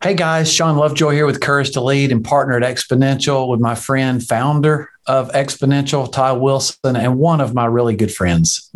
Hey 0.00 0.14
guys, 0.14 0.52
Shawn 0.52 0.76
Lovejoy 0.76 1.10
here 1.10 1.26
with 1.26 1.40
Courage 1.40 1.72
to 1.72 1.80
Lead 1.80 2.12
and 2.12 2.24
partner 2.24 2.56
at 2.56 2.62
Exponential 2.62 3.48
with 3.48 3.58
my 3.58 3.74
friend, 3.74 4.22
founder 4.22 4.88
of 5.08 5.28
Exponential, 5.32 6.10
Todd 6.10 6.40
Wilson, 6.40 6.94
and 6.94 7.18
one 7.18 7.40
of 7.40 7.52
my 7.52 7.66
really 7.66 7.96
good 7.96 8.14
friends. 8.14 8.70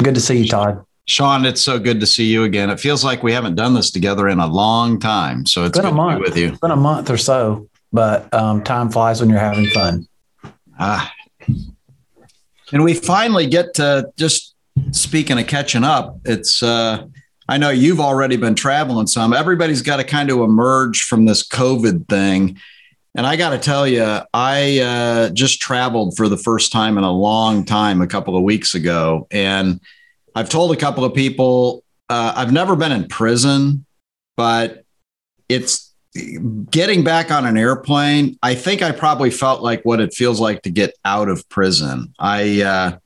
Good 0.00 0.14
to 0.14 0.20
see 0.20 0.38
you, 0.38 0.48
Todd. 0.48 0.84
Shawn, 1.06 1.44
it's 1.46 1.60
so 1.60 1.80
good 1.80 1.98
to 1.98 2.06
see 2.06 2.26
you 2.26 2.44
again. 2.44 2.70
It 2.70 2.78
feels 2.78 3.04
like 3.04 3.24
we 3.24 3.32
haven't 3.32 3.56
done 3.56 3.74
this 3.74 3.90
together 3.90 4.28
in 4.28 4.38
a 4.38 4.46
long 4.46 5.00
time. 5.00 5.46
So 5.46 5.64
it's, 5.64 5.76
it's 5.76 5.84
been 5.84 5.92
a 5.92 5.96
month 5.96 6.20
with 6.20 6.36
you. 6.36 6.50
It's 6.50 6.60
been 6.60 6.70
a 6.70 6.76
month 6.76 7.10
or 7.10 7.16
so, 7.16 7.68
but 7.92 8.32
um, 8.32 8.62
time 8.62 8.88
flies 8.88 9.20
when 9.20 9.30
you're 9.30 9.40
having 9.40 9.66
fun. 9.70 10.06
Ah. 10.78 11.12
And 12.70 12.84
we 12.84 12.94
finally 12.94 13.48
get 13.48 13.74
to 13.74 14.12
just 14.16 14.54
speaking 14.92 15.40
of 15.40 15.48
catching 15.48 15.82
up. 15.82 16.20
It's 16.24 16.62
uh 16.62 17.06
I 17.48 17.56
know 17.56 17.70
you've 17.70 18.00
already 18.00 18.36
been 18.36 18.54
traveling 18.54 19.06
some. 19.06 19.32
Everybody's 19.32 19.80
got 19.80 19.96
to 19.96 20.04
kind 20.04 20.30
of 20.30 20.40
emerge 20.40 21.02
from 21.02 21.24
this 21.24 21.46
COVID 21.46 22.06
thing. 22.08 22.58
And 23.14 23.26
I 23.26 23.36
got 23.36 23.50
to 23.50 23.58
tell 23.58 23.88
you, 23.88 24.20
I 24.34 24.80
uh, 24.80 25.30
just 25.30 25.60
traveled 25.60 26.16
for 26.16 26.28
the 26.28 26.36
first 26.36 26.70
time 26.70 26.98
in 26.98 27.04
a 27.04 27.10
long 27.10 27.64
time 27.64 28.02
a 28.02 28.06
couple 28.06 28.36
of 28.36 28.42
weeks 28.42 28.74
ago. 28.74 29.26
And 29.30 29.80
I've 30.34 30.50
told 30.50 30.72
a 30.72 30.76
couple 30.76 31.04
of 31.04 31.14
people, 31.14 31.82
uh, 32.10 32.34
I've 32.36 32.52
never 32.52 32.76
been 32.76 32.92
in 32.92 33.08
prison, 33.08 33.86
but 34.36 34.84
it's 35.48 35.92
getting 36.70 37.02
back 37.02 37.30
on 37.30 37.46
an 37.46 37.56
airplane. 37.56 38.38
I 38.42 38.54
think 38.54 38.82
I 38.82 38.92
probably 38.92 39.30
felt 39.30 39.62
like 39.62 39.82
what 39.84 40.00
it 40.00 40.12
feels 40.12 40.38
like 40.38 40.62
to 40.62 40.70
get 40.70 40.94
out 41.04 41.28
of 41.28 41.48
prison. 41.48 42.12
I, 42.18 42.62
uh, 42.62 42.98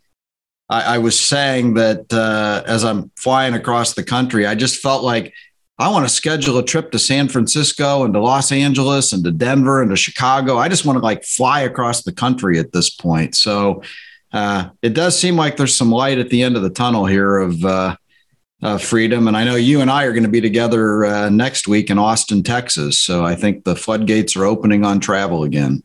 I, 0.72 0.94
I 0.94 0.98
was 0.98 1.20
saying 1.20 1.74
that 1.74 2.10
uh, 2.12 2.62
as 2.66 2.82
I'm 2.82 3.10
flying 3.16 3.52
across 3.52 3.92
the 3.92 4.02
country, 4.02 4.46
I 4.46 4.54
just 4.54 4.80
felt 4.80 5.04
like 5.04 5.34
I 5.78 5.90
want 5.90 6.06
to 6.06 6.14
schedule 6.14 6.56
a 6.56 6.64
trip 6.64 6.92
to 6.92 6.98
San 6.98 7.28
Francisco 7.28 8.04
and 8.04 8.14
to 8.14 8.20
Los 8.20 8.50
Angeles 8.50 9.12
and 9.12 9.22
to 9.24 9.32
Denver 9.32 9.82
and 9.82 9.90
to 9.90 9.96
Chicago. 9.96 10.56
I 10.56 10.70
just 10.70 10.86
want 10.86 10.96
to 10.96 11.02
like 11.02 11.24
fly 11.24 11.60
across 11.60 12.04
the 12.04 12.12
country 12.12 12.58
at 12.58 12.72
this 12.72 12.88
point. 12.88 13.34
So 13.34 13.82
uh, 14.32 14.70
it 14.80 14.94
does 14.94 15.18
seem 15.18 15.36
like 15.36 15.58
there's 15.58 15.76
some 15.76 15.92
light 15.92 16.18
at 16.18 16.30
the 16.30 16.42
end 16.42 16.56
of 16.56 16.62
the 16.62 16.70
tunnel 16.70 17.04
here 17.04 17.36
of 17.36 17.62
uh, 17.64 17.96
uh, 18.62 18.78
freedom. 18.78 19.28
And 19.28 19.36
I 19.36 19.44
know 19.44 19.56
you 19.56 19.82
and 19.82 19.90
I 19.90 20.04
are 20.04 20.12
going 20.12 20.22
to 20.22 20.30
be 20.30 20.40
together 20.40 21.04
uh, 21.04 21.28
next 21.28 21.68
week 21.68 21.90
in 21.90 21.98
Austin, 21.98 22.42
Texas. 22.42 22.98
So 22.98 23.26
I 23.26 23.34
think 23.34 23.64
the 23.64 23.76
floodgates 23.76 24.36
are 24.36 24.46
opening 24.46 24.86
on 24.86 25.00
travel 25.00 25.42
again. 25.42 25.82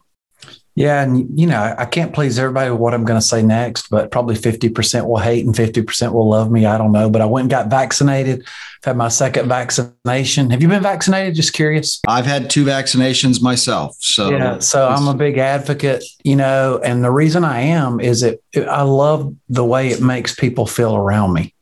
Yeah, 0.77 1.01
and 1.01 1.27
you 1.37 1.47
know, 1.47 1.73
I 1.75 1.85
can't 1.85 2.13
please 2.13 2.37
everybody 2.37 2.69
with 2.69 2.79
what 2.79 2.93
I'm 2.93 3.03
going 3.03 3.19
to 3.19 3.25
say 3.25 3.41
next, 3.41 3.89
but 3.89 4.11
probably 4.11 4.35
50% 4.35 5.07
will 5.07 5.17
hate 5.17 5.43
and 5.43 5.55
50% 5.55 6.13
will 6.13 6.29
love 6.29 6.51
me. 6.51 6.67
I 6.67 6.77
don't 6.77 6.91
know, 6.91 7.09
but 7.09 7.19
I 7.19 7.25
went 7.25 7.45
and 7.45 7.49
got 7.49 7.67
vaccinated. 7.67 8.41
I've 8.41 8.85
had 8.85 8.95
my 8.95 9.07
second 9.07 9.49
vaccination. 9.49 10.51
Have 10.51 10.61
you 10.61 10.67
been 10.67 10.83
vaccinated? 10.83 11.33
Just 11.33 11.53
curious. 11.53 11.99
I've 12.07 12.27
had 12.27 12.51
two 12.51 12.63
vaccinations 12.63 13.41
myself. 13.41 13.97
So 14.01 14.29
Yeah, 14.29 14.59
so 14.59 14.87
I'm 14.87 15.07
a 15.07 15.15
big 15.15 15.39
advocate, 15.39 16.03
you 16.23 16.35
know, 16.35 16.79
and 16.83 17.03
the 17.03 17.09
reason 17.09 17.43
I 17.43 17.61
am 17.61 17.99
is 17.99 18.21
it, 18.21 18.43
I 18.55 18.83
love 18.83 19.35
the 19.49 19.65
way 19.65 19.87
it 19.87 19.99
makes 19.99 20.35
people 20.35 20.67
feel 20.67 20.95
around 20.95 21.33
me. 21.33 21.55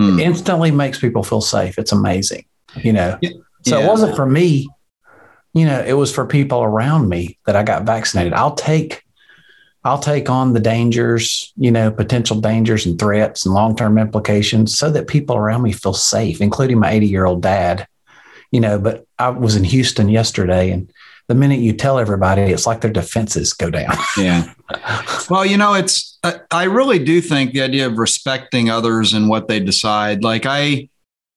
Hmm. 0.00 0.18
It 0.18 0.22
instantly 0.22 0.70
makes 0.70 0.98
people 0.98 1.22
feel 1.22 1.42
safe. 1.42 1.78
It's 1.78 1.92
amazing, 1.92 2.46
you 2.76 2.94
know. 2.94 3.18
Yeah. 3.20 3.32
So 3.66 3.78
it 3.78 3.86
wasn't 3.86 4.16
for 4.16 4.24
me 4.24 4.68
you 5.54 5.66
know, 5.66 5.82
it 5.86 5.92
was 5.94 6.12
for 6.12 6.26
people 6.26 6.62
around 6.62 7.08
me 7.08 7.38
that 7.46 7.56
I 7.56 7.62
got 7.62 7.84
vaccinated. 7.84 8.32
I'll 8.32 8.54
take 8.54 9.04
I'll 9.84 9.98
take 9.98 10.30
on 10.30 10.52
the 10.52 10.60
dangers, 10.60 11.52
you 11.56 11.72
know, 11.72 11.90
potential 11.90 12.40
dangers 12.40 12.86
and 12.86 12.96
threats 12.98 13.44
and 13.44 13.54
long-term 13.54 13.98
implications 13.98 14.78
so 14.78 14.90
that 14.92 15.08
people 15.08 15.36
around 15.36 15.62
me 15.62 15.72
feel 15.72 15.92
safe, 15.92 16.40
including 16.40 16.78
my 16.78 16.92
80-year-old 16.92 17.42
dad. 17.42 17.88
You 18.52 18.60
know, 18.60 18.78
but 18.78 19.06
I 19.18 19.30
was 19.30 19.56
in 19.56 19.64
Houston 19.64 20.08
yesterday 20.08 20.70
and 20.70 20.92
the 21.28 21.34
minute 21.34 21.60
you 21.60 21.72
tell 21.72 21.98
everybody, 21.98 22.42
it's 22.42 22.66
like 22.66 22.80
their 22.80 22.92
defenses 22.92 23.54
go 23.54 23.70
down. 23.70 23.96
yeah. 24.16 24.52
Well, 25.30 25.46
you 25.46 25.56
know, 25.56 25.74
it's, 25.74 26.18
I 26.50 26.64
really 26.64 27.02
do 27.02 27.20
think 27.20 27.52
the 27.52 27.62
idea 27.62 27.86
of 27.86 27.98
respecting 27.98 28.70
others 28.70 29.14
and 29.14 29.28
what 29.28 29.48
they 29.48 29.58
decide. 29.58 30.22
Like, 30.22 30.46
I, 30.46 30.88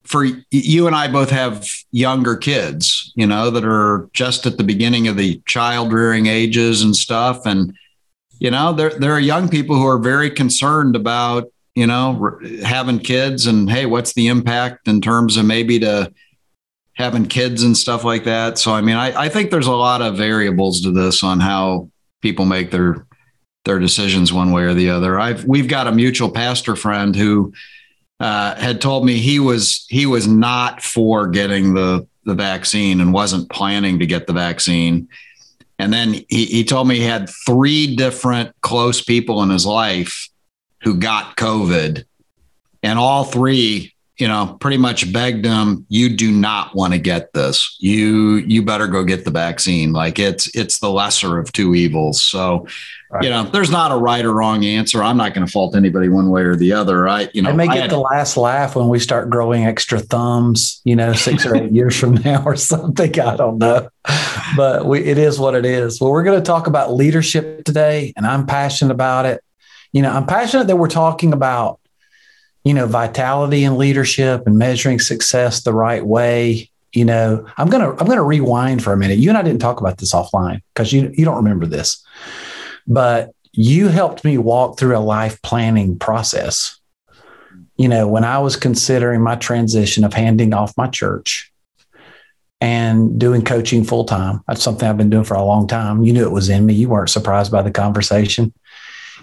for 0.05 0.25
you 0.51 0.87
and 0.87 0.95
I 0.95 1.07
both 1.07 1.29
have 1.31 1.67
younger 1.91 2.35
kids, 2.35 3.11
you 3.15 3.25
know, 3.25 3.49
that 3.49 3.65
are 3.65 4.09
just 4.13 4.45
at 4.45 4.57
the 4.57 4.63
beginning 4.63 5.07
of 5.07 5.17
the 5.17 5.41
child 5.47 5.91
rearing 5.91 6.27
ages 6.27 6.83
and 6.83 6.95
stuff. 6.95 7.45
And, 7.45 7.75
you 8.39 8.51
know, 8.51 8.71
there, 8.71 8.91
there 8.91 9.13
are 9.13 9.19
young 9.19 9.49
people 9.49 9.75
who 9.75 9.87
are 9.87 9.97
very 9.97 10.29
concerned 10.29 10.95
about, 10.95 11.51
you 11.73 11.87
know, 11.87 12.39
having 12.63 12.99
kids 12.99 13.47
and, 13.47 13.69
hey, 13.69 13.85
what's 13.85 14.13
the 14.13 14.27
impact 14.27 14.87
in 14.87 15.01
terms 15.01 15.37
of 15.37 15.45
maybe 15.45 15.79
to 15.79 16.13
having 16.93 17.25
kids 17.25 17.63
and 17.63 17.75
stuff 17.75 18.03
like 18.03 18.23
that. 18.23 18.57
So, 18.57 18.73
I 18.73 18.81
mean, 18.81 18.95
I, 18.95 19.23
I 19.23 19.29
think 19.29 19.51
there's 19.51 19.67
a 19.67 19.73
lot 19.73 20.01
of 20.01 20.15
variables 20.15 20.81
to 20.81 20.91
this 20.91 21.23
on 21.23 21.39
how 21.39 21.89
people 22.21 22.45
make 22.45 22.71
their, 22.71 23.05
their 23.65 23.79
decisions 23.79 24.31
one 24.31 24.51
way 24.51 24.63
or 24.63 24.73
the 24.73 24.91
other. 24.91 25.19
I've, 25.19 25.43
we've 25.45 25.67
got 25.67 25.87
a 25.87 25.91
mutual 25.91 26.29
pastor 26.29 26.75
friend 26.75 27.15
who, 27.15 27.53
uh, 28.19 28.55
had 28.55 28.81
told 28.81 29.05
me 29.05 29.17
he 29.17 29.39
was 29.39 29.85
he 29.89 30.05
was 30.05 30.27
not 30.27 30.81
for 30.81 31.27
getting 31.27 31.73
the 31.73 32.07
the 32.23 32.33
vaccine 32.33 33.01
and 33.01 33.13
wasn't 33.13 33.49
planning 33.49 33.99
to 33.99 34.05
get 34.05 34.25
the 34.27 34.33
vaccine. 34.33 35.07
And 35.77 35.93
then 35.93 36.13
he, 36.29 36.45
he 36.45 36.63
told 36.63 36.87
me 36.87 36.95
he 36.95 37.03
had 37.03 37.29
three 37.45 37.95
different 37.95 38.55
close 38.61 39.01
people 39.01 39.43
in 39.43 39.49
his 39.49 39.65
life 39.65 40.29
who 40.81 40.95
got 40.95 41.35
COVID, 41.35 42.05
and 42.81 42.99
all 42.99 43.25
three, 43.25 43.93
you 44.17 44.27
know, 44.27 44.57
pretty 44.61 44.77
much 44.77 45.11
begged 45.11 45.45
him, 45.45 45.85
"You 45.89 46.15
do 46.15 46.31
not 46.31 46.73
want 46.73 46.93
to 46.93 46.99
get 46.99 47.33
this. 47.33 47.75
You 47.79 48.35
you 48.47 48.63
better 48.63 48.87
go 48.87 49.03
get 49.03 49.25
the 49.25 49.31
vaccine. 49.31 49.91
Like 49.91 50.17
it's 50.17 50.47
it's 50.55 50.79
the 50.79 50.89
lesser 50.89 51.37
of 51.37 51.51
two 51.51 51.75
evils." 51.75 52.23
So 52.23 52.67
Right. 53.15 53.23
You 53.23 53.29
know, 53.29 53.43
there's 53.43 53.71
not 53.71 53.93
a 53.93 53.95
right 53.95 54.25
or 54.25 54.33
wrong 54.33 54.65
answer. 54.65 55.01
I'm 55.01 55.15
not 55.15 55.33
going 55.33 55.47
to 55.47 55.51
fault 55.51 55.73
anybody 55.73 56.09
one 56.09 56.29
way 56.31 56.41
or 56.41 56.57
the 56.57 56.73
other. 56.73 57.07
I, 57.07 57.29
you 57.33 57.41
know, 57.41 57.51
I 57.51 57.53
may 57.53 57.65
get 57.65 57.77
I 57.77 57.79
had, 57.83 57.91
the 57.91 57.97
last 57.97 58.35
laugh 58.35 58.75
when 58.75 58.89
we 58.89 58.99
start 58.99 59.29
growing 59.29 59.63
extra 59.63 59.99
thumbs, 59.99 60.81
you 60.83 60.97
know, 60.97 61.13
six 61.13 61.45
or 61.45 61.55
eight 61.55 61.71
years 61.71 61.97
from 61.97 62.15
now 62.15 62.43
or 62.43 62.57
something. 62.57 63.17
I 63.17 63.37
don't 63.37 63.57
know, 63.57 63.87
but 64.57 64.85
we, 64.85 64.99
it 64.99 65.17
is 65.17 65.39
what 65.39 65.55
it 65.55 65.65
is. 65.65 66.01
Well, 66.01 66.11
we're 66.11 66.23
going 66.25 66.37
to 66.37 66.45
talk 66.45 66.67
about 66.67 66.93
leadership 66.93 67.63
today, 67.63 68.11
and 68.17 68.27
I'm 68.27 68.45
passionate 68.45 68.91
about 68.91 69.25
it. 69.25 69.41
You 69.93 70.01
know, 70.01 70.11
I'm 70.11 70.25
passionate 70.25 70.67
that 70.67 70.75
we're 70.75 70.89
talking 70.89 71.31
about, 71.31 71.79
you 72.65 72.73
know, 72.73 72.85
vitality 72.85 73.63
and 73.63 73.77
leadership 73.77 74.45
and 74.45 74.57
measuring 74.57 74.99
success 74.99 75.63
the 75.63 75.71
right 75.71 76.05
way. 76.05 76.69
You 76.91 77.05
know, 77.05 77.47
I'm 77.55 77.69
gonna 77.69 77.91
I'm 77.91 78.07
gonna 78.07 78.23
rewind 78.23 78.83
for 78.83 78.91
a 78.91 78.97
minute. 78.97 79.19
You 79.19 79.29
and 79.29 79.37
I 79.37 79.41
didn't 79.41 79.61
talk 79.61 79.79
about 79.79 79.99
this 79.99 80.13
offline 80.13 80.61
because 80.73 80.91
you 80.91 81.13
you 81.13 81.23
don't 81.23 81.37
remember 81.37 81.65
this 81.65 82.05
but 82.87 83.31
you 83.55 83.87
helped 83.87 84.23
me 84.23 84.37
walk 84.37 84.77
through 84.77 84.97
a 84.97 84.99
life 84.99 85.41
planning 85.41 85.97
process. 85.97 86.79
You 87.77 87.87
know, 87.87 88.07
when 88.07 88.23
I 88.23 88.39
was 88.39 88.55
considering 88.55 89.21
my 89.21 89.35
transition 89.35 90.03
of 90.03 90.13
handing 90.13 90.53
off 90.53 90.77
my 90.77 90.87
church 90.87 91.51
and 92.61 93.19
doing 93.19 93.43
coaching 93.43 93.83
full 93.83 94.05
time, 94.05 94.41
that's 94.47 94.63
something 94.63 94.87
I've 94.87 94.97
been 94.97 95.09
doing 95.09 95.23
for 95.23 95.35
a 95.35 95.43
long 95.43 95.67
time. 95.67 96.03
You 96.03 96.13
knew 96.13 96.25
it 96.25 96.31
was 96.31 96.49
in 96.49 96.65
me. 96.65 96.73
You 96.73 96.89
weren't 96.89 97.09
surprised 97.09 97.51
by 97.51 97.61
the 97.61 97.71
conversation, 97.71 98.53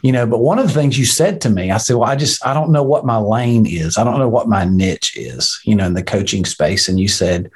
you 0.02 0.12
know. 0.12 0.26
But 0.26 0.40
one 0.40 0.58
of 0.58 0.66
the 0.66 0.74
things 0.74 0.98
you 0.98 1.06
said 1.06 1.40
to 1.42 1.50
me, 1.50 1.70
I 1.70 1.78
said, 1.78 1.96
Well, 1.96 2.10
I 2.10 2.16
just, 2.16 2.44
I 2.44 2.52
don't 2.54 2.72
know 2.72 2.82
what 2.82 3.06
my 3.06 3.18
lane 3.18 3.66
is. 3.66 3.96
I 3.96 4.04
don't 4.04 4.18
know 4.18 4.28
what 4.28 4.48
my 4.48 4.64
niche 4.64 5.16
is, 5.16 5.60
you 5.64 5.74
know, 5.74 5.86
in 5.86 5.94
the 5.94 6.02
coaching 6.02 6.44
space. 6.44 6.88
And 6.88 7.00
you 7.00 7.08
said, 7.08 7.50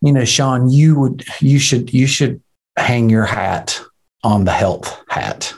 You 0.00 0.12
know, 0.12 0.24
Shawn, 0.24 0.68
you 0.68 0.98
would, 0.98 1.24
you 1.40 1.58
should, 1.60 1.92
you 1.92 2.08
should 2.08 2.40
hang 2.76 3.08
your 3.08 3.24
hat 3.24 3.80
on 4.22 4.44
the 4.44 4.52
health 4.52 5.02
hat. 5.08 5.52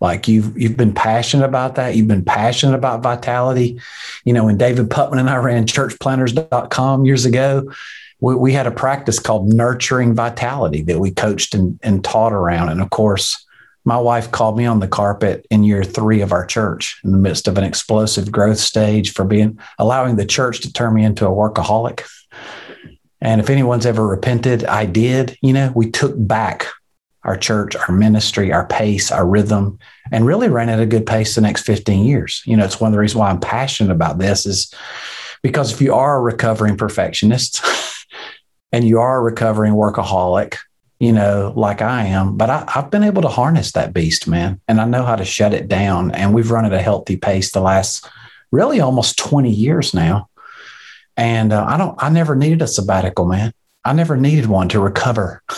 Like 0.00 0.26
you've 0.26 0.58
you've 0.58 0.76
been 0.76 0.92
passionate 0.92 1.44
about 1.44 1.76
that. 1.76 1.94
You've 1.94 2.08
been 2.08 2.24
passionate 2.24 2.74
about 2.74 3.04
vitality. 3.04 3.80
You 4.24 4.32
know, 4.32 4.46
when 4.46 4.58
David 4.58 4.88
Putman 4.88 5.20
and 5.20 5.30
I 5.30 5.36
ran 5.36 5.64
churchplanters.com 5.64 7.04
years 7.04 7.24
ago, 7.24 7.72
we, 8.20 8.34
we 8.34 8.52
had 8.52 8.66
a 8.66 8.72
practice 8.72 9.20
called 9.20 9.52
nurturing 9.52 10.14
vitality 10.14 10.82
that 10.82 10.98
we 10.98 11.12
coached 11.12 11.54
and, 11.54 11.78
and 11.84 12.02
taught 12.02 12.32
around. 12.32 12.70
And 12.70 12.80
of 12.80 12.90
course, 12.90 13.46
my 13.84 13.96
wife 13.96 14.32
called 14.32 14.56
me 14.56 14.66
on 14.66 14.80
the 14.80 14.88
carpet 14.88 15.46
in 15.50 15.62
year 15.62 15.84
three 15.84 16.20
of 16.20 16.32
our 16.32 16.46
church 16.46 17.00
in 17.04 17.12
the 17.12 17.18
midst 17.18 17.46
of 17.46 17.56
an 17.56 17.64
explosive 17.64 18.30
growth 18.32 18.58
stage 18.58 19.12
for 19.12 19.24
being 19.24 19.58
allowing 19.78 20.16
the 20.16 20.26
church 20.26 20.60
to 20.60 20.72
turn 20.72 20.94
me 20.94 21.04
into 21.04 21.26
a 21.26 21.30
workaholic. 21.30 22.02
And 23.20 23.40
if 23.40 23.50
anyone's 23.50 23.86
ever 23.86 24.04
repented, 24.04 24.64
I 24.64 24.86
did. 24.86 25.38
You 25.42 25.52
know, 25.52 25.72
we 25.76 25.90
took 25.92 26.14
back 26.16 26.66
our 27.24 27.36
church, 27.36 27.76
our 27.76 27.94
ministry, 27.94 28.52
our 28.52 28.66
pace, 28.66 29.12
our 29.12 29.26
rhythm, 29.26 29.78
and 30.10 30.26
really 30.26 30.48
ran 30.48 30.68
at 30.68 30.80
a 30.80 30.86
good 30.86 31.06
pace 31.06 31.34
the 31.34 31.40
next 31.40 31.62
15 31.62 32.04
years. 32.04 32.42
You 32.46 32.56
know, 32.56 32.64
it's 32.64 32.80
one 32.80 32.88
of 32.88 32.92
the 32.92 32.98
reasons 32.98 33.18
why 33.18 33.30
I'm 33.30 33.40
passionate 33.40 33.92
about 33.92 34.18
this 34.18 34.44
is 34.46 34.74
because 35.42 35.72
if 35.72 35.80
you 35.80 35.94
are 35.94 36.16
a 36.16 36.20
recovering 36.20 36.76
perfectionist 36.76 37.64
and 38.72 38.86
you 38.86 38.98
are 38.98 39.18
a 39.18 39.22
recovering 39.22 39.74
workaholic, 39.74 40.56
you 40.98 41.12
know, 41.12 41.52
like 41.56 41.82
I 41.82 42.04
am, 42.04 42.36
but 42.36 42.48
I, 42.48 42.64
have 42.68 42.90
been 42.90 43.02
able 43.02 43.22
to 43.22 43.28
harness 43.28 43.72
that 43.72 43.92
beast, 43.92 44.28
man, 44.28 44.60
and 44.68 44.80
I 44.80 44.84
know 44.84 45.02
how 45.02 45.16
to 45.16 45.24
shut 45.24 45.52
it 45.52 45.66
down. 45.66 46.12
And 46.12 46.32
we've 46.32 46.50
run 46.50 46.64
at 46.64 46.72
a 46.72 46.80
healthy 46.80 47.16
pace 47.16 47.50
the 47.50 47.60
last 47.60 48.08
really 48.52 48.80
almost 48.80 49.18
20 49.18 49.50
years 49.50 49.94
now. 49.94 50.28
And 51.16 51.52
uh, 51.52 51.64
I 51.68 51.76
don't, 51.76 52.00
I 52.00 52.08
never 52.08 52.36
needed 52.36 52.62
a 52.62 52.68
sabbatical, 52.68 53.26
man. 53.26 53.52
I 53.84 53.92
never 53.94 54.16
needed 54.16 54.46
one 54.46 54.68
to 54.68 54.80
recover, 54.80 55.42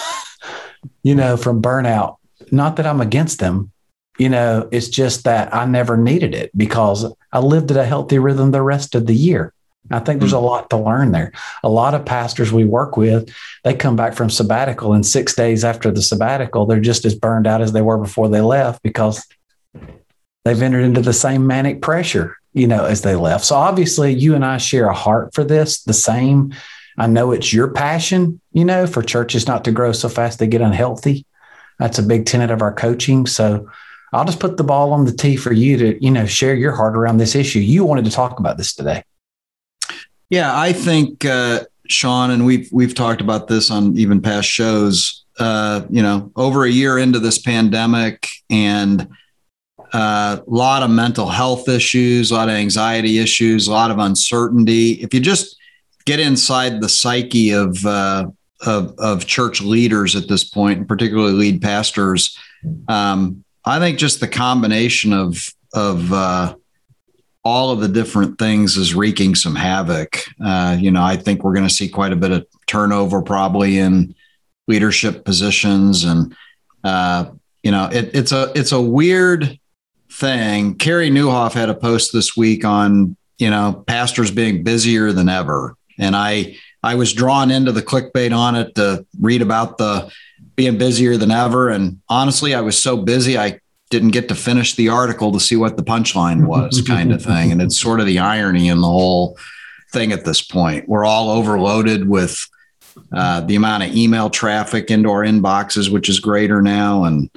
you 1.03 1.15
know, 1.15 1.37
from 1.37 1.63
burnout. 1.63 2.17
Not 2.51 2.77
that 2.77 2.87
I'm 2.87 3.01
against 3.01 3.39
them, 3.41 3.73
you 4.19 4.29
know, 4.29 4.69
it's 4.71 4.89
just 4.89 5.25
that 5.25 5.55
I 5.55 5.67
never 5.67 5.97
needed 5.97 6.35
it 6.35 6.57
because 6.57 7.13
I 7.33 7.41
lived 7.41 7.71
at 7.71 7.77
a 7.77 7.85
healthy 7.85 8.19
rhythm 8.19 8.51
the 8.51 8.63
rest 8.63 8.95
of 8.95 9.07
the 9.07 9.15
year. 9.15 9.53
I 9.91 9.99
think 9.99 10.21
there's 10.21 10.33
a 10.33 10.39
hmm. 10.39 10.45
lot 10.45 10.71
to 10.71 10.79
learn 10.79 11.13
there. 11.13 11.33
A 11.63 11.69
lot 11.69 11.95
of 11.95 12.07
pastors 12.07 12.53
we 12.53 12.65
work 12.65 12.97
with, 12.97 13.31
they 13.65 13.75
come 13.75 13.97
back 13.97 14.15
from 14.15 14.31
sabbatical 14.31 14.95
and 14.95 15.05
six 15.05 15.35
days 15.35 15.65
after 15.65 15.91
the 15.91 16.01
sabbatical, 16.01 16.65
they're 16.65 16.81
just 16.81 17.05
as 17.05 17.15
burned 17.15 17.47
out 17.47 17.61
as 17.61 17.73
they 17.73 17.83
were 17.83 17.99
before 17.99 18.29
they 18.29 18.41
left 18.41 18.83
because 18.83 19.27
they've 20.45 20.63
entered 20.63 20.85
into 20.85 21.03
the 21.03 21.13
same 21.13 21.47
manic 21.47 21.83
pressure, 21.83 22.37
you 22.55 22.67
know, 22.67 22.85
as 22.85 23.03
they 23.03 23.15
left. 23.15 23.45
So 23.45 23.57
obviously 23.57 24.15
you 24.15 24.35
and 24.35 24.45
I 24.45 24.57
share 24.57 24.89
a 24.89 24.95
heart 24.95 25.35
for 25.35 25.45
this, 25.45 25.83
the 25.83 25.93
same. 25.93 26.55
I 26.97 27.07
know 27.07 27.33
it's 27.33 27.53
your 27.53 27.69
passion, 27.69 28.41
you 28.53 28.65
know, 28.65 28.87
for 28.87 29.03
churches 29.03 29.47
not 29.47 29.65
to 29.65 29.73
grow 29.73 29.93
so 29.93 30.09
fast 30.09 30.39
they 30.39 30.47
get 30.47 30.61
unhealthy. 30.61 31.27
That's 31.79 31.99
a 31.99 32.03
big 32.03 32.27
tenet 32.27 32.51
of 32.51 32.63
our 32.63 32.73
coaching. 32.73 33.27
So 33.27 33.69
I'll 34.13 34.25
just 34.25 34.39
put 34.41 34.57
the 34.57 34.65
ball 34.65 34.93
on 34.93 35.05
the 35.07 35.13
tee 35.13 35.37
for 35.37 35.53
you 35.53 35.77
to, 35.77 36.05
you 36.05 36.11
know, 36.11 36.27
share 36.27 36.55
your 36.55 36.73
heart 36.73 36.97
around 36.97 37.17
this 37.17 37.35
issue. 37.35 37.59
You 37.59 37.85
wanted 37.85 38.05
to 38.05 38.13
talk 38.13 38.39
about 38.39 38.59
this 38.59 38.75
today. 38.75 39.03
Yeah, 40.31 40.59
I 40.59 40.73
think 40.73 41.25
uh, 41.25 41.65
Shawn, 41.89 42.31
and 42.31 42.47
we've 42.47 42.69
we've 42.73 42.95
talked 42.95 43.21
about 43.21 43.49
this 43.49 43.71
on 43.71 43.97
even 43.99 44.23
past 44.23 44.49
shows. 44.49 45.25
Uh, 45.39 45.85
you 45.91 46.01
know, 46.01 46.31
over 46.37 46.65
a 46.65 46.71
year 46.71 46.97
into 46.97 47.19
this 47.19 47.39
pandemic, 47.39 48.29
and 48.49 49.09
a 49.93 49.97
uh, 49.97 50.41
lot 50.47 50.83
of 50.83 50.91
mental 50.91 51.29
health 51.29 51.69
issues, 51.69 52.31
a 52.31 52.35
lot 52.35 52.49
of 52.49 52.55
anxiety 52.55 53.19
issues, 53.19 53.69
a 53.69 53.73
lot 53.73 53.91
of 53.91 53.99
uncertainty. 53.99 54.93
If 54.93 55.13
you 55.13 55.21
just 55.21 55.57
get 56.05 56.21
inside 56.21 56.81
the 56.81 56.89
psyche 56.89 57.53
of 57.53 57.85
uh, 57.85 58.27
of, 58.67 58.95
of 58.99 59.27
church 59.27 59.61
leaders 59.61 60.17
at 60.17 60.29
this 60.29 60.45
point, 60.45 60.79
and 60.79 60.89
particularly 60.89 61.33
lead 61.33 61.61
pastors, 61.61 62.39
um, 62.89 63.45
I 63.65 63.79
think 63.79 63.99
just 63.99 64.21
the 64.21 64.29
combination 64.29 65.13
of 65.13 65.53
of 65.73 66.13
uh, 66.13 66.55
all 67.45 67.71
of 67.71 67.81
the 67.81 67.89
different 67.89 68.39
things 68.39 68.77
is 68.77 68.95
wreaking 68.95 69.35
some 69.35 69.55
havoc. 69.55 70.25
Uh, 70.43 70.77
you 70.79 70.91
know, 70.91 71.03
I 71.03 71.17
think 71.17 71.43
we're 71.43 71.55
going 71.55 71.69
to 71.69 71.75
see 71.75 71.89
quite 71.89 72.13
a 72.13 72.17
bit 72.17 72.31
of 72.31 72.47
turnover 72.67 73.23
probably 73.23 73.79
in 73.79 74.15
leadership 74.67 75.25
positions, 75.25 76.05
and 76.05 76.35
uh, 76.85 77.27
you 77.63 77.71
know, 77.71 77.89
it, 77.93 78.11
it's 78.15 78.33
a 78.33 78.53
it's 78.55 78.73
a 78.73 78.81
weird 78.81 79.59
thing. 80.11 80.77
Carey 80.77 81.11
Nieuwhof 81.11 81.53
had 81.53 81.69
a 81.69 81.75
post 81.75 82.13
this 82.13 82.37
week 82.37 82.65
on 82.65 83.17
you 83.39 83.51
know 83.51 83.85
pastors 83.87 84.31
being 84.31 84.63
busier 84.63 85.13
than 85.13 85.29
ever, 85.29 85.77
and 85.99 86.15
I 86.17 86.57
I 86.83 86.97
was 86.97 87.13
drawn 87.13 87.51
into 87.51 87.73
the 87.73 87.83
clickbait 87.83 88.37
on 88.37 88.55
it 88.57 88.75
to 88.75 89.07
read 89.21 89.43
about 89.43 89.79
the 89.79 90.13
being 90.55 90.79
busier 90.79 91.17
than 91.17 91.31
ever. 91.31 91.71
And 91.71 92.01
honestly, 92.09 92.55
I 92.55 92.61
was 92.61 92.81
so 92.81 92.97
busy, 92.97 93.39
I 93.39 93.61
didn't 93.91 94.11
get 94.11 94.29
to 94.29 94.35
finish 94.35 94.75
the 94.75 94.89
article 94.89 95.33
to 95.33 95.41
see 95.41 95.57
what 95.57 95.77
the 95.77 95.83
punchline 95.83 96.47
was, 96.47 96.83
kind 96.87 97.13
of 97.13 97.23
thing. 97.23 97.53
And 97.53 97.63
it's 97.63 97.81
sort 97.81 98.01
of 98.01 98.07
the 98.07 98.19
irony 98.19 98.69
in 98.69 98.81
the 98.81 98.87
whole 98.87 99.39
thing 99.93 100.13
at 100.13 100.25
this 100.25 100.43
point. 100.43 100.89
We're 100.89 101.05
all 101.05 101.31
overloaded 101.31 102.09
with 102.09 102.39
uh, 103.13 103.41
the 103.41 103.57
amount 103.57 103.85
of 103.85 103.97
email 103.97 104.31
traffic 104.31 104.91
into 104.91 105.11
our 105.11 105.25
inboxes, 105.25 105.91
which 105.91 106.09
is 106.09 106.21
greater 106.21 106.61
now, 106.61 107.05
and 107.05 107.31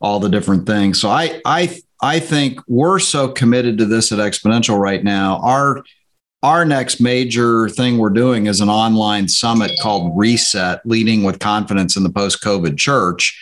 all 0.00 0.18
the 0.18 0.28
different 0.28 0.66
things. 0.66 1.00
So 1.00 1.08
I, 1.08 1.40
I, 1.44 1.80
I 2.00 2.20
think 2.20 2.60
we're 2.68 3.00
so 3.00 3.28
committed 3.28 3.78
to 3.78 3.84
this 3.84 4.12
at 4.12 4.18
Exponential 4.18 4.78
right 4.78 5.02
now. 5.02 5.40
Our 5.42 5.82
our 6.42 6.64
next 6.64 7.00
major 7.00 7.68
thing 7.68 7.98
we're 7.98 8.10
doing 8.10 8.46
is 8.46 8.60
an 8.60 8.68
online 8.68 9.28
summit 9.28 9.72
called 9.82 10.12
Reset 10.16 10.80
Leading 10.84 11.24
with 11.24 11.40
Confidence 11.40 11.96
in 11.96 12.04
the 12.04 12.10
Post 12.10 12.42
COVID 12.42 12.76
Church. 12.76 13.36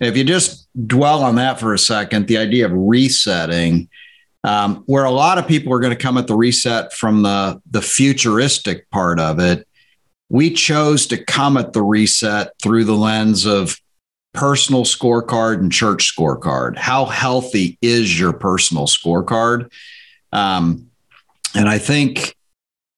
If 0.00 0.16
you 0.16 0.24
just 0.24 0.68
dwell 0.86 1.22
on 1.22 1.36
that 1.36 1.58
for 1.58 1.72
a 1.72 1.78
second, 1.78 2.26
the 2.26 2.36
idea 2.36 2.66
of 2.66 2.72
resetting, 2.74 3.88
um, 4.44 4.82
where 4.86 5.04
a 5.04 5.10
lot 5.10 5.38
of 5.38 5.48
people 5.48 5.72
are 5.72 5.80
going 5.80 5.96
to 5.96 6.02
come 6.02 6.18
at 6.18 6.26
the 6.26 6.36
reset 6.36 6.92
from 6.92 7.22
the, 7.22 7.60
the 7.70 7.80
futuristic 7.80 8.90
part 8.90 9.18
of 9.18 9.40
it, 9.40 9.66
we 10.28 10.50
chose 10.50 11.06
to 11.06 11.24
come 11.24 11.56
at 11.56 11.72
the 11.72 11.82
reset 11.82 12.50
through 12.62 12.84
the 12.84 12.94
lens 12.94 13.46
of 13.46 13.80
personal 14.34 14.84
scorecard 14.84 15.54
and 15.54 15.72
church 15.72 16.14
scorecard. 16.14 16.76
How 16.76 17.06
healthy 17.06 17.78
is 17.80 18.20
your 18.20 18.34
personal 18.34 18.86
scorecard? 18.86 19.72
Um, 20.32 20.85
and 21.56 21.68
I 21.68 21.78
think 21.78 22.36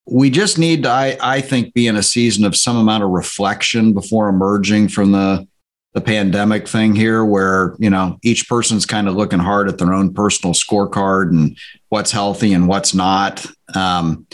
we 0.06 0.30
just 0.30 0.58
need 0.58 0.84
to, 0.84 0.90
I, 0.90 1.16
I 1.20 1.40
think, 1.40 1.74
be 1.74 1.86
in 1.86 1.96
a 1.96 2.02
season 2.02 2.44
of 2.44 2.56
some 2.56 2.76
amount 2.76 3.04
of 3.04 3.10
reflection 3.10 3.92
before 3.92 4.28
emerging 4.28 4.88
from 4.88 5.12
the 5.12 5.46
the 5.94 6.00
pandemic 6.02 6.68
thing 6.68 6.94
here 6.94 7.24
where 7.24 7.74
you 7.78 7.88
know 7.88 8.18
each 8.22 8.48
person's 8.48 8.84
kind 8.84 9.08
of 9.08 9.14
looking 9.14 9.38
hard 9.38 9.68
at 9.68 9.78
their 9.78 9.94
own 9.94 10.12
personal 10.12 10.54
scorecard 10.54 11.30
and 11.30 11.56
what's 11.88 12.12
healthy 12.12 12.52
and 12.52 12.68
what's 12.68 12.94
not. 12.94 13.44
Um, 13.74 14.26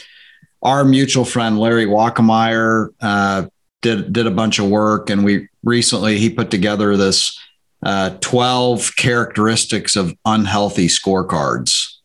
our 0.62 0.84
mutual 0.84 1.24
friend 1.24 1.58
larry 1.58 1.86
Walkemeyer 1.86 2.88
uh, 3.00 3.46
did 3.82 4.12
did 4.12 4.26
a 4.26 4.32
bunch 4.32 4.58
of 4.58 4.68
work 4.68 5.10
and 5.10 5.24
we 5.24 5.48
recently 5.62 6.18
he 6.18 6.28
put 6.28 6.50
together 6.50 6.96
this 6.96 7.38
uh, 7.84 8.10
12 8.20 8.96
characteristics 8.96 9.94
of 9.94 10.14
unhealthy 10.24 10.88
scorecards. 10.88 11.96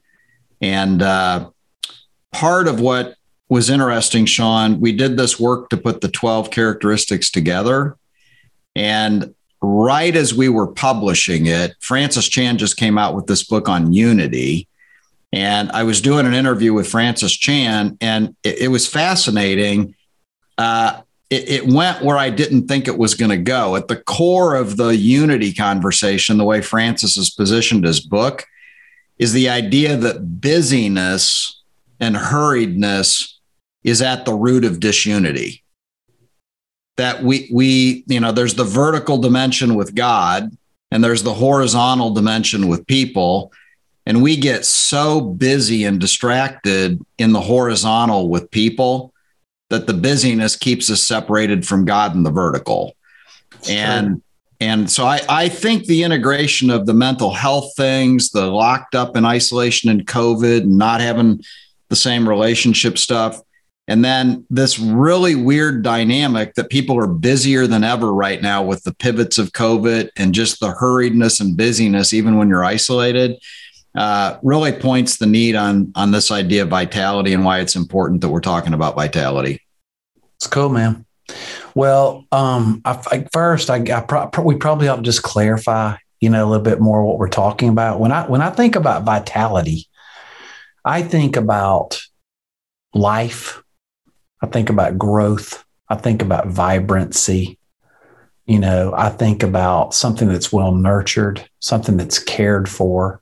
And 0.62 1.01
uh, 1.01 1.50
part 2.31 2.67
of 2.67 2.79
what 2.79 3.15
was 3.49 3.69
interesting, 3.69 4.25
Shawn, 4.25 4.79
we 4.79 4.91
did 4.91 5.17
this 5.17 5.39
work 5.39 5.69
to 5.69 5.77
put 5.77 6.01
the 6.01 6.09
12 6.09 6.51
characteristics 6.51 7.31
together. 7.31 7.97
And 8.75 9.33
right 9.61 10.15
as 10.15 10.33
we 10.33 10.49
were 10.49 10.67
publishing 10.67 11.47
it, 11.47 11.75
Francis 11.79 12.29
Chan 12.29 12.59
just 12.59 12.77
came 12.77 12.97
out 12.97 13.15
with 13.15 13.25
this 13.25 13.43
book 13.43 13.67
on 13.67 13.91
unity. 13.91 14.67
And 15.33 15.71
I 15.71 15.83
was 15.83 16.01
doing 16.01 16.25
an 16.25 16.33
interview 16.33 16.73
with 16.73 16.87
Francis 16.87 17.33
Chan, 17.33 17.97
and 18.01 18.35
it, 18.43 18.59
it 18.59 18.67
was 18.69 18.87
fascinating. 18.87 19.95
Uh, 20.57 21.01
it, 21.29 21.49
it, 21.49 21.67
went 21.67 22.03
where 22.03 22.17
I 22.17 22.31
didn't 22.31 22.67
think 22.67 22.87
it 22.87 22.97
was 22.97 23.13
going 23.13 23.29
to 23.29 23.37
go. 23.37 23.75
At 23.75 23.87
the 23.87 23.95
core 23.95 24.55
of 24.55 24.77
the 24.77 24.95
unity 24.95 25.53
conversation, 25.53 26.37
the 26.37 26.45
way 26.45 26.61
Francis 26.61 27.15
has 27.15 27.29
positioned 27.29 27.85
his 27.85 27.99
book, 27.99 28.45
is 29.19 29.33
the 29.33 29.49
idea 29.49 29.95
that 29.97 30.41
busyness 30.41 31.58
and 31.99 32.15
hurriedness 32.15 33.33
is 33.83 34.01
at 34.01 34.25
the 34.25 34.33
root 34.33 34.65
of 34.65 34.79
disunity. 34.79 35.63
That 36.97 37.23
we 37.23 37.49
we 37.51 38.03
you 38.07 38.19
know 38.19 38.31
there's 38.31 38.55
the 38.55 38.63
vertical 38.63 39.18
dimension 39.18 39.75
with 39.75 39.95
God 39.95 40.51
and 40.91 41.03
there's 41.03 41.23
the 41.23 41.33
horizontal 41.33 42.13
dimension 42.13 42.68
with 42.68 42.85
people 42.87 43.51
and 44.06 44.23
we 44.23 44.35
get 44.37 44.65
so 44.65 45.21
busy 45.21 45.85
and 45.85 45.99
distracted 45.99 46.99
in 47.19 47.31
the 47.31 47.41
horizontal 47.41 48.27
with 48.27 48.49
people 48.49 49.13
that 49.69 49.85
the 49.85 49.94
busyness 49.94 50.56
keeps 50.56 50.89
us 50.89 51.03
separated 51.03 51.65
from 51.65 51.85
God 51.85 52.15
in 52.15 52.23
the 52.23 52.31
vertical. 52.31 52.95
And 53.69 54.23
and 54.59 54.89
so 54.89 55.06
I, 55.06 55.21
I 55.29 55.47
think 55.47 55.85
the 55.85 56.03
integration 56.03 56.69
of 56.69 56.87
the 56.87 56.94
mental 56.94 57.31
health 57.31 57.75
things, 57.77 58.31
the 58.31 58.47
locked 58.47 58.95
up 58.95 59.15
in 59.15 59.25
isolation 59.25 59.89
and 59.91 60.07
COVID, 60.07 60.61
and 60.61 60.77
not 60.77 61.01
having 61.01 61.41
the 61.89 61.95
same 61.95 62.27
relationship 62.27 62.97
stuff. 62.97 63.41
And 63.87 64.05
then 64.05 64.45
this 64.51 64.77
really 64.77 65.33
weird 65.33 65.81
dynamic 65.81 66.53
that 66.53 66.69
people 66.69 66.99
are 66.99 67.07
busier 67.07 67.65
than 67.65 67.83
ever 67.83 68.13
right 68.13 68.39
now 68.39 68.61
with 68.61 68.83
the 68.83 68.93
pivots 68.93 69.39
of 69.39 69.51
COVID 69.53 70.09
and 70.15 70.33
just 70.33 70.59
the 70.59 70.73
hurriedness 70.73 71.41
and 71.41 71.57
busyness, 71.57 72.13
even 72.13 72.37
when 72.37 72.49
you're 72.49 72.63
isolated, 72.63 73.37
uh, 73.95 74.37
really 74.43 74.71
points 74.71 75.17
the 75.17 75.25
need 75.25 75.55
on 75.55 75.91
on 75.95 76.11
this 76.11 76.29
idea 76.29 76.61
of 76.61 76.69
vitality 76.69 77.33
and 77.33 77.43
why 77.43 77.59
it's 77.59 77.75
important 77.75 78.21
that 78.21 78.29
we're 78.29 78.39
talking 78.41 78.73
about 78.73 78.95
vitality. 78.95 79.59
It's 80.35 80.45
cool, 80.47 80.69
man. 80.69 81.05
Well, 81.73 82.25
um, 82.31 82.81
I, 82.85 83.01
I, 83.11 83.27
first, 83.33 83.69
I, 83.69 83.77
I 83.77 84.01
pro- 84.01 84.43
we 84.43 84.55
probably 84.55 84.87
ought 84.87 84.97
to 84.97 85.01
just 85.01 85.23
clarify, 85.23 85.97
you 86.21 86.29
know, 86.29 86.45
a 86.45 86.47
little 86.47 86.63
bit 86.63 86.79
more 86.79 87.03
what 87.03 87.17
we're 87.17 87.27
talking 87.27 87.69
about. 87.69 87.99
When 87.99 88.11
I 88.11 88.27
when 88.27 88.41
I 88.41 88.51
think 88.51 88.75
about 88.75 89.03
vitality, 89.03 89.88
I 90.83 91.02
think 91.02 91.36
about 91.36 92.00
life. 92.94 93.62
I 94.42 94.48
think 94.48 94.69
about 94.69 94.98
growth. 94.98 95.64
I 95.90 95.95
think 95.95 96.21
about 96.21 96.48
vibrancy. 96.48 97.59
You 98.45 98.59
know, 98.59 98.94
I 98.95 99.09
think 99.09 99.44
about 99.44 99.94
something 99.94 100.28
that's 100.28 100.52
well 100.52 100.74
nurtured, 100.74 101.48
something 101.59 101.98
that's 101.98 102.19
cared 102.19 102.68
for. 102.68 103.21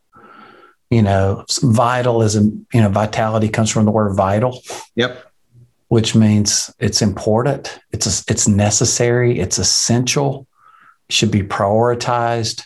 You 0.90 1.02
know, 1.02 1.44
vitalism, 1.62 2.66
you 2.74 2.82
know, 2.82 2.90
vitality 2.90 3.50
comes 3.50 3.70
from 3.70 3.86
the 3.86 3.92
word 3.92 4.16
vital. 4.16 4.62
Yep. 4.96 5.26
Which 5.90 6.16
means 6.16 6.74
it's 6.80 7.02
important, 7.02 7.80
it's 7.92 8.06
a, 8.06 8.32
it's 8.32 8.48
necessary, 8.48 9.40
it's 9.40 9.58
essential, 9.58 10.46
it 11.08 11.14
should 11.14 11.32
be 11.32 11.42
prioritized. 11.42 12.64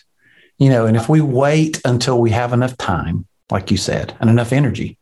You 0.58 0.70
know, 0.70 0.86
and 0.86 0.96
if 0.96 1.08
we 1.08 1.20
wait 1.20 1.80
until 1.84 2.20
we 2.20 2.30
have 2.30 2.52
enough 2.52 2.76
time 2.76 3.26
like 3.52 3.70
you 3.70 3.76
said, 3.76 4.16
and 4.20 4.28
enough 4.28 4.52
energy, 4.52 4.98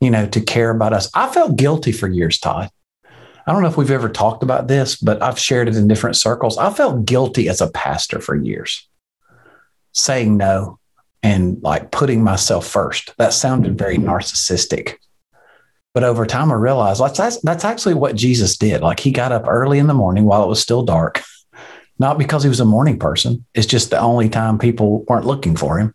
you 0.00 0.10
know, 0.10 0.26
to 0.26 0.40
care 0.40 0.70
about 0.70 0.92
us. 0.92 1.10
I 1.14 1.28
felt 1.28 1.56
guilty 1.56 1.92
for 1.92 2.06
years, 2.06 2.38
Todd. 2.38 2.70
I 3.46 3.52
don't 3.52 3.62
know 3.62 3.68
if 3.68 3.76
we've 3.76 3.90
ever 3.90 4.08
talked 4.08 4.42
about 4.42 4.68
this, 4.68 4.96
but 4.96 5.22
I've 5.22 5.38
shared 5.38 5.68
it 5.68 5.76
in 5.76 5.88
different 5.88 6.16
circles. 6.16 6.58
I 6.58 6.72
felt 6.72 7.04
guilty 7.04 7.48
as 7.48 7.60
a 7.60 7.70
pastor 7.70 8.20
for 8.20 8.34
years, 8.34 8.88
saying 9.92 10.36
no 10.36 10.78
and 11.22 11.62
like 11.62 11.90
putting 11.90 12.22
myself 12.22 12.66
first. 12.66 13.16
That 13.18 13.32
sounded 13.32 13.78
very 13.78 13.96
narcissistic. 13.96 14.96
But 15.94 16.04
over 16.04 16.26
time, 16.26 16.52
I 16.52 16.56
realized 16.56 17.00
that's, 17.00 17.40
that's 17.40 17.64
actually 17.64 17.94
what 17.94 18.16
Jesus 18.16 18.56
did. 18.56 18.82
Like 18.82 19.00
he 19.00 19.10
got 19.12 19.32
up 19.32 19.44
early 19.48 19.78
in 19.78 19.86
the 19.86 19.94
morning 19.94 20.24
while 20.24 20.44
it 20.44 20.48
was 20.48 20.60
still 20.60 20.82
dark, 20.82 21.22
not 21.98 22.18
because 22.18 22.42
he 22.42 22.48
was 22.48 22.60
a 22.60 22.66
morning 22.66 22.98
person. 22.98 23.46
It's 23.54 23.66
just 23.66 23.90
the 23.90 23.98
only 23.98 24.28
time 24.28 24.58
people 24.58 25.04
weren't 25.08 25.24
looking 25.24 25.56
for 25.56 25.78
him. 25.78 25.94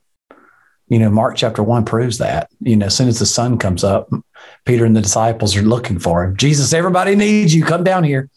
You 0.91 0.99
know, 0.99 1.09
Mark 1.09 1.37
chapter 1.37 1.63
one 1.63 1.85
proves 1.85 2.17
that. 2.17 2.51
You 2.59 2.75
know, 2.75 2.87
as 2.87 2.97
soon 2.97 3.07
as 3.07 3.17
the 3.17 3.25
sun 3.25 3.57
comes 3.57 3.81
up, 3.81 4.09
Peter 4.65 4.83
and 4.83 4.93
the 4.93 5.01
disciples 5.01 5.55
are 5.55 5.61
looking 5.61 5.99
for 5.99 6.21
him. 6.21 6.35
Jesus, 6.35 6.73
everybody 6.73 7.15
needs 7.15 7.55
you. 7.55 7.63
Come 7.63 7.85
down 7.85 8.03
here. 8.03 8.29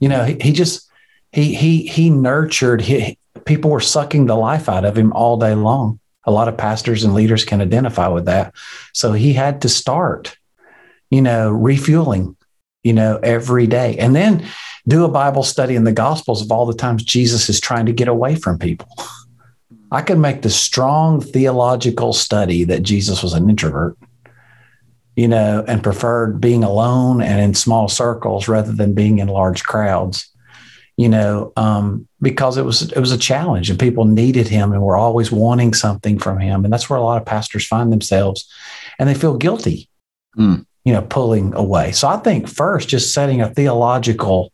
You 0.00 0.08
know, 0.08 0.24
he, 0.24 0.36
he 0.40 0.52
just 0.52 0.90
he 1.30 1.54
he 1.54 1.86
he 1.86 2.10
nurtured. 2.10 2.80
He, 2.80 3.16
people 3.44 3.70
were 3.70 3.80
sucking 3.80 4.26
the 4.26 4.34
life 4.34 4.68
out 4.68 4.84
of 4.84 4.98
him 4.98 5.12
all 5.12 5.36
day 5.36 5.54
long. 5.54 6.00
A 6.24 6.32
lot 6.32 6.48
of 6.48 6.56
pastors 6.56 7.04
and 7.04 7.14
leaders 7.14 7.44
can 7.44 7.60
identify 7.60 8.08
with 8.08 8.24
that. 8.24 8.56
So 8.92 9.12
he 9.12 9.32
had 9.32 9.62
to 9.62 9.68
start, 9.68 10.36
you 11.10 11.22
know, 11.22 11.48
refueling, 11.52 12.36
you 12.82 12.92
know, 12.92 13.20
every 13.22 13.68
day, 13.68 13.96
and 13.98 14.16
then 14.16 14.44
do 14.88 15.04
a 15.04 15.08
Bible 15.08 15.44
study 15.44 15.76
in 15.76 15.84
the 15.84 15.92
Gospels 15.92 16.42
of 16.42 16.50
all 16.50 16.66
the 16.66 16.74
times 16.74 17.04
Jesus 17.04 17.48
is 17.48 17.60
trying 17.60 17.86
to 17.86 17.92
get 17.92 18.08
away 18.08 18.34
from 18.34 18.58
people. 18.58 18.88
I 19.90 20.02
could 20.02 20.18
make 20.18 20.42
the 20.42 20.50
strong 20.50 21.20
theological 21.20 22.12
study 22.12 22.64
that 22.64 22.82
Jesus 22.82 23.22
was 23.22 23.32
an 23.32 23.50
introvert 23.50 23.96
you 25.16 25.28
know, 25.28 25.64
and 25.66 25.82
preferred 25.82 26.40
being 26.40 26.64
alone 26.64 27.20
and 27.20 27.40
in 27.40 27.52
small 27.52 27.88
circles 27.88 28.48
rather 28.48 28.72
than 28.72 28.94
being 28.94 29.18
in 29.18 29.28
large 29.28 29.64
crowds, 29.64 30.30
you 30.96 31.08
know, 31.08 31.52
um, 31.56 32.08
because 32.22 32.56
it 32.56 32.64
was 32.64 32.90
it 32.92 32.98
was 32.98 33.12
a 33.12 33.18
challenge 33.18 33.70
and 33.70 33.78
people 33.78 34.04
needed 34.04 34.48
him 34.48 34.72
and 34.72 34.82
were 34.82 34.96
always 34.96 35.32
wanting 35.32 35.74
something 35.74 36.18
from 36.18 36.38
him, 36.38 36.64
and 36.64 36.72
that's 36.72 36.88
where 36.88 36.98
a 36.98 37.02
lot 37.02 37.20
of 37.20 37.26
pastors 37.26 37.66
find 37.66 37.92
themselves, 37.92 38.50
and 38.98 39.08
they 39.08 39.14
feel 39.14 39.36
guilty, 39.36 39.88
mm. 40.38 40.64
you 40.84 40.92
know, 40.92 41.02
pulling 41.02 41.52
away. 41.54 41.92
So 41.92 42.08
I 42.08 42.16
think 42.18 42.48
first, 42.48 42.88
just 42.88 43.12
setting 43.12 43.40
a 43.40 43.52
theological 43.52 44.52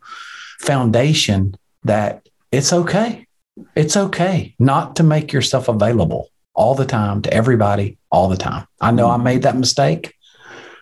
foundation 0.60 1.56
that 1.84 2.28
it's 2.50 2.72
okay, 2.72 3.25
it's 3.74 3.96
okay 3.96 4.54
not 4.58 4.96
to 4.96 5.02
make 5.02 5.32
yourself 5.32 5.68
available 5.68 6.28
all 6.54 6.74
the 6.74 6.86
time 6.86 7.22
to 7.22 7.32
everybody 7.32 7.98
all 8.10 8.28
the 8.28 8.36
time. 8.36 8.66
I 8.80 8.90
know 8.90 9.10
I 9.10 9.16
made 9.16 9.42
that 9.42 9.56
mistake 9.56 10.14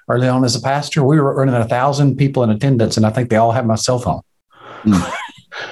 early 0.08 0.28
on 0.28 0.44
as 0.44 0.54
a 0.54 0.60
pastor, 0.60 1.02
we 1.04 1.20
were 1.20 1.34
running 1.34 1.54
a 1.54 1.66
thousand 1.66 2.16
people 2.16 2.42
in 2.42 2.50
attendance, 2.50 2.96
and 2.96 3.06
I 3.06 3.10
think 3.10 3.30
they 3.30 3.36
all 3.36 3.52
had 3.52 3.66
my 3.66 3.74
cell 3.74 3.98
phone. 3.98 4.20
Mm. 4.84 5.12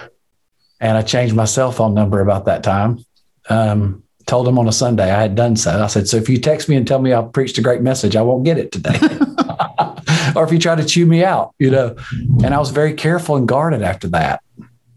and 0.81 0.97
I 0.97 1.03
changed 1.03 1.35
my 1.35 1.45
cell 1.45 1.73
phone 1.73 1.95
number 1.95 2.21
about 2.21 2.47
that 2.47 2.63
time. 2.63 3.05
Um, 3.49 4.03
told 4.27 4.47
them 4.47 4.59
on 4.59 4.69
a 4.69 4.73
Sunday 4.73 5.11
I 5.11 5.21
had 5.21 5.35
done 5.35 5.57
so. 5.57 5.83
I 5.83 5.89
said, 5.89 6.09
So 6.09 6.17
if 6.17 6.29
you 6.29 6.39
text 6.39 6.69
me 6.69 6.77
and 6.77 6.87
tell 6.87 7.01
me 7.01 7.13
I 7.13 7.23
preached 7.23 7.59
a 7.59 7.63
great 7.63 7.83
message, 7.83 8.17
I 8.17 8.23
won't 8.23 8.45
get 8.45 8.59
it 8.59 8.73
today. 8.73 8.99
or 10.37 10.45
if 10.45 10.53
you 10.53 10.59
try 10.59 10.75
to 10.75 10.85
chew 10.85 11.07
me 11.07 11.25
out, 11.25 11.55
you 11.59 11.71
know. 11.71 11.97
And 12.45 12.55
I 12.55 12.59
was 12.59 12.71
very 12.71 12.95
careful 12.95 13.37
and 13.37 13.47
guarded 13.47 13.83
after 13.83 14.09
that, 14.09 14.43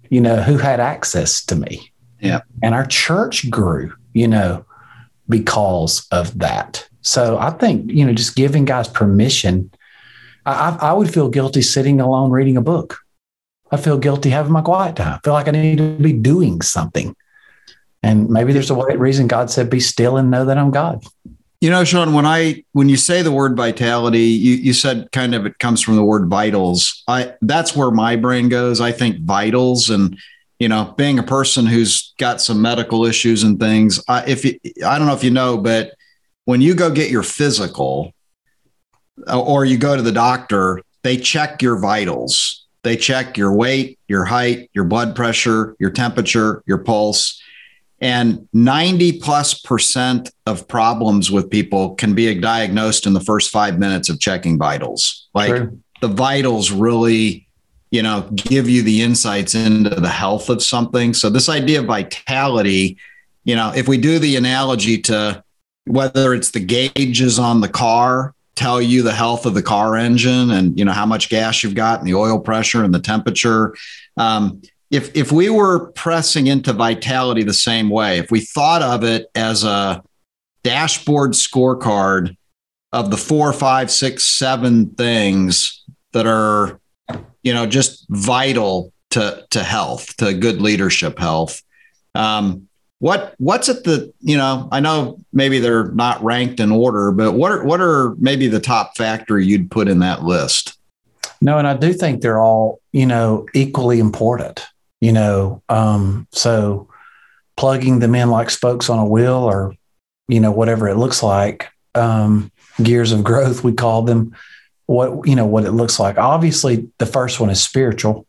you 0.09 0.21
know, 0.21 0.41
who 0.41 0.57
had 0.57 0.79
access 0.79 1.43
to 1.45 1.55
me. 1.55 1.91
Yeah. 2.19 2.41
And 2.63 2.73
our 2.73 2.85
church 2.85 3.49
grew, 3.49 3.93
you 4.13 4.27
know, 4.27 4.65
because 5.27 6.07
of 6.11 6.37
that. 6.39 6.87
So 7.01 7.37
I 7.37 7.51
think, 7.51 7.91
you 7.91 8.05
know, 8.05 8.13
just 8.13 8.35
giving 8.35 8.65
guys 8.65 8.87
permission, 8.87 9.71
I, 10.45 10.77
I 10.81 10.93
would 10.93 11.13
feel 11.13 11.29
guilty 11.29 11.61
sitting 11.61 12.01
alone 12.01 12.31
reading 12.31 12.57
a 12.57 12.61
book. 12.61 12.99
I 13.71 13.77
feel 13.77 13.97
guilty 13.97 14.29
having 14.29 14.51
my 14.51 14.61
quiet 14.61 14.95
time. 14.95 15.15
I 15.15 15.19
feel 15.23 15.33
like 15.33 15.47
I 15.47 15.51
need 15.51 15.77
to 15.79 15.97
be 15.97 16.13
doing 16.13 16.61
something. 16.61 17.15
And 18.03 18.29
maybe 18.29 18.53
there's 18.53 18.69
a 18.69 18.75
reason 18.75 19.27
God 19.27 19.49
said, 19.49 19.69
be 19.69 19.79
still 19.79 20.17
and 20.17 20.29
know 20.29 20.45
that 20.45 20.57
I'm 20.57 20.69
God. 20.69 21.03
You 21.61 21.71
know, 21.71 21.83
Shawn, 21.83 22.13
when 22.13 22.27
I 22.27 22.63
when 22.73 22.89
you 22.89 22.97
say 22.97 23.23
the 23.23 23.31
word 23.31 23.57
vitality, 23.57 24.19
you, 24.19 24.55
you 24.55 24.73
said 24.73 25.11
kind 25.11 25.33
of 25.33 25.47
it 25.47 25.57
comes 25.57 25.81
from 25.81 25.95
the 25.95 26.03
word 26.03 26.27
vitals. 26.27 27.03
I 27.07 27.33
that's 27.41 27.75
where 27.75 27.89
my 27.89 28.15
brain 28.17 28.49
goes. 28.49 28.81
I 28.81 28.91
think 28.91 29.21
vitals 29.21 29.89
and 29.89 30.15
you 30.59 30.69
know, 30.69 30.93
being 30.97 31.19
a 31.19 31.23
person 31.23 31.65
who's 31.65 32.13
got 32.17 32.41
some 32.41 32.61
medical 32.61 33.05
issues 33.05 33.43
and 33.43 33.59
things. 33.59 34.03
I, 34.07 34.25
if 34.25 34.45
you, 34.45 34.59
I 34.85 34.97
don't 34.97 35.07
know 35.07 35.13
if 35.13 35.23
you 35.23 35.31
know, 35.31 35.57
but 35.57 35.93
when 36.45 36.61
you 36.61 36.75
go 36.75 36.89
get 36.91 37.11
your 37.11 37.23
physical 37.23 38.13
uh, 39.27 39.41
or 39.41 39.65
you 39.65 39.77
go 39.77 39.95
to 39.95 40.01
the 40.01 40.11
doctor, 40.11 40.81
they 41.03 41.17
check 41.17 41.61
your 41.61 41.77
vitals. 41.77 42.65
They 42.83 42.95
check 42.95 43.37
your 43.37 43.53
weight, 43.53 43.99
your 44.07 44.25
height, 44.25 44.69
your 44.73 44.85
blood 44.85 45.15
pressure, 45.15 45.75
your 45.79 45.89
temperature, 45.89 46.63
your 46.67 46.77
pulse. 46.77 47.41
And 47.99 48.47
90 48.53 49.19
plus 49.19 49.59
percent 49.59 50.29
of 50.45 50.67
problems 50.67 51.31
with 51.31 51.49
people 51.49 51.95
can 51.95 52.13
be 52.13 52.33
diagnosed 52.39 53.07
in 53.07 53.13
the 53.13 53.21
first 53.21 53.49
five 53.49 53.79
minutes 53.79 54.09
of 54.09 54.19
checking 54.19 54.57
vitals. 54.57 55.27
Like 55.33 55.69
the 56.01 56.07
vitals 56.07 56.71
really, 56.71 57.44
you 57.95 58.03
know, 58.03 58.27
give 58.35 58.67
you 58.67 58.81
the 58.81 59.01
insights 59.01 59.55
into 59.55 59.89
the 59.89 60.09
health 60.09 60.49
of 60.49 60.61
something. 60.61 61.13
So, 61.13 61.29
this 61.29 61.47
idea 61.47 61.79
of 61.79 61.85
vitality, 61.85 62.97
you 63.45 63.55
know, 63.55 63.71
if 63.73 63.87
we 63.87 63.97
do 63.97 64.19
the 64.19 64.35
analogy 64.35 64.97
to 65.03 65.41
whether 65.85 66.33
it's 66.33 66.51
the 66.51 66.59
gauges 66.59 67.39
on 67.39 67.61
the 67.61 67.69
car 67.69 68.33
tell 68.55 68.81
you 68.81 69.01
the 69.01 69.13
health 69.13 69.45
of 69.45 69.53
the 69.53 69.61
car 69.61 69.95
engine 69.95 70.51
and 70.51 70.77
you 70.77 70.83
know 70.83 70.91
how 70.91 71.05
much 71.05 71.29
gas 71.29 71.63
you've 71.63 71.75
got 71.75 71.99
and 71.99 72.07
the 72.07 72.15
oil 72.15 72.39
pressure 72.39 72.83
and 72.83 72.93
the 72.93 72.99
temperature 72.99 73.75
um, 74.17 74.61
if 74.91 75.15
if 75.15 75.31
we 75.31 75.49
were 75.49 75.91
pressing 75.91 76.47
into 76.47 76.73
vitality 76.73 77.43
the 77.43 77.53
same 77.53 77.89
way 77.89 78.17
if 78.17 78.31
we 78.31 78.39
thought 78.39 78.81
of 78.81 79.03
it 79.03 79.27
as 79.35 79.63
a 79.63 80.01
dashboard 80.63 81.31
scorecard 81.31 82.35
of 82.91 83.11
the 83.11 83.17
four 83.17 83.53
five 83.53 83.91
six 83.91 84.23
seven 84.23 84.89
things 84.95 85.83
that 86.13 86.25
are 86.25 86.79
you 87.43 87.53
know 87.53 87.65
just 87.65 88.05
vital 88.09 88.91
to 89.11 89.45
to 89.51 89.63
health 89.63 90.15
to 90.17 90.33
good 90.33 90.61
leadership 90.61 91.17
health. 91.19 91.61
Um, 92.13 92.67
what 92.99 93.35
what's 93.37 93.67
at 93.69 93.83
the 93.83 94.11
you 94.21 94.37
know 94.37 94.69
i 94.71 94.79
know 94.79 95.17
maybe 95.33 95.59
they're 95.59 95.91
not 95.91 96.23
ranked 96.23 96.59
in 96.59 96.71
order 96.71 97.11
but 97.11 97.33
what 97.33 97.51
are 97.51 97.63
what 97.63 97.81
are 97.81 98.15
maybe 98.17 98.47
the 98.47 98.59
top 98.59 98.95
factor 98.95 99.37
you'd 99.37 99.69
put 99.69 99.87
in 99.87 99.99
that 99.99 100.23
list? 100.23 100.77
No 101.41 101.57
and 101.57 101.67
i 101.67 101.75
do 101.75 101.93
think 101.93 102.21
they're 102.21 102.39
all 102.39 102.79
you 102.93 103.05
know 103.05 103.45
equally 103.53 103.99
important 103.99 104.65
you 105.01 105.11
know 105.11 105.61
um 105.69 106.27
so 106.31 106.87
plugging 107.57 107.99
them 107.99 108.15
in 108.15 108.29
like 108.29 108.49
spokes 108.49 108.89
on 108.89 108.99
a 108.99 109.05
wheel 109.05 109.35
or 109.35 109.75
you 110.27 110.39
know 110.39 110.51
whatever 110.51 110.87
it 110.87 110.95
looks 110.95 111.21
like 111.21 111.67
um 111.95 112.51
gears 112.81 113.11
of 113.11 113.23
growth 113.23 113.63
we 113.63 113.73
call 113.73 114.01
them 114.03 114.35
what 114.87 115.27
you 115.27 115.35
know 115.35 115.45
what 115.45 115.65
it 115.65 115.71
looks 115.71 115.99
like 115.99 116.17
obviously 116.17 116.89
the 116.99 117.05
first 117.05 117.39
one 117.39 117.49
is 117.49 117.61
spiritual 117.61 118.25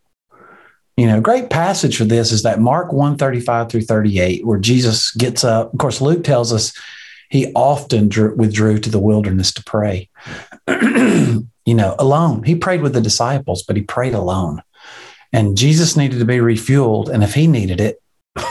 you 0.97 1.05
know, 1.05 1.21
great 1.21 1.51
passage 1.51 1.95
for 1.95 2.05
this 2.05 2.31
is 2.31 2.41
that 2.41 2.59
Mark 2.59 2.91
135 2.91 3.69
through 3.69 3.81
38, 3.81 4.45
where 4.45 4.57
Jesus 4.57 5.11
gets 5.11 5.43
up. 5.43 5.71
Of 5.71 5.77
course, 5.77 6.01
Luke 6.01 6.23
tells 6.23 6.51
us 6.51 6.73
he 7.29 7.51
often 7.53 8.09
drew, 8.09 8.35
withdrew 8.35 8.79
to 8.79 8.89
the 8.89 8.99
wilderness 8.99 9.53
to 9.53 9.63
pray, 9.63 10.09
you 10.67 11.45
know, 11.67 11.95
alone. 11.99 12.43
He 12.43 12.55
prayed 12.55 12.81
with 12.81 12.93
the 12.93 13.01
disciples, 13.01 13.61
but 13.61 13.75
he 13.75 13.83
prayed 13.83 14.15
alone. 14.15 14.63
And 15.31 15.55
Jesus 15.55 15.95
needed 15.95 16.17
to 16.17 16.25
be 16.25 16.37
refueled. 16.37 17.09
And 17.09 17.23
if 17.23 17.35
he 17.35 17.45
needed 17.45 17.79
it, 17.79 18.01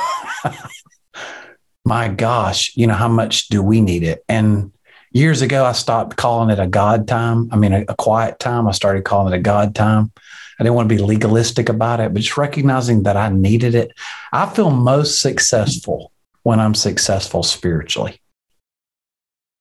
my 1.84 2.08
gosh, 2.08 2.76
you 2.76 2.86
know, 2.86 2.94
how 2.94 3.08
much 3.08 3.48
do 3.48 3.60
we 3.60 3.80
need 3.80 4.04
it? 4.04 4.25
And 4.28 4.72
years 5.16 5.42
ago, 5.42 5.64
I 5.64 5.73
stopped 5.73 6.16
calling 6.16 6.50
it 6.50 6.58
a 6.58 6.66
God 6.66 7.08
time. 7.08 7.49
I 7.52 7.56
mean, 7.56 7.73
a, 7.73 7.85
a 7.88 7.94
quiet 7.96 8.38
time. 8.38 8.68
I 8.68 8.73
started 8.73 9.04
calling 9.04 9.32
it 9.32 9.37
a 9.37 9.40
God 9.40 9.75
time 9.75 10.12
I 10.58 10.62
didn't 10.62 10.75
want 10.75 10.88
to 10.88 10.94
be 10.94 11.02
legalistic 11.02 11.68
about 11.68 12.00
it, 12.00 12.12
but 12.14 12.23
just 12.23 12.37
recognizing 12.37 13.02
that 13.02 13.16
I 13.16 13.28
needed 13.28 13.75
it. 13.75 13.92
I 14.32 14.46
feel 14.49 14.70
most 14.70 15.20
successful 15.20 16.12
when 16.44 16.61
I'm 16.61 16.75
successful 16.75 17.42
spiritually. 17.42 18.20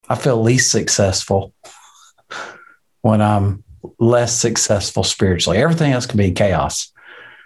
I 0.07 0.15
feel 0.15 0.41
least 0.41 0.71
successful 0.71 1.53
when 3.01 3.21
I'm 3.21 3.63
less 3.99 4.37
successful 4.39 5.03
spiritually. 5.03 5.57
Everything 5.57 5.91
else 5.91 6.05
can 6.05 6.17
be 6.17 6.31
chaos. 6.31 6.91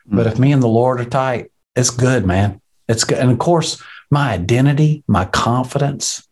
Mm-hmm. 0.07 0.17
But 0.17 0.27
if 0.27 0.37
me 0.37 0.51
and 0.51 0.61
the 0.61 0.67
Lord 0.67 1.01
are 1.01 1.05
tight, 1.05 1.51
it's 1.75 1.89
good, 1.89 2.25
man. 2.25 2.61
It's 2.87 3.03
good. 3.03 3.17
And 3.17 3.31
of 3.31 3.39
course, 3.39 3.81
my 4.11 4.31
identity, 4.31 5.03
my 5.07 5.25
confidence, 5.25 6.27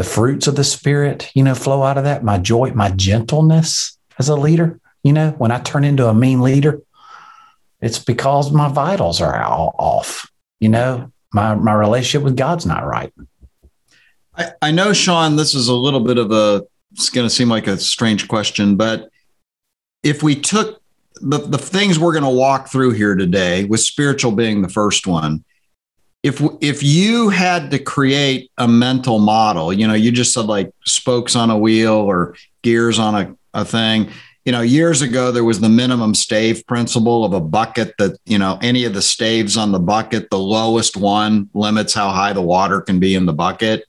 the 0.00 0.04
fruits 0.04 0.46
of 0.46 0.56
the 0.56 0.64
spirit, 0.64 1.30
you 1.34 1.42
know, 1.42 1.54
flow 1.54 1.82
out 1.82 1.98
of 1.98 2.04
that. 2.04 2.24
My 2.24 2.38
joy, 2.38 2.70
my 2.70 2.90
gentleness 2.90 3.98
as 4.18 4.30
a 4.30 4.34
leader. 4.34 4.80
You 5.02 5.12
know, 5.12 5.32
when 5.32 5.50
I 5.50 5.60
turn 5.60 5.84
into 5.84 6.08
a 6.08 6.14
mean 6.14 6.40
leader, 6.40 6.80
it's 7.82 7.98
because 7.98 8.50
my 8.50 8.70
vitals 8.70 9.20
are 9.20 9.42
all 9.42 9.74
off. 9.78 10.32
You 10.58 10.70
know, 10.70 11.12
my 11.34 11.54
my 11.54 11.74
relationship 11.74 12.24
with 12.24 12.34
God's 12.34 12.64
not 12.64 12.86
right. 12.86 13.12
I, 14.34 14.52
I 14.62 14.70
know, 14.70 14.94
Shawn, 14.94 15.36
this 15.36 15.54
is 15.54 15.68
a 15.68 15.74
little 15.74 16.00
bit 16.00 16.16
of 16.16 16.32
a 16.32 16.64
it's 16.92 17.10
going 17.10 17.28
to 17.28 17.34
seem 17.34 17.50
like 17.50 17.66
a 17.66 17.76
strange 17.76 18.26
question, 18.26 18.76
but 18.76 19.10
if 20.02 20.22
we 20.22 20.34
took 20.34 20.80
the, 21.20 21.40
the 21.40 21.58
things 21.58 21.98
we're 21.98 22.14
going 22.14 22.24
to 22.24 22.30
walk 22.30 22.68
through 22.68 22.92
here 22.92 23.16
today, 23.16 23.64
with 23.64 23.80
spiritual 23.80 24.32
being 24.32 24.62
the 24.62 24.70
first 24.70 25.06
one, 25.06 25.44
if 26.22 26.42
if 26.60 26.82
you 26.82 27.30
had 27.30 27.70
to 27.70 27.78
create 27.78 28.50
a 28.58 28.68
mental 28.68 29.18
model, 29.18 29.72
you 29.72 29.86
know, 29.86 29.94
you 29.94 30.12
just 30.12 30.34
said 30.34 30.46
like 30.46 30.70
spokes 30.84 31.34
on 31.34 31.50
a 31.50 31.58
wheel 31.58 31.94
or 31.94 32.36
gears 32.62 32.98
on 32.98 33.14
a, 33.14 33.36
a 33.54 33.64
thing. 33.64 34.10
You 34.44 34.52
know, 34.52 34.60
years 34.60 35.02
ago 35.02 35.32
there 35.32 35.44
was 35.44 35.60
the 35.60 35.68
minimum 35.68 36.14
stave 36.14 36.66
principle 36.66 37.24
of 37.24 37.32
a 37.32 37.40
bucket 37.40 37.94
that, 37.98 38.18
you 38.26 38.38
know, 38.38 38.58
any 38.62 38.84
of 38.84 38.94
the 38.94 39.02
staves 39.02 39.56
on 39.56 39.72
the 39.72 39.78
bucket, 39.78 40.30
the 40.30 40.38
lowest 40.38 40.96
one 40.96 41.48
limits 41.54 41.94
how 41.94 42.10
high 42.10 42.32
the 42.32 42.42
water 42.42 42.80
can 42.80 42.98
be 42.98 43.14
in 43.14 43.26
the 43.26 43.32
bucket. 43.32 43.84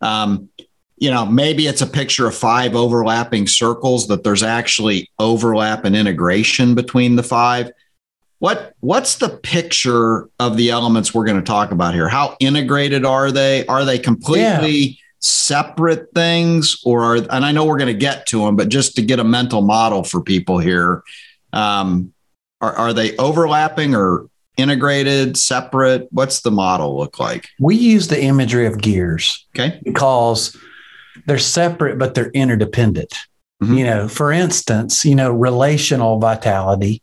Um, 0.00 0.48
you 0.98 1.10
know, 1.10 1.26
maybe 1.26 1.66
it's 1.66 1.82
a 1.82 1.86
picture 1.86 2.26
of 2.26 2.34
five 2.34 2.74
overlapping 2.74 3.46
circles 3.46 4.06
that 4.08 4.24
there's 4.24 4.42
actually 4.42 5.10
overlap 5.18 5.84
and 5.84 5.94
integration 5.94 6.74
between 6.74 7.16
the 7.16 7.22
five. 7.22 7.70
What 8.38 8.74
what's 8.80 9.16
the 9.16 9.30
picture 9.30 10.28
of 10.38 10.56
the 10.56 10.70
elements 10.70 11.14
we're 11.14 11.24
going 11.24 11.38
to 11.38 11.42
talk 11.42 11.70
about 11.70 11.94
here? 11.94 12.08
How 12.08 12.36
integrated 12.38 13.04
are 13.04 13.30
they? 13.30 13.66
Are 13.66 13.84
they 13.84 13.98
completely 13.98 14.76
yeah. 14.76 14.94
separate 15.20 16.08
things, 16.14 16.80
or 16.84 17.02
are, 17.02 17.16
and 17.16 17.44
I 17.44 17.52
know 17.52 17.64
we're 17.64 17.78
going 17.78 17.92
to 17.92 17.98
get 17.98 18.26
to 18.26 18.44
them, 18.44 18.56
but 18.56 18.68
just 18.68 18.94
to 18.96 19.02
get 19.02 19.18
a 19.18 19.24
mental 19.24 19.62
model 19.62 20.04
for 20.04 20.20
people 20.20 20.58
here, 20.58 21.02
um, 21.54 22.12
are, 22.60 22.74
are 22.74 22.92
they 22.92 23.16
overlapping 23.16 23.94
or 23.94 24.28
integrated, 24.58 25.36
separate? 25.38 26.06
What's 26.10 26.40
the 26.40 26.50
model 26.50 26.98
look 26.98 27.18
like? 27.18 27.48
We 27.58 27.76
use 27.76 28.08
the 28.08 28.22
imagery 28.22 28.66
of 28.66 28.80
gears, 28.82 29.46
okay, 29.54 29.80
because 29.82 30.54
they're 31.26 31.38
separate, 31.38 31.98
but 31.98 32.14
they're 32.14 32.30
interdependent. 32.30 33.14
Mm-hmm. 33.62 33.74
You 33.74 33.84
know, 33.84 34.08
for 34.08 34.30
instance, 34.30 35.06
you 35.06 35.14
know, 35.14 35.32
relational 35.32 36.18
vitality 36.18 37.02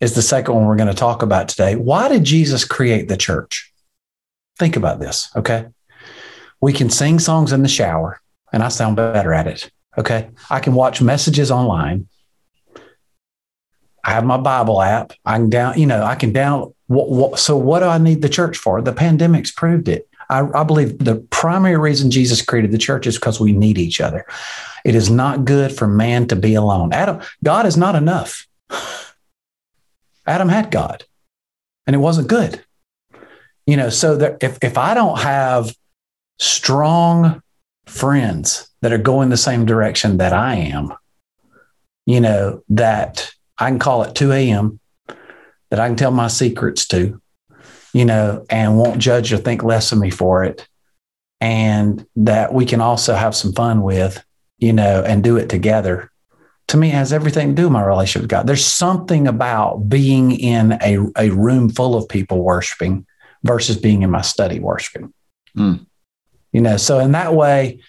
is 0.00 0.14
the 0.14 0.22
second 0.22 0.54
one 0.54 0.66
we're 0.66 0.76
going 0.76 0.88
to 0.88 0.94
talk 0.94 1.22
about 1.22 1.48
today. 1.48 1.76
Why 1.76 2.08
did 2.08 2.24
Jesus 2.24 2.64
create 2.64 3.08
the 3.08 3.16
church? 3.16 3.72
Think 4.58 4.76
about 4.76 5.00
this, 5.00 5.30
okay? 5.36 5.66
We 6.60 6.72
can 6.72 6.90
sing 6.90 7.18
songs 7.18 7.52
in 7.52 7.62
the 7.62 7.68
shower, 7.68 8.20
and 8.52 8.62
I 8.62 8.68
sound 8.68 8.96
better 8.96 9.32
at 9.32 9.46
it, 9.46 9.70
okay? 9.98 10.30
I 10.50 10.60
can 10.60 10.74
watch 10.74 11.02
messages 11.02 11.50
online. 11.50 12.08
I 14.04 14.10
have 14.10 14.24
my 14.24 14.38
Bible 14.38 14.80
app. 14.80 15.12
I 15.24 15.36
can 15.36 15.50
down, 15.50 15.78
you 15.78 15.86
know, 15.86 16.02
I 16.02 16.14
can 16.14 16.32
down. 16.32 16.72
What, 16.86 17.10
what, 17.10 17.38
so, 17.38 17.56
what 17.56 17.80
do 17.80 17.86
I 17.86 17.98
need 17.98 18.22
the 18.22 18.28
church 18.28 18.56
for? 18.56 18.80
The 18.80 18.92
pandemic's 18.92 19.50
proved 19.50 19.88
it. 19.88 20.08
I, 20.30 20.46
I 20.54 20.64
believe 20.64 20.98
the 20.98 21.16
primary 21.30 21.76
reason 21.76 22.10
Jesus 22.10 22.42
created 22.42 22.70
the 22.70 22.78
church 22.78 23.06
is 23.06 23.16
because 23.16 23.40
we 23.40 23.52
need 23.52 23.78
each 23.78 24.00
other. 24.00 24.24
It 24.84 24.94
is 24.94 25.10
not 25.10 25.44
good 25.44 25.72
for 25.72 25.88
man 25.88 26.28
to 26.28 26.36
be 26.36 26.54
alone. 26.54 26.92
Adam, 26.92 27.20
God 27.42 27.66
is 27.66 27.76
not 27.76 27.96
enough. 27.96 28.46
Adam 30.26 30.48
had 30.48 30.70
God, 30.70 31.04
and 31.86 31.94
it 31.94 32.00
wasn't 32.00 32.28
good. 32.28 32.62
You 33.66 33.76
know, 33.76 33.90
so 33.90 34.16
that 34.16 34.42
if 34.42 34.58
if 34.62 34.78
I 34.78 34.94
don't 34.94 35.18
have 35.20 35.74
strong 36.38 37.42
friends 37.86 38.68
that 38.82 38.92
are 38.92 38.98
going 38.98 39.28
the 39.28 39.36
same 39.36 39.64
direction 39.64 40.18
that 40.18 40.32
I 40.32 40.56
am, 40.56 40.92
you 42.04 42.20
know, 42.20 42.62
that 42.68 43.30
I 43.58 43.68
can 43.70 43.78
call 43.78 44.02
at 44.04 44.14
2 44.14 44.32
a.m., 44.32 44.80
that 45.70 45.80
I 45.80 45.88
can 45.88 45.96
tell 45.96 46.10
my 46.10 46.28
secrets 46.28 46.86
to, 46.88 47.20
you 47.92 48.04
know, 48.04 48.44
and 48.50 48.78
won't 48.78 48.98
judge 49.00 49.32
or 49.32 49.38
think 49.38 49.62
less 49.62 49.92
of 49.92 49.98
me 49.98 50.10
for 50.10 50.44
it. 50.44 50.68
And 51.40 52.06
that 52.16 52.52
we 52.52 52.64
can 52.64 52.80
also 52.80 53.14
have 53.14 53.34
some 53.34 53.52
fun 53.52 53.82
with, 53.82 54.22
you 54.58 54.72
know, 54.72 55.02
and 55.02 55.22
do 55.22 55.36
it 55.36 55.48
together. 55.48 56.10
To 56.68 56.76
me, 56.76 56.88
has 56.90 57.12
everything 57.12 57.48
to 57.48 57.54
do 57.54 57.64
with 57.64 57.72
my 57.72 57.84
relationship 57.84 58.22
with 58.22 58.30
God. 58.30 58.46
There's 58.46 58.64
something 58.64 59.28
about 59.28 59.88
being 59.88 60.32
in 60.32 60.72
a, 60.82 60.98
a 61.16 61.30
room 61.30 61.68
full 61.68 61.94
of 61.94 62.08
people 62.08 62.42
worshiping 62.42 63.06
versus 63.44 63.76
being 63.76 64.02
in 64.02 64.10
my 64.10 64.22
study 64.22 64.58
worshiping. 64.58 65.12
Mm. 65.56 65.86
You 66.52 66.60
know, 66.60 66.76
so 66.76 66.98
in 66.98 67.12
that 67.12 67.34
way, 67.34 67.80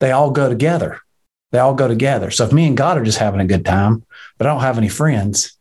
they 0.00 0.10
all 0.10 0.30
go 0.30 0.48
together. 0.48 1.00
They 1.52 1.58
all 1.58 1.74
go 1.74 1.86
together. 1.86 2.30
So 2.30 2.44
if 2.44 2.52
me 2.52 2.66
and 2.66 2.76
God 2.76 2.96
are 2.96 3.04
just 3.04 3.18
having 3.18 3.40
a 3.40 3.46
good 3.46 3.64
time, 3.64 4.04
but 4.38 4.46
I 4.46 4.50
don't 4.50 4.62
have 4.62 4.78
any 4.78 4.88
friends, 4.88 5.56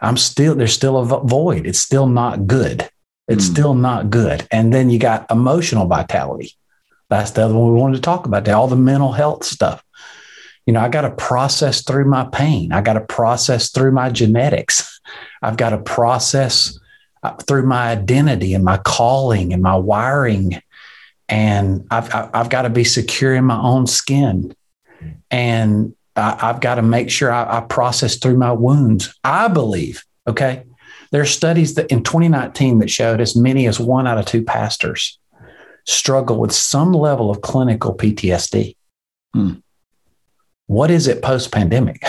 I'm 0.00 0.16
still, 0.16 0.54
there's 0.54 0.72
still 0.72 0.96
a 0.96 1.24
void. 1.24 1.66
It's 1.66 1.78
still 1.78 2.06
not 2.06 2.46
good 2.46 2.88
it's 3.28 3.46
mm. 3.46 3.50
still 3.50 3.74
not 3.74 4.10
good. 4.10 4.48
And 4.50 4.72
then 4.72 4.90
you 4.90 4.98
got 4.98 5.30
emotional 5.30 5.86
vitality. 5.86 6.56
That's 7.10 7.30
the 7.32 7.44
other 7.44 7.54
one 7.54 7.72
we 7.72 7.80
wanted 7.80 7.96
to 7.96 8.02
talk 8.02 8.26
about. 8.26 8.48
All 8.48 8.66
the 8.66 8.76
mental 8.76 9.12
health 9.12 9.44
stuff. 9.44 9.84
You 10.68 10.74
know, 10.74 10.80
I 10.80 10.90
got 10.90 11.00
to 11.00 11.10
process 11.12 11.82
through 11.82 12.04
my 12.04 12.28
pain. 12.30 12.72
I 12.72 12.82
got 12.82 12.92
to 12.92 13.00
process 13.00 13.70
through 13.70 13.90
my 13.92 14.10
genetics. 14.10 15.00
I've 15.42 15.56
got 15.56 15.70
to 15.70 15.78
process 15.78 16.78
uh, 17.22 17.36
through 17.36 17.62
my 17.62 17.88
identity 17.88 18.52
and 18.52 18.66
my 18.66 18.76
calling 18.76 19.54
and 19.54 19.62
my 19.62 19.76
wiring. 19.76 20.60
And 21.26 21.86
I've, 21.90 22.14
I've 22.14 22.50
got 22.50 22.62
to 22.62 22.68
be 22.68 22.84
secure 22.84 23.34
in 23.34 23.46
my 23.46 23.58
own 23.58 23.86
skin. 23.86 24.54
And 25.30 25.94
I, 26.16 26.36
have 26.38 26.60
got 26.60 26.74
to 26.74 26.82
make 26.82 27.08
sure 27.08 27.32
I, 27.32 27.60
I 27.60 27.60
process 27.62 28.18
through 28.18 28.36
my 28.36 28.52
wounds. 28.52 29.18
I 29.24 29.48
believe, 29.48 30.04
okay, 30.26 30.64
there 31.12 31.22
are 31.22 31.26
studies 31.26 31.76
that 31.76 31.90
in 31.90 32.02
2019 32.02 32.80
that 32.80 32.90
showed 32.90 33.22
as 33.22 33.34
many 33.34 33.66
as 33.68 33.80
one 33.80 34.06
out 34.06 34.18
of 34.18 34.26
two 34.26 34.44
pastors 34.44 35.18
struggle 35.86 36.38
with 36.38 36.52
some 36.52 36.92
level 36.92 37.30
of 37.30 37.40
clinical 37.40 37.96
PTSD. 37.96 38.76
Hmm. 39.32 39.54
What 40.68 40.90
is 40.90 41.08
it 41.08 41.22
post 41.22 41.50
pandemic? 41.50 42.02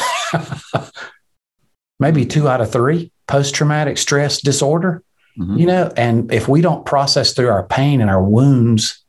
Maybe 1.99 2.25
two 2.25 2.47
out 2.47 2.61
of 2.61 2.71
three 2.71 3.11
post 3.27 3.55
traumatic 3.55 3.97
stress 3.97 4.41
disorder. 4.41 5.01
Mm-hmm. 5.37 5.57
You 5.57 5.65
know, 5.65 5.91
and 5.95 6.31
if 6.33 6.47
we 6.47 6.61
don't 6.61 6.85
process 6.85 7.33
through 7.33 7.49
our 7.49 7.65
pain 7.65 8.01
and 8.01 8.09
our 8.09 8.21
wounds 8.21 9.03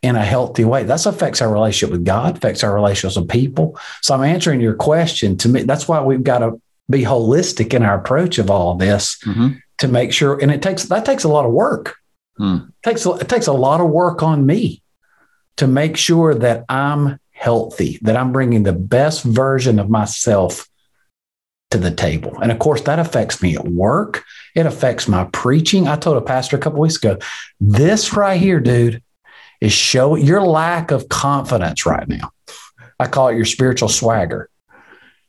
in 0.00 0.14
a 0.14 0.24
healthy 0.24 0.64
way, 0.64 0.84
that 0.84 1.06
affects 1.06 1.42
our 1.42 1.52
relationship 1.52 1.90
with 1.90 2.04
God, 2.04 2.36
affects 2.36 2.62
our 2.62 2.72
relationships 2.72 3.18
with 3.18 3.28
people. 3.28 3.78
So 4.02 4.14
I'm 4.14 4.22
answering 4.22 4.60
your 4.60 4.74
question 4.74 5.36
to 5.38 5.48
me. 5.48 5.62
That's 5.62 5.88
why 5.88 6.00
we've 6.00 6.22
got 6.22 6.38
to 6.38 6.60
be 6.88 7.02
holistic 7.02 7.74
in 7.74 7.82
our 7.82 7.98
approach 7.98 8.38
of 8.38 8.48
all 8.48 8.76
this 8.76 9.18
mm-hmm. 9.24 9.58
to 9.78 9.88
make 9.88 10.12
sure. 10.12 10.40
And 10.40 10.52
it 10.52 10.62
takes 10.62 10.84
that 10.84 11.04
takes 11.04 11.24
a 11.24 11.28
lot 11.28 11.44
of 11.44 11.52
work. 11.52 11.96
Mm. 12.38 12.68
It 12.68 12.74
takes 12.84 13.06
it 13.06 13.28
takes 13.28 13.48
a 13.48 13.52
lot 13.52 13.80
of 13.80 13.90
work 13.90 14.22
on 14.22 14.46
me 14.46 14.82
to 15.56 15.66
make 15.66 15.96
sure 15.96 16.34
that 16.34 16.64
I'm 16.68 17.18
healthy, 17.46 18.00
that 18.02 18.16
I'm 18.16 18.32
bringing 18.32 18.64
the 18.64 18.72
best 18.72 19.22
version 19.22 19.78
of 19.78 19.88
myself 19.88 20.68
to 21.70 21.78
the 21.78 21.92
table. 21.92 22.36
And 22.42 22.50
of 22.50 22.58
course, 22.58 22.82
that 22.82 22.98
affects 22.98 23.40
me 23.40 23.54
at 23.54 23.68
work. 23.68 24.24
It 24.56 24.66
affects 24.66 25.06
my 25.06 25.28
preaching. 25.32 25.86
I 25.86 25.94
told 25.94 26.16
a 26.16 26.22
pastor 26.22 26.56
a 26.56 26.60
couple 26.60 26.80
weeks 26.80 26.96
ago, 26.96 27.18
this 27.60 28.16
right 28.16 28.40
here, 28.40 28.58
dude, 28.58 29.00
is 29.60 29.72
showing 29.72 30.24
your 30.26 30.42
lack 30.42 30.90
of 30.90 31.08
confidence 31.08 31.86
right 31.86 32.08
now. 32.08 32.32
I 32.98 33.06
call 33.06 33.28
it 33.28 33.36
your 33.36 33.44
spiritual 33.44 33.88
swagger 33.88 34.50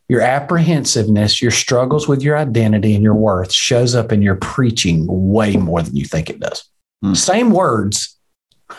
your 0.08 0.22
apprehensiveness, 0.22 1.42
your 1.42 1.52
struggles 1.52 2.08
with 2.08 2.22
your 2.22 2.38
identity 2.38 2.96
and 2.96 3.04
your 3.04 3.14
worth 3.14 3.52
shows 3.52 3.94
up 3.94 4.12
in 4.12 4.22
your 4.22 4.36
preaching 4.36 5.06
way 5.08 5.58
more 5.58 5.82
than 5.82 5.96
you 5.96 6.06
think 6.06 6.30
it 6.30 6.40
does. 6.40 6.64
Hmm. 7.02 7.14
Same 7.14 7.52
words, 7.52 8.18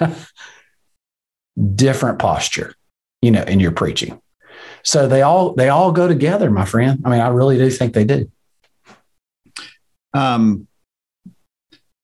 different 1.74 2.18
posture, 2.18 2.74
you 3.22 3.30
know, 3.30 3.42
in 3.42 3.60
your 3.60 3.72
preaching. 3.72 4.20
So 4.82 5.08
they 5.08 5.22
all 5.22 5.54
they 5.54 5.68
all 5.68 5.92
go 5.92 6.08
together, 6.08 6.50
my 6.50 6.64
friend. 6.64 7.02
I 7.04 7.10
mean, 7.10 7.20
I 7.20 7.28
really 7.28 7.58
do 7.58 7.70
think 7.70 7.94
they 7.94 8.04
do. 8.04 8.30
Um 10.14 10.68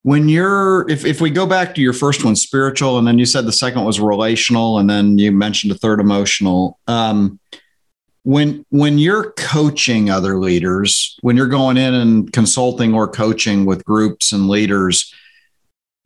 when 0.05 0.29
you're 0.29 0.88
if, 0.90 1.07
if 1.07 1.20
we 1.20 1.31
go 1.31 1.46
back 1.46 1.74
to 1.74 1.81
your 1.81 1.94
first 1.94 2.24
one 2.24 2.37
spiritual 2.37 2.98
and 2.98 3.07
then 3.09 3.18
you 3.18 3.24
said 3.24 3.46
the 3.46 3.53
second 3.53 3.85
was 3.85 3.98
relational 3.98 4.79
and 4.79 4.88
then 4.88 5.18
you 5.18 5.33
mentioned 5.33 5.72
a 5.72 5.74
third 5.74 5.98
emotional 5.98 6.79
um 6.87 7.40
when 8.22 8.64
when 8.68 8.98
you're 8.98 9.33
coaching 9.33 10.11
other 10.11 10.38
leaders 10.38 11.16
when 11.22 11.37
you're 11.37 11.46
going 11.46 11.79
in 11.79 11.94
and 11.94 12.33
consulting 12.35 12.92
or 12.92 13.09
coaching 13.09 13.64
with 13.64 13.85
groups 13.85 14.33
and 14.33 14.48
leaders 14.48 15.12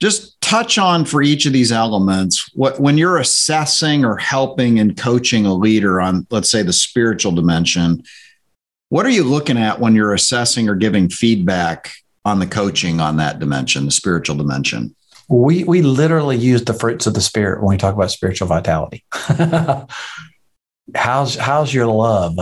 just 0.01 0.41
touch 0.41 0.79
on 0.79 1.05
for 1.05 1.23
each 1.23 1.47
of 1.47 1.53
these 1.53 1.73
elements 1.73 2.51
what 2.55 2.81
when 2.81 2.97
you're 2.99 3.19
assessing 3.19 4.05
or 4.05 4.17
helping 4.17 4.79
and 4.79 4.97
coaching 4.97 5.47
a 5.47 5.55
leader 5.55 6.01
on 6.01 6.27
let's 6.31 6.51
say 6.51 6.63
the 6.63 6.73
spiritual 6.73 7.33
dimension 7.33 8.03
what 8.91 9.05
are 9.05 9.11
you 9.11 9.25
looking 9.25 9.59
at 9.59 9.81
when 9.81 9.95
you're 9.95 10.15
assessing 10.15 10.69
or 10.69 10.75
giving 10.75 11.09
feedback 11.09 11.93
on 12.25 12.39
the 12.39 12.47
coaching 12.47 13.01
on 13.01 13.17
that 13.17 13.39
dimension 13.39 13.85
the 13.85 13.91
spiritual 13.91 14.37
dimension 14.37 14.95
we 15.29 15.65
we 15.65 15.83
literally 15.83 16.37
use 16.37 16.65
the 16.65 16.75
fruits 16.75 17.07
of 17.07 17.15
the 17.15 17.21
spirit 17.21 17.63
when 17.63 17.71
we 17.71 17.79
talk 17.79 17.95
about 17.95 18.11
spiritual 18.11 18.49
vitality 18.49 19.05
how's 20.95 21.35
how's 21.35 21.73
your 21.75 21.87
love 21.87 22.39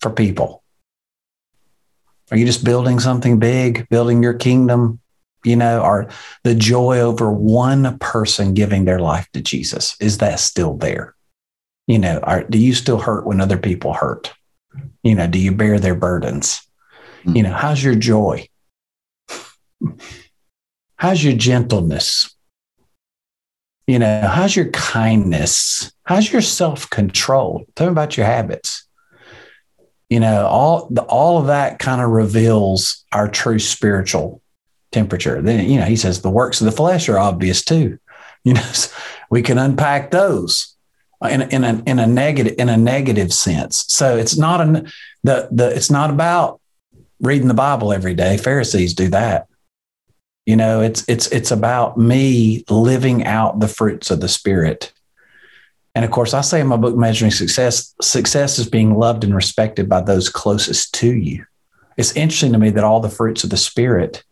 for 0.00 0.10
people? 0.10 0.62
Are 2.30 2.36
you 2.36 2.46
just 2.46 2.64
building 2.64 2.98
something 2.98 3.38
big, 3.38 3.88
building 3.88 4.22
your 4.22 4.34
kingdom? 4.34 5.00
You 5.46 5.54
know, 5.54 5.80
are 5.80 6.08
the 6.42 6.56
joy 6.56 6.98
over 6.98 7.30
one 7.30 7.98
person 7.98 8.52
giving 8.52 8.84
their 8.84 8.98
life 8.98 9.28
to 9.32 9.40
Jesus, 9.40 9.96
is 10.00 10.18
that 10.18 10.40
still 10.40 10.76
there? 10.76 11.14
You 11.86 12.00
know, 12.00 12.18
are, 12.24 12.42
do 12.42 12.58
you 12.58 12.74
still 12.74 12.98
hurt 12.98 13.26
when 13.26 13.40
other 13.40 13.56
people 13.56 13.94
hurt? 13.94 14.34
You 15.04 15.14
know, 15.14 15.28
do 15.28 15.38
you 15.38 15.52
bear 15.52 15.78
their 15.78 15.94
burdens? 15.94 16.66
You 17.24 17.42
know, 17.44 17.52
how's 17.52 17.82
your 17.82 17.94
joy? 17.94 18.48
How's 20.98 21.22
your 21.22 21.34
gentleness? 21.34 22.34
You 23.86 23.98
know, 23.98 24.22
how's 24.22 24.56
your 24.56 24.70
kindness? 24.70 25.92
How's 26.04 26.32
your 26.32 26.40
self 26.40 26.88
control? 26.88 27.66
Tell 27.74 27.88
me 27.88 27.92
about 27.92 28.16
your 28.16 28.24
habits. 28.24 28.88
You 30.08 30.20
know, 30.20 30.46
all 30.46 30.88
the, 30.90 31.02
all 31.02 31.38
of 31.38 31.48
that 31.48 31.78
kind 31.78 32.00
of 32.00 32.08
reveals 32.08 33.04
our 33.12 33.28
true 33.28 33.58
spiritual 33.58 34.40
temperature. 34.92 35.40
Then, 35.42 35.68
you 35.68 35.78
know, 35.78 35.86
he 35.86 35.96
says 35.96 36.20
the 36.20 36.30
works 36.30 36.60
of 36.60 36.64
the 36.64 36.72
flesh 36.72 37.08
are 37.08 37.18
obvious 37.18 37.64
too. 37.64 37.98
You 38.44 38.54
know, 38.54 38.72
we 39.28 39.42
can 39.42 39.58
unpack 39.58 40.12
those 40.12 40.76
in, 41.28 41.42
in 41.42 41.64
a 41.64 41.82
in 41.84 41.98
a 41.98 42.06
negative 42.06 42.54
in 42.58 42.68
a 42.68 42.76
negative 42.76 43.32
sense. 43.32 43.84
So 43.88 44.16
it's 44.16 44.38
not 44.38 44.60
an 44.60 44.92
the 45.24 45.48
the 45.50 45.74
it's 45.74 45.90
not 45.90 46.10
about 46.10 46.60
reading 47.20 47.48
the 47.48 47.54
Bible 47.54 47.92
every 47.92 48.14
day. 48.14 48.36
Pharisees 48.36 48.94
do 48.94 49.08
that. 49.08 49.48
You 50.44 50.54
know, 50.54 50.80
it's 50.80 51.04
it's 51.08 51.26
it's 51.32 51.50
about 51.50 51.98
me 51.98 52.64
living 52.70 53.24
out 53.24 53.58
the 53.58 53.68
fruits 53.68 54.10
of 54.12 54.20
the 54.20 54.28
spirit. 54.28 54.92
And 55.94 56.04
of 56.04 56.10
course, 56.10 56.34
I 56.34 56.42
say 56.42 56.60
in 56.60 56.66
my 56.66 56.76
book, 56.76 56.94
Measuring 56.94 57.30
Success, 57.30 57.94
success 58.02 58.58
is 58.58 58.68
being 58.68 58.94
loved 58.94 59.24
and 59.24 59.34
respected 59.34 59.88
by 59.88 60.02
those 60.02 60.28
closest 60.28 60.92
to 60.96 61.12
you. 61.12 61.44
It's 61.96 62.14
interesting 62.14 62.52
to 62.52 62.58
me 62.58 62.68
that 62.70 62.84
all 62.84 63.00
the 63.00 63.08
fruits 63.08 63.44
of 63.44 63.50
the 63.50 63.56
spirit 63.56 64.22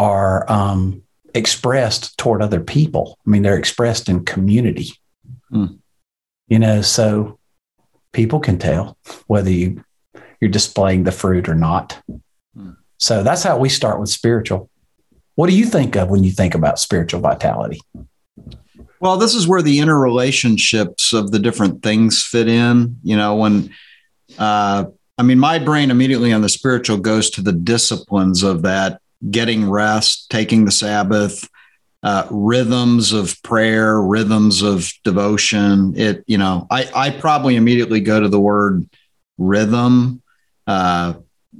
are 0.00 0.50
um, 0.50 1.02
expressed 1.34 2.16
toward 2.16 2.40
other 2.40 2.58
people. 2.58 3.18
I 3.26 3.30
mean, 3.30 3.42
they're 3.42 3.58
expressed 3.58 4.08
in 4.08 4.24
community. 4.24 4.92
Mm. 5.52 5.78
You 6.48 6.58
know, 6.58 6.80
so 6.80 7.38
people 8.12 8.40
can 8.40 8.58
tell 8.58 8.96
whether 9.26 9.50
you 9.50 9.84
you're 10.40 10.50
displaying 10.50 11.04
the 11.04 11.12
fruit 11.12 11.50
or 11.50 11.54
not. 11.54 12.00
Mm. 12.56 12.78
So 12.96 13.22
that's 13.22 13.42
how 13.42 13.58
we 13.58 13.68
start 13.68 14.00
with 14.00 14.08
spiritual. 14.08 14.70
What 15.34 15.50
do 15.50 15.56
you 15.56 15.66
think 15.66 15.96
of 15.96 16.08
when 16.08 16.24
you 16.24 16.30
think 16.30 16.54
about 16.54 16.78
spiritual 16.78 17.20
vitality? 17.20 17.80
Well, 19.00 19.18
this 19.18 19.34
is 19.34 19.46
where 19.46 19.62
the 19.62 19.80
interrelationships 19.80 21.12
of 21.12 21.30
the 21.30 21.38
different 21.38 21.82
things 21.82 22.24
fit 22.24 22.48
in. 22.48 22.96
You 23.02 23.18
know, 23.18 23.36
when 23.36 23.70
uh, 24.38 24.86
I 25.18 25.22
mean, 25.22 25.38
my 25.38 25.58
brain 25.58 25.90
immediately 25.90 26.32
on 26.32 26.40
the 26.40 26.48
spiritual 26.48 26.96
goes 26.96 27.28
to 27.30 27.42
the 27.42 27.52
disciplines 27.52 28.42
of 28.42 28.62
that 28.62 28.99
getting 29.28 29.68
rest, 29.68 30.30
taking 30.30 30.64
the 30.64 30.70
Sabbath, 30.70 31.48
uh, 32.02 32.26
rhythms 32.30 33.12
of 33.12 33.42
prayer, 33.42 34.00
rhythms 34.00 34.62
of 34.62 34.90
devotion. 35.04 35.94
It, 35.96 36.24
you 36.26 36.38
know, 36.38 36.66
I, 36.70 36.90
I 36.94 37.10
probably 37.10 37.56
immediately 37.56 38.00
go 38.00 38.20
to 38.20 38.28
the 38.28 38.40
word 38.40 38.88
rhythm. 39.36 40.22
Uh, 40.66 41.14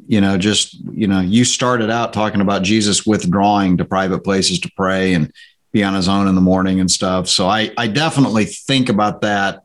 you 0.07 0.21
know, 0.21 0.39
just, 0.39 0.75
you 0.93 1.07
know, 1.07 1.21
you 1.21 1.45
started 1.45 1.91
out 1.91 2.13
talking 2.13 2.41
about 2.41 2.63
Jesus 2.63 3.05
withdrawing 3.05 3.77
to 3.77 3.85
private 3.85 4.25
places 4.25 4.61
to 4.61 4.71
pray 4.77 5.15
and 5.15 5.33
be 5.73 5.85
on 5.85 5.95
his 5.95 6.09
own 6.09 6.27
in 6.27 6.35
the 6.35 6.41
morning 6.41 6.81
and 6.81 6.91
stuff. 6.91 7.29
So 7.29 7.47
I, 7.47 7.71
I 7.77 7.87
definitely 7.87 8.45
think 8.45 8.89
about 8.89 9.21
that 9.21 9.63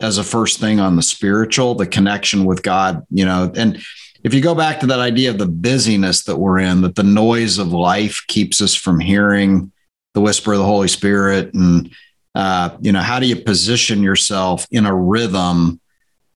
as 0.00 0.18
a 0.18 0.24
first 0.24 0.60
thing 0.60 0.80
on 0.80 0.96
the 0.96 1.02
spiritual, 1.02 1.76
the 1.76 1.86
connection 1.86 2.44
with 2.44 2.62
God, 2.62 3.06
you 3.10 3.24
know, 3.24 3.50
and 3.54 3.82
if 4.24 4.32
you 4.32 4.40
go 4.40 4.54
back 4.54 4.80
to 4.80 4.86
that 4.86 5.00
idea 5.00 5.30
of 5.30 5.38
the 5.38 5.46
busyness 5.46 6.24
that 6.24 6.36
we're 6.36 6.58
in, 6.58 6.80
that 6.80 6.94
the 6.94 7.02
noise 7.02 7.58
of 7.58 7.72
life 7.72 8.22
keeps 8.26 8.62
us 8.62 8.74
from 8.74 8.98
hearing 8.98 9.70
the 10.14 10.20
whisper 10.20 10.54
of 10.54 10.58
the 10.58 10.64
Holy 10.64 10.88
Spirit, 10.88 11.52
and 11.52 11.90
uh, 12.34 12.70
you 12.80 12.90
know, 12.90 13.00
how 13.00 13.20
do 13.20 13.26
you 13.26 13.36
position 13.36 14.02
yourself 14.02 14.66
in 14.70 14.86
a 14.86 14.94
rhythm 14.94 15.78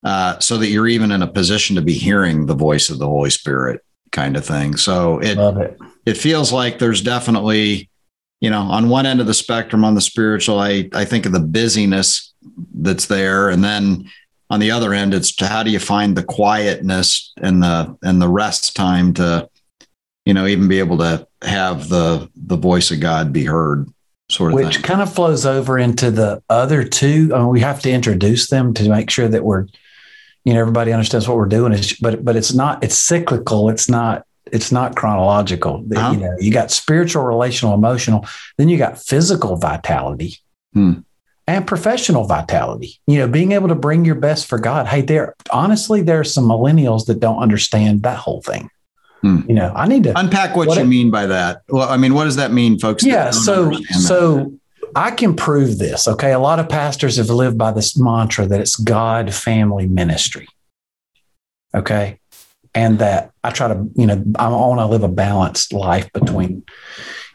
uh, 0.04 0.38
so 0.38 0.58
that 0.58 0.68
you're 0.68 0.86
even 0.86 1.10
in 1.10 1.22
a 1.22 1.26
position 1.26 1.74
to 1.76 1.82
be 1.82 1.94
hearing 1.94 2.46
the 2.46 2.54
voice 2.54 2.90
of 2.90 2.98
the 2.98 3.06
Holy 3.06 3.30
Spirit, 3.30 3.80
kind 4.12 4.36
of 4.36 4.44
thing. 4.44 4.76
So 4.76 5.18
it 5.20 5.38
it. 5.38 5.78
it 6.04 6.16
feels 6.16 6.52
like 6.52 6.78
there's 6.78 7.00
definitely, 7.00 7.88
you 8.40 8.50
know, 8.50 8.60
on 8.60 8.90
one 8.90 9.06
end 9.06 9.20
of 9.20 9.26
the 9.26 9.34
spectrum 9.34 9.84
on 9.84 9.94
the 9.94 10.00
spiritual, 10.00 10.60
I 10.60 10.88
I 10.92 11.04
think 11.06 11.24
of 11.24 11.32
the 11.32 11.40
busyness 11.40 12.34
that's 12.74 13.06
there, 13.06 13.48
and 13.48 13.64
then 13.64 14.10
on 14.50 14.60
the 14.60 14.70
other 14.70 14.94
end, 14.94 15.14
it's 15.14 15.38
how 15.40 15.62
do 15.62 15.70
you 15.70 15.78
find 15.78 16.16
the 16.16 16.22
quietness 16.22 17.32
and 17.40 17.62
the 17.62 17.96
and 18.02 18.20
the 18.20 18.28
rest 18.28 18.74
time 18.74 19.12
to, 19.14 19.48
you 20.24 20.32
know, 20.32 20.46
even 20.46 20.68
be 20.68 20.78
able 20.78 20.98
to 20.98 21.26
have 21.42 21.88
the 21.88 22.30
the 22.34 22.56
voice 22.56 22.90
of 22.90 23.00
God 23.00 23.32
be 23.32 23.44
heard, 23.44 23.86
sort 24.30 24.52
of 24.52 24.54
which 24.54 24.76
thing. 24.76 24.84
kind 24.84 25.02
of 25.02 25.12
flows 25.12 25.44
over 25.44 25.78
into 25.78 26.10
the 26.10 26.42
other 26.48 26.82
two. 26.84 27.30
I 27.34 27.38
mean, 27.38 27.48
we 27.48 27.60
have 27.60 27.80
to 27.82 27.90
introduce 27.90 28.48
them 28.48 28.72
to 28.74 28.88
make 28.88 29.10
sure 29.10 29.28
that 29.28 29.44
we're, 29.44 29.66
you 30.44 30.54
know, 30.54 30.60
everybody 30.60 30.92
understands 30.92 31.28
what 31.28 31.36
we're 31.36 31.46
doing. 31.46 31.74
Is 31.74 31.94
but 31.94 32.24
but 32.24 32.34
it's 32.34 32.54
not 32.54 32.82
it's 32.82 32.96
cyclical. 32.96 33.68
It's 33.68 33.88
not 33.88 34.24
it's 34.50 34.72
not 34.72 34.96
chronological. 34.96 35.84
Uh-huh. 35.94 36.12
You 36.12 36.20
know, 36.20 36.36
you 36.40 36.50
got 36.50 36.70
spiritual, 36.70 37.22
relational, 37.24 37.74
emotional. 37.74 38.26
Then 38.56 38.70
you 38.70 38.78
got 38.78 38.98
physical 38.98 39.56
vitality. 39.56 40.38
Hmm 40.72 41.00
and 41.48 41.66
professional 41.66 42.24
vitality. 42.24 43.00
You 43.06 43.18
know, 43.18 43.26
being 43.26 43.52
able 43.52 43.68
to 43.68 43.74
bring 43.74 44.04
your 44.04 44.14
best 44.14 44.46
for 44.46 44.58
God. 44.58 44.86
Hey, 44.86 45.00
there 45.00 45.34
honestly, 45.50 46.02
there 46.02 46.20
are 46.20 46.24
some 46.24 46.44
millennials 46.44 47.06
that 47.06 47.18
don't 47.18 47.38
understand 47.38 48.02
that 48.02 48.18
whole 48.18 48.42
thing. 48.42 48.70
Hmm. 49.22 49.40
You 49.48 49.54
know, 49.54 49.72
I 49.74 49.88
need 49.88 50.04
to 50.04 50.16
unpack 50.16 50.54
what, 50.54 50.68
what 50.68 50.76
you 50.76 50.84
it, 50.84 50.86
mean 50.86 51.10
by 51.10 51.26
that. 51.26 51.62
Well, 51.68 51.88
I 51.88 51.96
mean, 51.96 52.14
what 52.14 52.24
does 52.24 52.36
that 52.36 52.52
mean, 52.52 52.78
folks? 52.78 53.02
Yeah, 53.02 53.30
so 53.30 53.72
so 53.90 54.52
I 54.94 55.10
can 55.10 55.34
prove 55.34 55.78
this. 55.78 56.06
Okay, 56.06 56.32
a 56.32 56.38
lot 56.38 56.60
of 56.60 56.68
pastors 56.68 57.16
have 57.16 57.30
lived 57.30 57.56
by 57.56 57.72
this 57.72 57.98
mantra 57.98 58.46
that 58.46 58.60
it's 58.60 58.76
God 58.76 59.32
family 59.32 59.86
ministry. 59.86 60.46
Okay, 61.74 62.20
and 62.74 62.98
that 62.98 63.32
I 63.42 63.50
try 63.50 63.68
to, 63.68 63.88
you 63.96 64.06
know, 64.06 64.22
I 64.38 64.48
want 64.50 64.80
to 64.80 64.86
live 64.86 65.02
a 65.02 65.08
balanced 65.08 65.72
life 65.72 66.12
between 66.12 66.62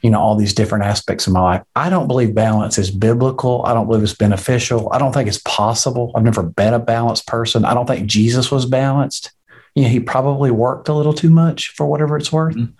you 0.04 0.10
know 0.10 0.20
all 0.20 0.36
these 0.36 0.54
different 0.54 0.84
aspects 0.84 1.26
of 1.26 1.34
my 1.34 1.40
life. 1.40 1.64
I 1.76 1.90
don't 1.90 2.08
believe 2.08 2.36
balance 2.36 2.78
is 2.78 2.92
biblical. 2.92 3.66
I 3.66 3.74
don't 3.74 3.88
believe 3.88 4.04
it's 4.04 4.14
beneficial. 4.14 4.92
I 4.92 5.00
don't 5.00 5.14
think 5.14 5.30
it's 5.30 5.40
possible. 5.40 6.12
I've 6.14 6.24
never 6.24 6.44
been 6.44 6.74
a 6.74 6.80
balanced 6.80 7.26
person. 7.26 7.66
I 7.66 7.74
don't 7.74 7.88
think 7.88 8.06
jesus 8.06 8.52
was 8.52 8.66
balanced. 8.66 9.32
You 9.76 9.84
know 9.84 9.90
he 9.90 10.02
probably 10.02 10.52
worked 10.52 10.90
a 10.90 10.94
little 10.94 11.14
too 11.14 11.30
much 11.30 11.70
for 11.70 11.88
whatever 11.88 12.18
it's 12.18 12.32
worth. 12.32 12.56
Mm-hmm. 12.56 12.74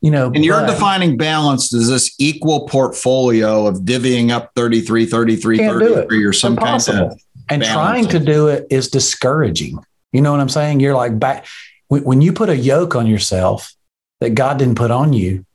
you 0.00 0.10
know 0.10 0.32
and 0.34 0.44
you're 0.44 0.66
defining 0.66 1.16
balance 1.16 1.72
as 1.72 1.88
this 1.88 2.14
equal 2.18 2.66
portfolio 2.66 3.66
of 3.68 3.78
divvying 3.78 4.30
up 4.30 4.50
33 4.56 5.06
33 5.06 5.58
33 5.58 6.24
or 6.24 6.32
some 6.32 6.56
kind 6.56 6.88
of 6.88 7.18
and 7.48 7.62
trying 7.62 8.08
to 8.08 8.18
do 8.18 8.48
it 8.48 8.66
is 8.70 8.88
discouraging. 8.88 9.78
You 10.10 10.20
know 10.20 10.32
what 10.32 10.40
i'm 10.40 10.48
saying? 10.48 10.80
You're 10.80 10.96
like 10.96 11.16
back 11.18 11.46
when 11.88 12.20
you 12.20 12.32
put 12.32 12.48
a 12.48 12.56
yoke 12.56 12.96
on 12.96 13.06
yourself 13.06 13.72
that 14.20 14.30
god 14.30 14.58
didn't 14.58 14.76
put 14.76 14.90
on 14.90 15.12
you 15.12 15.46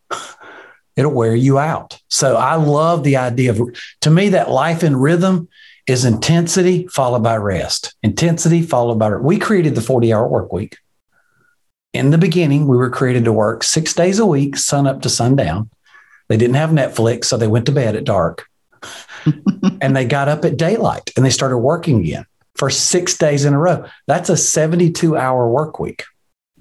it'll 0.97 1.13
wear 1.13 1.35
you 1.35 1.59
out. 1.59 1.99
So 2.09 2.35
I 2.35 2.55
love 2.55 3.03
the 3.03 3.15
idea 3.17 3.51
of, 3.51 3.61
to 4.01 4.09
me, 4.09 4.29
that 4.29 4.49
life 4.49 4.83
in 4.83 4.95
rhythm 4.95 5.47
is 5.87 6.03
intensity 6.03 6.87
followed 6.87 7.23
by 7.23 7.37
rest. 7.37 7.95
Intensity 8.03 8.61
followed 8.61 8.99
by, 8.99 9.15
we 9.15 9.39
created 9.39 9.75
the 9.75 9.81
40 9.81 10.11
hour 10.11 10.27
work 10.27 10.51
week. 10.51 10.77
In 11.93 12.09
the 12.09 12.17
beginning, 12.17 12.67
we 12.67 12.75
were 12.75 12.89
created 12.89 13.23
to 13.25 13.31
work 13.31 13.63
six 13.63 13.93
days 13.93 14.19
a 14.19 14.25
week, 14.25 14.57
sun 14.57 14.85
up 14.85 15.01
to 15.03 15.09
sundown. 15.09 15.69
They 16.27 16.35
didn't 16.35 16.55
have 16.55 16.71
Netflix, 16.71 17.25
so 17.25 17.37
they 17.37 17.47
went 17.47 17.65
to 17.67 17.71
bed 17.71 17.95
at 17.95 18.03
dark. 18.03 18.45
and 19.81 19.95
they 19.95 20.05
got 20.05 20.27
up 20.27 20.43
at 20.45 20.57
daylight 20.57 21.11
and 21.15 21.25
they 21.25 21.29
started 21.29 21.57
working 21.57 22.01
again 22.01 22.25
for 22.55 22.69
six 22.69 23.17
days 23.17 23.45
in 23.45 23.53
a 23.53 23.59
row. 23.59 23.85
That's 24.07 24.29
a 24.29 24.37
72 24.37 25.15
hour 25.15 25.49
work 25.49 25.79
week. 25.79 26.03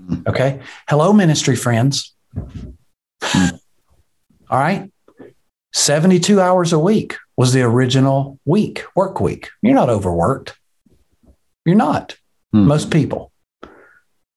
Mm. 0.01 0.27
Okay. 0.27 0.61
Hello, 0.89 1.13
ministry 1.13 1.57
friends. 1.57 2.15
All 4.51 4.59
right. 4.59 4.91
72 5.73 6.41
hours 6.41 6.73
a 6.73 6.79
week 6.79 7.17
was 7.37 7.53
the 7.53 7.63
original 7.63 8.39
week, 8.45 8.85
work 8.95 9.21
week. 9.21 9.51
You're 9.63 9.75
not 9.75 9.91
overworked. 9.91 10.57
You're 11.65 11.77
not. 11.77 12.17
Hmm. 12.53 12.67
Most 12.67 12.91
people. 12.91 13.33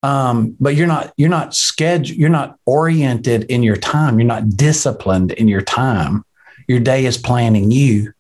Um, 0.02 0.56
but 0.60 0.76
you're 0.76 0.88
not 0.88 1.14
you're 1.18 1.30
not 1.30 1.54
scheduled, 1.54 2.18
you're 2.18 2.30
not 2.30 2.58
oriented 2.66 3.44
in 3.46 3.64
your 3.64 3.76
time. 3.76 4.18
You're 4.18 4.28
not 4.28 4.50
disciplined 4.50 5.32
in 5.34 5.48
your 5.48 5.62
time. 5.62 6.24
Your 6.68 6.80
day 6.80 7.06
is 7.06 7.18
planning 7.18 7.72
you 7.72 8.14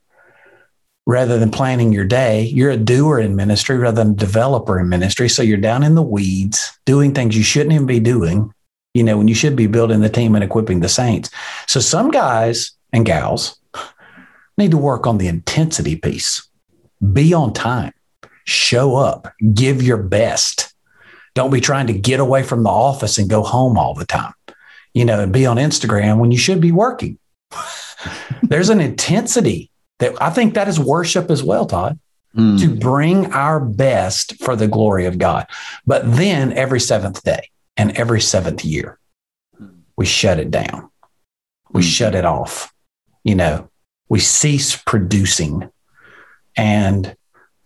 rather 1.05 1.39
than 1.39 1.51
planning 1.51 1.93
your 1.93 2.05
day. 2.05 2.43
You're 2.43 2.71
a 2.71 2.77
doer 2.77 3.19
in 3.19 3.35
ministry 3.35 3.77
rather 3.77 4.03
than 4.03 4.13
a 4.13 4.17
developer 4.17 4.79
in 4.79 4.89
ministry. 4.89 5.29
So 5.29 5.41
you're 5.41 5.57
down 5.57 5.83
in 5.83 5.95
the 5.95 6.03
weeds 6.03 6.77
doing 6.85 7.13
things 7.13 7.35
you 7.35 7.43
shouldn't 7.43 7.73
even 7.73 7.87
be 7.87 7.99
doing 7.99 8.53
you 8.93 9.03
know, 9.03 9.17
when 9.17 9.27
you 9.27 9.35
should 9.35 9.55
be 9.55 9.67
building 9.67 10.01
the 10.01 10.09
team 10.09 10.35
and 10.35 10.43
equipping 10.43 10.79
the 10.79 10.89
saints. 10.89 11.29
So 11.67 11.79
some 11.79 12.11
guys 12.11 12.71
and 12.91 13.05
gals 13.05 13.59
need 14.57 14.71
to 14.71 14.77
work 14.77 15.07
on 15.07 15.17
the 15.17 15.27
intensity 15.27 15.95
piece. 15.95 16.47
Be 17.13 17.33
on 17.33 17.53
time, 17.53 17.93
show 18.45 18.95
up, 18.95 19.33
give 19.53 19.81
your 19.81 19.97
best. 19.97 20.73
Don't 21.35 21.51
be 21.51 21.61
trying 21.61 21.87
to 21.87 21.93
get 21.93 22.19
away 22.19 22.43
from 22.43 22.63
the 22.63 22.69
office 22.69 23.17
and 23.17 23.29
go 23.29 23.43
home 23.43 23.77
all 23.77 23.93
the 23.93 24.05
time, 24.05 24.33
you 24.93 25.05
know, 25.05 25.21
and 25.21 25.31
be 25.31 25.45
on 25.45 25.57
Instagram 25.57 26.17
when 26.17 26.31
you 26.31 26.37
should 26.37 26.59
be 26.59 26.71
working. 26.71 27.17
There's 28.43 28.69
an 28.69 28.81
intensity 28.81 29.71
that 29.99 30.21
I 30.21 30.29
think 30.29 30.55
that 30.55 30.67
is 30.67 30.79
worship 30.79 31.29
as 31.29 31.43
well, 31.43 31.65
Todd. 31.65 31.99
mm. 32.35 32.59
to 32.59 32.69
bring 32.75 33.31
our 33.33 33.59
best 33.59 34.43
for 34.43 34.55
the 34.55 34.67
glory 34.67 35.05
of 35.05 35.17
God. 35.17 35.47
But 35.85 36.03
then 36.15 36.53
every 36.53 36.79
seventh 36.79 37.23
day 37.23 37.49
and 37.79 37.97
every 37.97 38.19
seventh 38.19 38.65
year, 38.65 38.99
we 39.95 40.05
shut 40.05 40.37
it 40.37 40.51
down. 40.51 40.89
We 41.71 41.81
mm. 41.81 41.85
shut 41.85 42.13
it 42.13 42.25
off. 42.25 42.73
You 43.23 43.35
know, 43.35 43.69
we 44.09 44.19
cease 44.19 44.75
producing. 44.75 45.69
And 46.57 47.15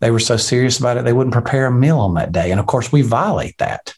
they 0.01 0.11
were 0.11 0.19
so 0.19 0.37
serious 0.37 0.77
about 0.77 0.97
it, 0.97 1.03
they 1.03 1.13
wouldn't 1.13 1.33
prepare 1.33 1.65
a 1.65 1.71
meal 1.71 1.97
on 1.97 2.13
that 2.13 2.31
day. 2.31 2.51
And 2.51 2.59
of 2.59 2.67
course, 2.67 2.91
we 2.91 3.01
violate 3.01 3.57
that. 3.57 3.95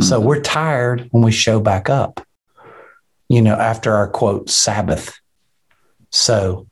Mm. 0.00 0.04
So 0.04 0.20
we're 0.20 0.40
tired 0.40 1.08
when 1.10 1.22
we 1.22 1.32
show 1.32 1.60
back 1.60 1.90
up, 1.90 2.26
you 3.28 3.42
know, 3.42 3.54
after 3.54 3.92
our 3.94 4.08
quote, 4.08 4.48
Sabbath. 4.48 5.20
So 6.10 6.66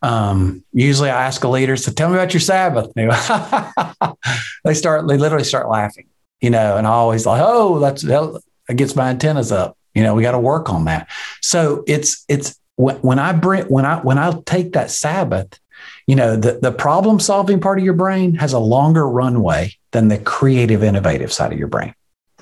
um, 0.00 0.64
usually 0.72 1.10
I 1.10 1.26
ask 1.26 1.44
a 1.44 1.48
leader, 1.48 1.76
so 1.76 1.92
tell 1.92 2.08
me 2.08 2.16
about 2.16 2.32
your 2.32 2.40
Sabbath. 2.40 2.90
they 4.64 4.72
start, 4.72 5.06
they 5.08 5.18
literally 5.18 5.44
start 5.44 5.68
laughing, 5.68 6.06
you 6.40 6.50
know, 6.50 6.76
and 6.76 6.86
I 6.86 6.90
always 6.90 7.26
like, 7.26 7.42
oh, 7.44 7.78
that's, 7.78 8.02
that 8.02 8.42
gets 8.74 8.96
my 8.96 9.10
antennas 9.10 9.52
up. 9.52 9.76
You 9.94 10.02
know, 10.02 10.14
we 10.14 10.22
got 10.22 10.32
to 10.32 10.38
work 10.38 10.70
on 10.70 10.84
that. 10.84 11.08
So 11.40 11.84
it's, 11.86 12.24
it's 12.28 12.58
when, 12.76 13.18
I 13.18 13.32
bring, 13.32 13.64
when 13.64 13.84
I, 13.84 14.00
when 14.00 14.18
I 14.18 14.32
take 14.46 14.72
that 14.72 14.90
Sabbath, 14.90 15.58
you 16.06 16.16
know, 16.16 16.36
the, 16.36 16.58
the 16.60 16.72
problem 16.72 17.20
solving 17.20 17.60
part 17.60 17.78
of 17.78 17.84
your 17.84 17.94
brain 17.94 18.34
has 18.34 18.52
a 18.52 18.58
longer 18.58 19.08
runway 19.08 19.74
than 19.92 20.08
the 20.08 20.18
creative, 20.18 20.82
innovative 20.82 21.32
side 21.32 21.52
of 21.52 21.58
your 21.58 21.68
brain. 21.68 21.94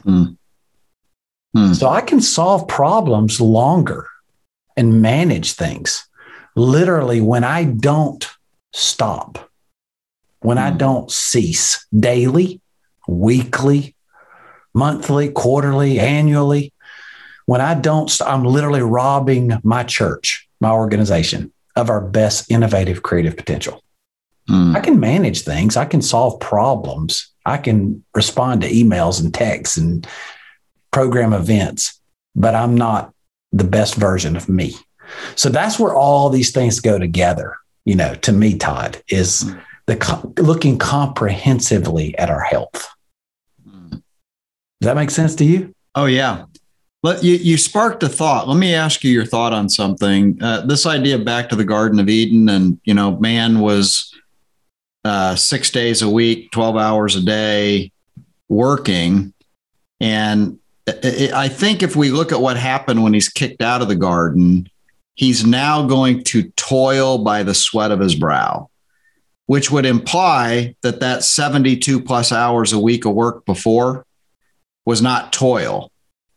Mm. 0.05 0.37
Mm. 1.57 1.75
So 1.75 1.89
I 1.89 2.01
can 2.01 2.21
solve 2.21 2.69
problems 2.69 3.41
longer 3.41 4.07
and 4.77 5.03
manage 5.03 5.53
things 5.55 6.07
literally 6.55 7.21
when 7.21 7.45
I 7.45 7.65
don't 7.65 8.29
stop, 8.73 9.51
when 10.41 10.57
mm. 10.57 10.63
I 10.63 10.71
hmm. 10.71 10.77
don't 10.77 11.11
cease 11.11 11.87
daily, 11.99 12.61
weekly, 13.09 13.97
monthly, 14.75 15.31
quarterly, 15.31 15.99
annually, 15.99 16.73
when 17.47 17.61
I 17.61 17.75
don't, 17.75 18.15
I'm 18.21 18.45
literally 18.45 18.83
robbing 18.83 19.59
my 19.65 19.83
church, 19.83 20.47
my 20.61 20.71
organization 20.71 21.53
of 21.75 21.89
our 21.91 22.01
best 22.01 22.51
innovative 22.51 23.03
creative 23.03 23.37
potential. 23.37 23.83
Mm. 24.49 24.77
I 24.77 24.81
can 24.81 25.01
manage 25.01 25.43
things, 25.43 25.77
I 25.77 25.85
can 25.85 26.03
solve 26.03 26.41
problems, 26.41 27.33
I 27.47 27.57
can 27.57 28.05
respond 28.15 28.61
to 28.63 28.71
emails 28.71 29.23
and 29.23 29.33
texts 29.33 29.79
and 29.79 30.07
program 30.91 31.33
events, 31.33 31.99
but 32.37 32.55
I'm 32.55 32.75
not 32.75 33.13
the 33.53 33.65
best 33.65 33.95
version 33.95 34.37
of 34.37 34.49
me. 34.49 34.75
So 35.35 35.49
that's 35.49 35.79
where 35.79 35.95
all 35.95 36.29
these 36.29 36.53
things 36.53 36.81
go 36.81 36.99
together. 36.99 37.57
You 37.85 37.95
know, 37.95 38.15
to 38.17 38.33
me, 38.33 38.59
Todd 38.59 39.03
is 39.09 39.45
mm. 39.45 39.63
the 39.87 40.43
looking 40.43 40.77
comprehensively 40.77 42.17
at 42.19 42.29
our 42.29 42.43
health. 42.43 42.89
Does 44.81 44.87
that 44.87 44.97
make 44.97 45.11
sense 45.11 45.35
to 45.37 45.45
you? 45.45 45.75
Oh 45.95 46.07
yeah. 46.07 46.45
Let 47.03 47.23
you, 47.23 47.35
you 47.35 47.57
sparked 47.57 48.03
a 48.03 48.09
thought. 48.09 48.49
Let 48.49 48.57
me 48.57 48.75
ask 48.75 49.05
you 49.05 49.11
your 49.11 49.25
thought 49.25 49.53
on 49.53 49.69
something. 49.69 50.39
Uh, 50.43 50.67
this 50.67 50.85
idea 50.85 51.19
back 51.19 51.49
to 51.49 51.57
the 51.57 51.65
Garden 51.65 52.01
of 52.01 52.09
Eden, 52.09 52.49
and 52.49 52.81
you 52.85 52.93
know, 52.93 53.17
man 53.19 53.61
was 53.61 54.13
uh, 55.05 55.37
six 55.37 55.71
days 55.71 56.03
a 56.03 56.11
week, 56.11 56.51
twelve 56.51 56.77
hours 56.77 57.15
a 57.15 57.21
day, 57.21 57.93
working, 58.49 59.33
and 60.01 60.59
I 60.89 61.49
think 61.49 61.83
if 61.83 61.95
we 61.95 62.11
look 62.11 62.33
at 62.33 62.41
what 62.41 62.57
happened 62.57 63.03
when 63.03 63.15
he's 63.15 63.29
kicked 63.29 63.63
out 63.63 63.83
of 63.83 63.89
the 63.89 63.97
garden, 63.97 64.69
he's 65.15 65.45
now 65.45 65.87
going 65.87 66.25
to 66.25 66.51
toil 66.57 67.19
by 67.19 67.43
the 67.43 67.55
sweat 67.55 67.93
of 67.93 68.01
his 68.01 68.15
brow, 68.15 68.71
which 69.47 69.71
would 69.71 69.87
imply 69.87 70.75
that 70.83 71.01
that 71.01 71.23
72 71.23 72.03
plus 72.03 72.33
hours 72.33 72.73
a 72.73 72.79
week 72.79 73.05
of 73.05 73.15
work 73.15 73.45
before 73.45 74.05
was 74.89 75.03
not 75.03 75.35
toil, 75.35 75.93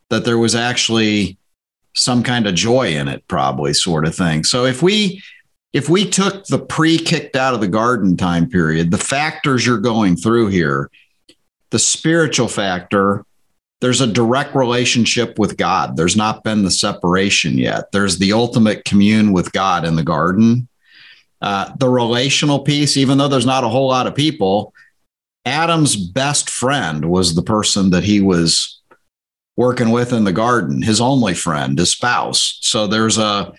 that 0.09 0.25
there 0.25 0.37
was 0.37 0.55
actually 0.55 1.37
some 1.95 2.21
kind 2.21 2.45
of 2.45 2.53
joy 2.53 2.89
in 2.89 3.07
it, 3.07 3.25
probably 3.29 3.73
sort 3.73 4.05
of 4.05 4.13
thing. 4.13 4.43
So 4.43 4.65
if 4.65 4.83
we 4.83 5.23
if 5.71 5.87
we 5.87 6.03
took 6.03 6.45
the 6.47 6.59
pre 6.59 6.97
kicked 6.97 7.37
out 7.37 7.53
of 7.53 7.61
the 7.61 7.69
garden 7.69 8.17
time 8.17 8.49
period, 8.49 8.91
the 8.91 8.97
factors 8.97 9.65
you're 9.65 9.77
going 9.77 10.17
through 10.17 10.47
here, 10.47 10.91
the 11.69 11.79
spiritual 11.79 12.49
factor, 12.49 13.25
there's 13.79 14.01
a 14.01 14.13
direct 14.21 14.53
relationship 14.53 15.39
with 15.39 15.55
God. 15.55 15.95
There's 15.95 16.17
not 16.17 16.43
been 16.43 16.63
the 16.63 16.71
separation 16.71 17.57
yet. 17.57 17.93
There's 17.93 18.17
the 18.17 18.33
ultimate 18.33 18.83
commune 18.83 19.31
with 19.31 19.53
God 19.53 19.85
in 19.85 19.95
the 19.95 20.03
garden. 20.03 20.67
Uh, 21.41 21.71
the 21.77 21.87
relational 21.87 22.59
piece, 22.59 22.97
even 22.97 23.17
though 23.17 23.29
there's 23.29 23.45
not 23.45 23.63
a 23.63 23.69
whole 23.69 23.87
lot 23.87 24.07
of 24.07 24.13
people, 24.13 24.73
Adam's 25.45 25.95
best 25.95 26.49
friend 26.49 27.09
was 27.09 27.35
the 27.35 27.41
person 27.41 27.89
that 27.91 28.03
he 28.03 28.21
was 28.21 28.79
working 29.57 29.91
with 29.91 30.13
in 30.13 30.23
the 30.23 30.31
garden, 30.31 30.81
his 30.81 31.01
only 31.01 31.33
friend, 31.33 31.77
his 31.77 31.91
spouse. 31.91 32.57
So 32.61 32.87
there's 32.87 33.17
a 33.17 33.53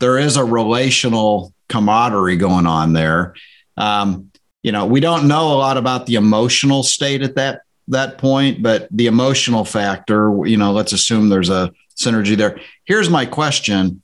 there 0.00 0.18
is 0.18 0.36
a 0.36 0.44
relational 0.44 1.52
camaraderie 1.68 2.36
going 2.36 2.66
on 2.66 2.92
there. 2.92 3.34
Um, 3.76 4.30
you 4.62 4.72
know, 4.72 4.86
we 4.86 5.00
don't 5.00 5.28
know 5.28 5.52
a 5.52 5.58
lot 5.58 5.76
about 5.76 6.06
the 6.06 6.14
emotional 6.14 6.82
state 6.82 7.22
at 7.22 7.36
that 7.36 7.62
that 7.88 8.18
point, 8.18 8.62
but 8.62 8.88
the 8.90 9.06
emotional 9.06 9.64
factor, 9.64 10.46
you 10.46 10.56
know, 10.56 10.72
let's 10.72 10.92
assume 10.92 11.28
there's 11.28 11.50
a 11.50 11.72
synergy 11.96 12.36
there. 12.36 12.58
Here's 12.86 13.10
my 13.10 13.26
question 13.26 14.02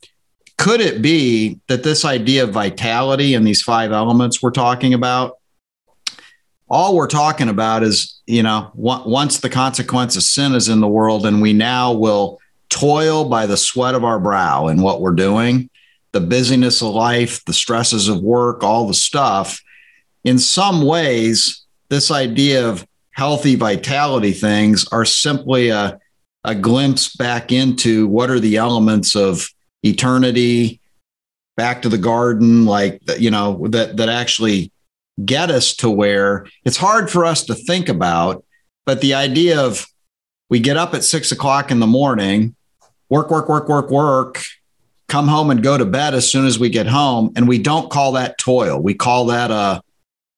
Could 0.58 0.80
it 0.80 1.00
be 1.00 1.58
that 1.68 1.82
this 1.82 2.04
idea 2.04 2.44
of 2.44 2.50
vitality 2.50 3.34
and 3.34 3.46
these 3.46 3.62
five 3.62 3.92
elements 3.92 4.42
we're 4.42 4.50
talking 4.50 4.94
about, 4.94 5.38
all 6.70 6.94
we're 6.94 7.08
talking 7.08 7.48
about 7.48 7.82
is, 7.82 8.20
you 8.26 8.44
know, 8.44 8.70
once 8.74 9.38
the 9.38 9.50
consequence 9.50 10.16
of 10.16 10.22
sin 10.22 10.54
is 10.54 10.68
in 10.68 10.80
the 10.80 10.88
world 10.88 11.26
and 11.26 11.42
we 11.42 11.52
now 11.52 11.92
will 11.92 12.38
toil 12.68 13.28
by 13.28 13.44
the 13.46 13.56
sweat 13.56 13.96
of 13.96 14.04
our 14.04 14.20
brow 14.20 14.68
in 14.68 14.80
what 14.80 15.00
we're 15.00 15.14
doing, 15.14 15.68
the 16.12 16.20
busyness 16.20 16.80
of 16.80 16.94
life, 16.94 17.44
the 17.44 17.52
stresses 17.52 18.08
of 18.08 18.22
work, 18.22 18.62
all 18.62 18.86
the 18.86 18.94
stuff, 18.94 19.60
in 20.22 20.38
some 20.38 20.82
ways, 20.82 21.64
this 21.88 22.10
idea 22.10 22.68
of 22.68 22.86
healthy 23.12 23.56
vitality 23.56 24.32
things 24.32 24.86
are 24.92 25.04
simply 25.04 25.70
a, 25.70 25.98
a 26.44 26.54
glimpse 26.54 27.16
back 27.16 27.50
into 27.50 28.06
what 28.06 28.30
are 28.30 28.40
the 28.40 28.56
elements 28.56 29.16
of 29.16 29.48
eternity, 29.82 30.80
back 31.56 31.82
to 31.82 31.88
the 31.88 31.98
garden, 31.98 32.64
like, 32.64 33.00
you 33.18 33.30
know, 33.30 33.66
that, 33.68 33.96
that 33.96 34.08
actually 34.08 34.70
get 35.24 35.50
us 35.50 35.74
to 35.76 35.90
where 35.90 36.46
it's 36.64 36.76
hard 36.76 37.10
for 37.10 37.24
us 37.24 37.44
to 37.44 37.54
think 37.54 37.88
about. 37.88 38.44
But 38.86 39.00
the 39.00 39.14
idea 39.14 39.60
of 39.60 39.86
we 40.48 40.60
get 40.60 40.76
up 40.76 40.94
at 40.94 41.04
six 41.04 41.32
o'clock 41.32 41.70
in 41.70 41.80
the 41.80 41.86
morning, 41.86 42.54
work, 43.08 43.30
work, 43.30 43.48
work, 43.48 43.68
work, 43.68 43.90
work, 43.90 44.42
come 45.08 45.28
home 45.28 45.50
and 45.50 45.62
go 45.62 45.76
to 45.76 45.84
bed 45.84 46.14
as 46.14 46.30
soon 46.30 46.46
as 46.46 46.58
we 46.58 46.68
get 46.68 46.86
home. 46.86 47.32
And 47.36 47.46
we 47.46 47.58
don't 47.58 47.90
call 47.90 48.12
that 48.12 48.38
toil. 48.38 48.80
We 48.80 48.94
call 48.94 49.26
that 49.26 49.50
a, 49.50 49.82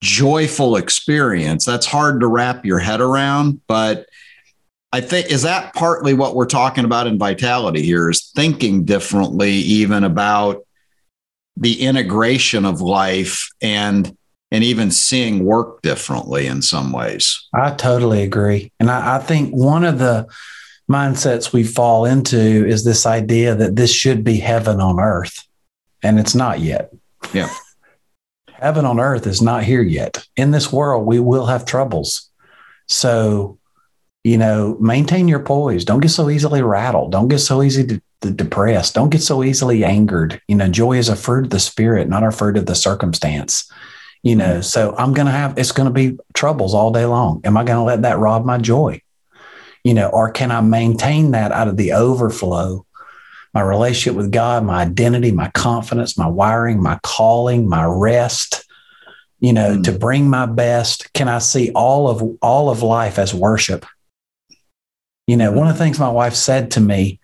joyful 0.03 0.77
experience. 0.77 1.65
That's 1.65 1.87
hard 1.87 2.21
to 2.21 2.27
wrap 2.27 2.67
your 2.67 2.81
head 2.81 3.01
around, 3.01 3.61
but 3.69 4.07
I 4.93 5.01
think 5.01 5.31
is 5.31 5.43
that 5.43 5.73
partly 5.75 6.13
what 6.13 6.35
we're 6.35 6.45
talking 6.45 6.85
about 6.85 7.07
in 7.07 7.19
vitality 7.19 7.83
here 7.83 8.11
is 8.11 8.31
thinking 8.35 8.85
differently 8.85 9.53
even 9.53 10.05
about 10.05 10.67
the 11.57 11.81
integration 11.83 12.65
of 12.65 12.81
life 12.83 13.49
and 13.63 14.15
and 14.53 14.63
even 14.63 14.93
seeing 14.93 15.45
work 15.45 15.83
differently 15.83 16.47
in 16.47 16.63
some 16.63 16.93
ways. 16.93 17.49
I 17.53 17.73
totally 17.73 18.23
agree. 18.23 18.71
And 18.79 18.91
I, 18.91 19.17
I 19.17 19.19
think 19.19 19.53
one 19.53 19.85
of 19.85 19.99
the 19.99 20.29
mindsets 20.89 21.53
we 21.53 21.65
fall 21.65 22.05
into 22.05 22.39
is 22.39 22.85
this 22.85 23.07
idea 23.07 23.57
that 23.57 23.75
this 23.75 23.93
should 23.93 24.23
be 24.23 24.37
heaven 24.37 24.81
on 24.81 25.01
earth. 25.01 25.45
And 26.05 26.21
it's 26.21 26.35
not 26.35 26.61
yet. 26.61 26.93
Yeah 27.33 27.49
heaven 28.63 28.85
on 28.85 29.01
earth 29.01 29.27
is 29.27 29.43
not 29.43 29.65
here 29.65 29.83
yet. 29.83 30.25
In 30.37 30.53
this 30.53 30.73
world, 30.73 31.05
we 31.05 31.19
will 31.19 31.47
have 31.47 31.67
troubles. 31.67 32.31
So, 32.87 33.59
you 34.23 34.39
know, 34.39 34.77
maintain 34.81 35.27
your 35.27 35.41
poise. 35.41 35.85
Don't 35.85 36.01
get 36.01 36.11
so 36.11 36.31
easily 36.31 36.63
rattled. 36.63 37.11
Don't 37.11 37.27
get 37.27 37.41
so 37.41 37.63
easy 37.63 37.85
to, 37.89 38.01
to 38.21 38.31
depressed. 38.31 38.95
Don't 38.95 39.11
get 39.11 39.23
so 39.23 39.43
easily 39.43 39.85
angered. 39.85 40.41
You 40.47 40.55
know, 40.55 40.69
joy 40.69 40.93
is 40.93 41.09
a 41.09 41.17
fruit 41.17 41.47
of 41.47 41.51
the 41.51 41.59
spirit, 41.59 42.09
not 42.09 42.23
a 42.23 42.31
fruit 42.31 42.57
of 42.57 42.67
the 42.67 42.77
circumstance. 42.77 43.69
You 44.23 44.37
know, 44.37 44.61
so 44.61 44.95
I'm 44.97 45.15
going 45.15 45.27
to 45.27 45.33
have, 45.33 45.59
it's 45.59 45.73
going 45.73 45.89
to 45.89 45.93
be 45.93 46.17
troubles 46.33 46.75
all 46.75 46.93
day 46.93 47.07
long. 47.07 47.41
Am 47.45 47.57
I 47.57 47.65
going 47.65 47.79
to 47.79 47.85
let 47.85 48.03
that 48.03 48.19
rob 48.19 48.45
my 48.45 48.59
joy? 48.59 49.01
You 49.83 49.95
know, 49.95 50.09
or 50.09 50.31
can 50.31 50.53
I 50.53 50.61
maintain 50.61 51.33
that 51.33 51.51
out 51.51 51.67
of 51.67 51.77
the 51.77 51.93
overflow 51.93 52.87
my 53.55 53.61
relationship 53.61 54.17
with 54.17 54.33
God, 54.33 54.65
my 54.65 54.83
identity, 54.83 55.31
my 55.31 55.51
confidence, 55.51 56.17
my 56.17 56.27
wiring, 56.27 56.83
my 56.83 56.99
calling, 57.03 57.69
my 57.69 57.85
rest, 57.85 58.65
you 59.41 59.53
know, 59.53 59.77
mm. 59.77 59.85
to 59.85 59.93
bring 59.93 60.29
my 60.29 60.47
best. 60.47 61.13
Can 61.13 61.29
I 61.29 61.39
see 61.39 61.71
all 61.73 62.09
of 62.09 62.39
all 62.41 62.71
of 62.71 62.83
life 62.83 63.19
as 63.19 63.35
worship? 63.35 63.85
You 65.27 65.37
know, 65.37 65.53
one 65.53 65.69
of 65.69 65.77
the 65.77 65.85
things 65.85 65.99
my 65.99 66.09
wife 66.09 66.35
said 66.35 66.73
to 66.73 66.81
me 66.81 67.21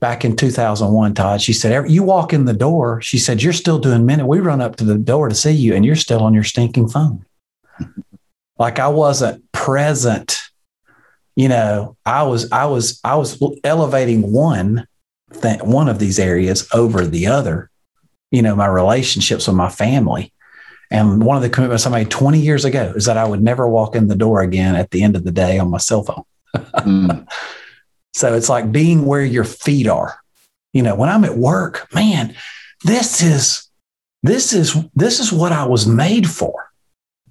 back 0.00 0.24
in 0.24 0.34
2001, 0.34 1.14
Todd, 1.14 1.40
she 1.40 1.52
said, 1.52 1.90
You 1.90 2.02
walk 2.02 2.32
in 2.32 2.46
the 2.46 2.54
door. 2.54 3.00
She 3.02 3.18
said, 3.18 3.42
You're 3.42 3.52
still 3.52 3.78
doing 3.78 4.06
minute. 4.06 4.26
We 4.26 4.40
run 4.40 4.60
up 4.60 4.76
to 4.76 4.84
the 4.84 4.98
door 4.98 5.28
to 5.28 5.34
see 5.34 5.52
you, 5.52 5.74
and 5.74 5.84
you're 5.84 5.96
still 5.96 6.22
on 6.22 6.34
your 6.34 6.44
stinking 6.44 6.88
phone. 6.88 7.24
like 8.58 8.78
I 8.78 8.88
wasn't 8.88 9.50
present. 9.52 10.40
You 11.36 11.48
know, 11.48 11.96
I 12.04 12.24
was 12.24 12.50
I 12.50 12.66
was 12.66 13.00
I 13.04 13.14
was 13.14 13.42
elevating 13.62 14.32
one 14.32 14.86
thing, 15.32 15.60
one 15.60 15.88
of 15.88 15.98
these 15.98 16.18
areas 16.18 16.68
over 16.72 17.06
the 17.06 17.28
other. 17.28 17.70
You 18.30 18.42
know, 18.42 18.56
my 18.56 18.66
relationships 18.66 19.46
with 19.46 19.56
my 19.56 19.68
family. 19.70 20.32
And 20.92 21.22
one 21.22 21.36
of 21.36 21.42
the 21.42 21.50
commitments 21.50 21.86
I 21.86 21.90
made 21.90 22.10
20 22.10 22.40
years 22.40 22.64
ago 22.64 22.92
is 22.96 23.04
that 23.04 23.16
I 23.16 23.24
would 23.24 23.42
never 23.42 23.68
walk 23.68 23.94
in 23.94 24.08
the 24.08 24.16
door 24.16 24.42
again 24.42 24.74
at 24.74 24.90
the 24.90 25.04
end 25.04 25.14
of 25.14 25.22
the 25.22 25.30
day 25.30 25.56
on 25.58 25.70
my 25.70 25.78
cell 25.78 26.02
phone. 26.02 26.24
mm. 26.56 27.28
So 28.12 28.34
it's 28.34 28.48
like 28.48 28.72
being 28.72 29.06
where 29.06 29.24
your 29.24 29.44
feet 29.44 29.86
are. 29.86 30.18
You 30.72 30.82
know, 30.82 30.94
when 30.94 31.08
I'm 31.08 31.24
at 31.24 31.36
work, 31.36 31.88
man, 31.92 32.34
this 32.84 33.22
is 33.22 33.68
this 34.22 34.52
is 34.52 34.76
this 34.94 35.20
is 35.20 35.32
what 35.32 35.52
I 35.52 35.66
was 35.66 35.86
made 35.86 36.28
for. 36.28 36.70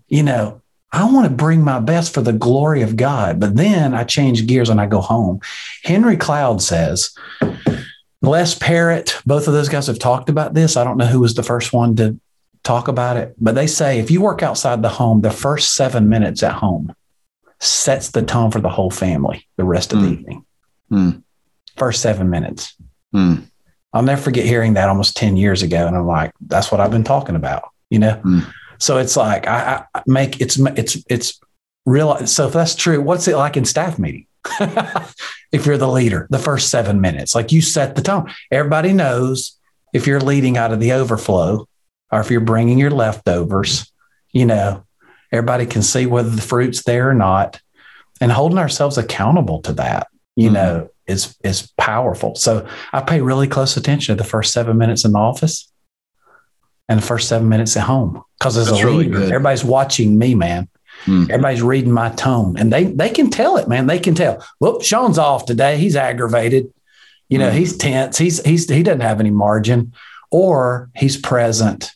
You 0.07 0.23
know, 0.23 0.61
I 0.91 1.05
want 1.11 1.27
to 1.27 1.33
bring 1.33 1.61
my 1.61 1.79
best 1.79 2.13
for 2.13 2.21
the 2.21 2.33
glory 2.33 2.81
of 2.81 2.95
God. 2.95 3.39
But 3.39 3.55
then 3.55 3.93
I 3.93 4.03
change 4.03 4.47
gears 4.47 4.69
and 4.69 4.81
I 4.81 4.87
go 4.87 5.01
home. 5.01 5.39
Henry 5.83 6.17
Cloud 6.17 6.61
says, 6.61 7.11
Les 8.21 8.55
Parrott, 8.55 9.21
both 9.25 9.47
of 9.47 9.53
those 9.53 9.69
guys 9.69 9.87
have 9.87 9.99
talked 9.99 10.29
about 10.29 10.53
this. 10.53 10.75
I 10.75 10.83
don't 10.83 10.97
know 10.97 11.05
who 11.05 11.19
was 11.19 11.35
the 11.35 11.43
first 11.43 11.73
one 11.73 11.95
to 11.97 12.19
talk 12.63 12.87
about 12.87 13.17
it, 13.17 13.35
but 13.39 13.55
they 13.55 13.67
say 13.67 13.99
if 13.99 14.11
you 14.11 14.21
work 14.21 14.43
outside 14.43 14.81
the 14.81 14.89
home, 14.89 15.21
the 15.21 15.31
first 15.31 15.75
seven 15.75 16.09
minutes 16.09 16.43
at 16.43 16.53
home 16.53 16.93
sets 17.59 18.11
the 18.11 18.21
tone 18.21 18.51
for 18.51 18.59
the 18.59 18.69
whole 18.69 18.91
family 18.91 19.47
the 19.57 19.63
rest 19.63 19.93
of 19.93 19.99
mm. 19.99 20.01
the 20.01 20.07
hmm. 20.07 20.13
evening. 20.13 20.45
Mm. 20.91 21.23
First 21.77 22.01
seven 22.01 22.29
minutes. 22.29 22.75
Mm. 23.13 23.49
I'll 23.93 24.03
never 24.03 24.21
forget 24.21 24.45
hearing 24.45 24.73
that 24.73 24.89
almost 24.89 25.17
10 25.17 25.37
years 25.37 25.63
ago. 25.63 25.87
And 25.87 25.95
I'm 25.95 26.05
like, 26.05 26.31
that's 26.41 26.71
what 26.71 26.79
I've 26.79 26.91
been 26.91 27.03
talking 27.03 27.35
about, 27.35 27.69
you 27.89 27.99
know? 27.99 28.21
Mm. 28.23 28.51
So 28.79 28.97
it's 28.97 29.17
like, 29.17 29.47
I, 29.47 29.83
I, 29.93 30.03
make 30.05 30.39
it's, 30.39 30.59
it's, 30.59 31.03
it's 31.09 31.39
real. 31.85 32.25
So 32.27 32.47
if 32.47 32.53
that's 32.53 32.75
true, 32.75 33.01
what's 33.01 33.27
it 33.27 33.35
like 33.35 33.57
in 33.57 33.65
staff 33.65 33.97
meeting? 33.97 34.27
if 35.51 35.65
you're 35.65 35.77
the 35.77 35.87
leader, 35.87 36.27
the 36.29 36.39
first 36.39 36.69
seven 36.69 37.01
minutes, 37.01 37.35
like 37.35 37.51
you 37.51 37.61
set 37.61 37.95
the 37.95 38.01
tone. 38.01 38.31
Everybody 38.51 38.93
knows 38.93 39.57
if 39.93 40.07
you're 40.07 40.21
leading 40.21 40.57
out 40.57 40.71
of 40.71 40.79
the 40.79 40.93
overflow 40.93 41.67
or 42.11 42.19
if 42.21 42.31
you're 42.31 42.41
bringing 42.41 42.77
your 42.77 42.91
leftovers, 42.91 43.91
you 44.31 44.45
know, 44.45 44.85
everybody 45.31 45.65
can 45.65 45.81
see 45.81 46.05
whether 46.05 46.29
the 46.29 46.41
fruit's 46.41 46.83
there 46.83 47.09
or 47.09 47.13
not. 47.13 47.59
And 48.21 48.31
holding 48.31 48.57
ourselves 48.57 48.97
accountable 48.97 49.61
to 49.61 49.73
that, 49.73 50.07
you 50.39 50.45
mm-hmm. 50.45 50.53
know, 50.53 50.89
is 51.05 51.35
is 51.43 51.69
powerful. 51.77 52.33
So 52.35 52.65
I 52.93 53.01
pay 53.01 53.19
really 53.19 53.47
close 53.47 53.75
attention 53.75 54.15
to 54.15 54.23
the 54.23 54.27
first 54.27 54.53
seven 54.53 54.77
minutes 54.77 55.03
in 55.03 55.11
the 55.11 55.19
office 55.19 55.69
and 56.87 57.01
the 57.01 57.05
first 57.05 57.27
seven 57.27 57.49
minutes 57.49 57.75
at 57.75 57.83
home 57.83 58.23
because 58.39 58.55
as 58.55 58.69
That's 58.69 58.81
a 58.81 58.87
leader, 58.87 59.19
really 59.19 59.25
everybody's 59.25 59.65
watching 59.65 60.17
me, 60.17 60.35
man. 60.35 60.69
Hmm. 61.03 61.23
Everybody's 61.23 61.61
reading 61.61 61.91
my 61.91 62.09
tone, 62.11 62.57
and 62.57 62.71
they 62.71 62.85
they 62.85 63.09
can 63.09 63.29
tell 63.29 63.57
it, 63.57 63.67
man. 63.67 63.87
They 63.87 63.99
can 63.99 64.15
tell. 64.15 64.45
Whoop, 64.59 64.81
Shawn's 64.81 65.17
off 65.17 65.45
today. 65.45 65.77
He's 65.77 65.97
aggravated. 65.97 66.73
You 67.27 67.37
know, 67.37 67.51
hmm. 67.51 67.57
he's 67.57 67.75
tense. 67.75 68.17
He's 68.17 68.41
he's 68.45 68.69
he 68.69 68.81
doesn't 68.81 69.01
have 69.01 69.19
any 69.19 69.31
margin, 69.31 69.93
or 70.31 70.89
he's 70.95 71.17
present. 71.17 71.91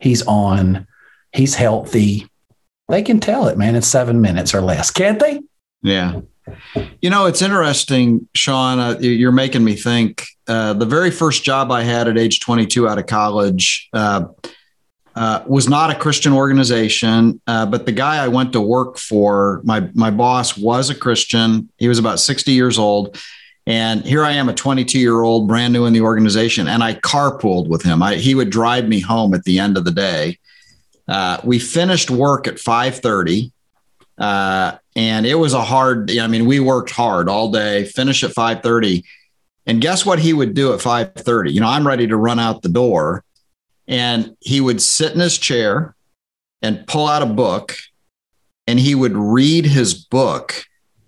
He's 0.00 0.22
on. 0.22 0.86
He's 1.32 1.56
healthy. 1.56 2.28
They 2.88 3.02
can 3.02 3.18
tell 3.18 3.48
it, 3.48 3.58
man, 3.58 3.74
in 3.74 3.82
seven 3.82 4.20
minutes 4.20 4.54
or 4.54 4.60
less, 4.60 4.90
can't 4.90 5.18
they? 5.18 5.42
Yeah. 5.82 6.20
You 7.00 7.10
know, 7.10 7.26
it's 7.26 7.42
interesting, 7.42 8.28
Shawn. 8.34 8.78
Uh, 8.78 8.98
you're 9.00 9.32
making 9.32 9.64
me 9.64 9.74
think. 9.74 10.24
Uh, 10.46 10.72
the 10.72 10.86
very 10.86 11.10
first 11.10 11.44
job 11.44 11.70
I 11.70 11.82
had 11.82 12.08
at 12.08 12.18
age 12.18 12.40
22 12.40 12.88
out 12.88 12.98
of 12.98 13.06
college 13.06 13.88
uh, 13.92 14.24
uh 15.14 15.42
was 15.46 15.68
not 15.68 15.90
a 15.90 15.94
Christian 15.94 16.32
organization, 16.32 17.40
uh, 17.46 17.66
but 17.66 17.86
the 17.86 17.92
guy 17.92 18.22
I 18.22 18.28
went 18.28 18.52
to 18.52 18.60
work 18.60 18.98
for, 18.98 19.60
my 19.64 19.88
my 19.94 20.10
boss 20.10 20.56
was 20.56 20.90
a 20.90 20.94
Christian. 20.94 21.68
He 21.78 21.88
was 21.88 21.98
about 21.98 22.20
60 22.20 22.52
years 22.52 22.78
old, 22.78 23.18
and 23.66 24.02
here 24.04 24.24
I 24.24 24.32
am, 24.32 24.48
a 24.48 24.54
22 24.54 24.98
year 24.98 25.22
old, 25.22 25.46
brand 25.46 25.72
new 25.72 25.84
in 25.84 25.92
the 25.92 26.00
organization, 26.00 26.68
and 26.68 26.82
I 26.82 26.94
carpooled 26.94 27.68
with 27.68 27.82
him. 27.82 28.02
I, 28.02 28.14
he 28.14 28.34
would 28.34 28.50
drive 28.50 28.88
me 28.88 29.00
home 29.00 29.34
at 29.34 29.44
the 29.44 29.58
end 29.58 29.76
of 29.76 29.84
the 29.84 29.90
day. 29.90 30.38
Uh, 31.06 31.38
we 31.44 31.58
finished 31.58 32.10
work 32.10 32.46
at 32.46 32.54
5:30 32.54 33.52
uh, 34.18 34.78
and 34.98 35.26
it 35.26 35.36
was 35.36 35.54
a 35.54 35.62
hard, 35.62 36.10
I 36.18 36.26
mean, 36.26 36.44
we 36.44 36.58
worked 36.58 36.90
hard 36.90 37.28
all 37.28 37.52
day, 37.52 37.84
finish 37.84 38.24
at 38.24 38.32
5:30. 38.32 39.04
And 39.64 39.80
guess 39.80 40.04
what 40.04 40.18
he 40.18 40.32
would 40.32 40.54
do 40.54 40.72
at 40.72 40.80
5:30? 40.80 41.52
You 41.52 41.60
know, 41.60 41.68
I'm 41.68 41.86
ready 41.86 42.08
to 42.08 42.16
run 42.16 42.40
out 42.40 42.62
the 42.62 42.68
door. 42.68 43.22
And 43.86 44.36
he 44.40 44.60
would 44.60 44.82
sit 44.82 45.12
in 45.12 45.20
his 45.20 45.38
chair 45.38 45.94
and 46.62 46.84
pull 46.88 47.06
out 47.06 47.22
a 47.22 47.26
book 47.26 47.76
and 48.66 48.80
he 48.80 48.96
would 48.96 49.16
read 49.16 49.66
his 49.66 49.94
book 49.94 50.64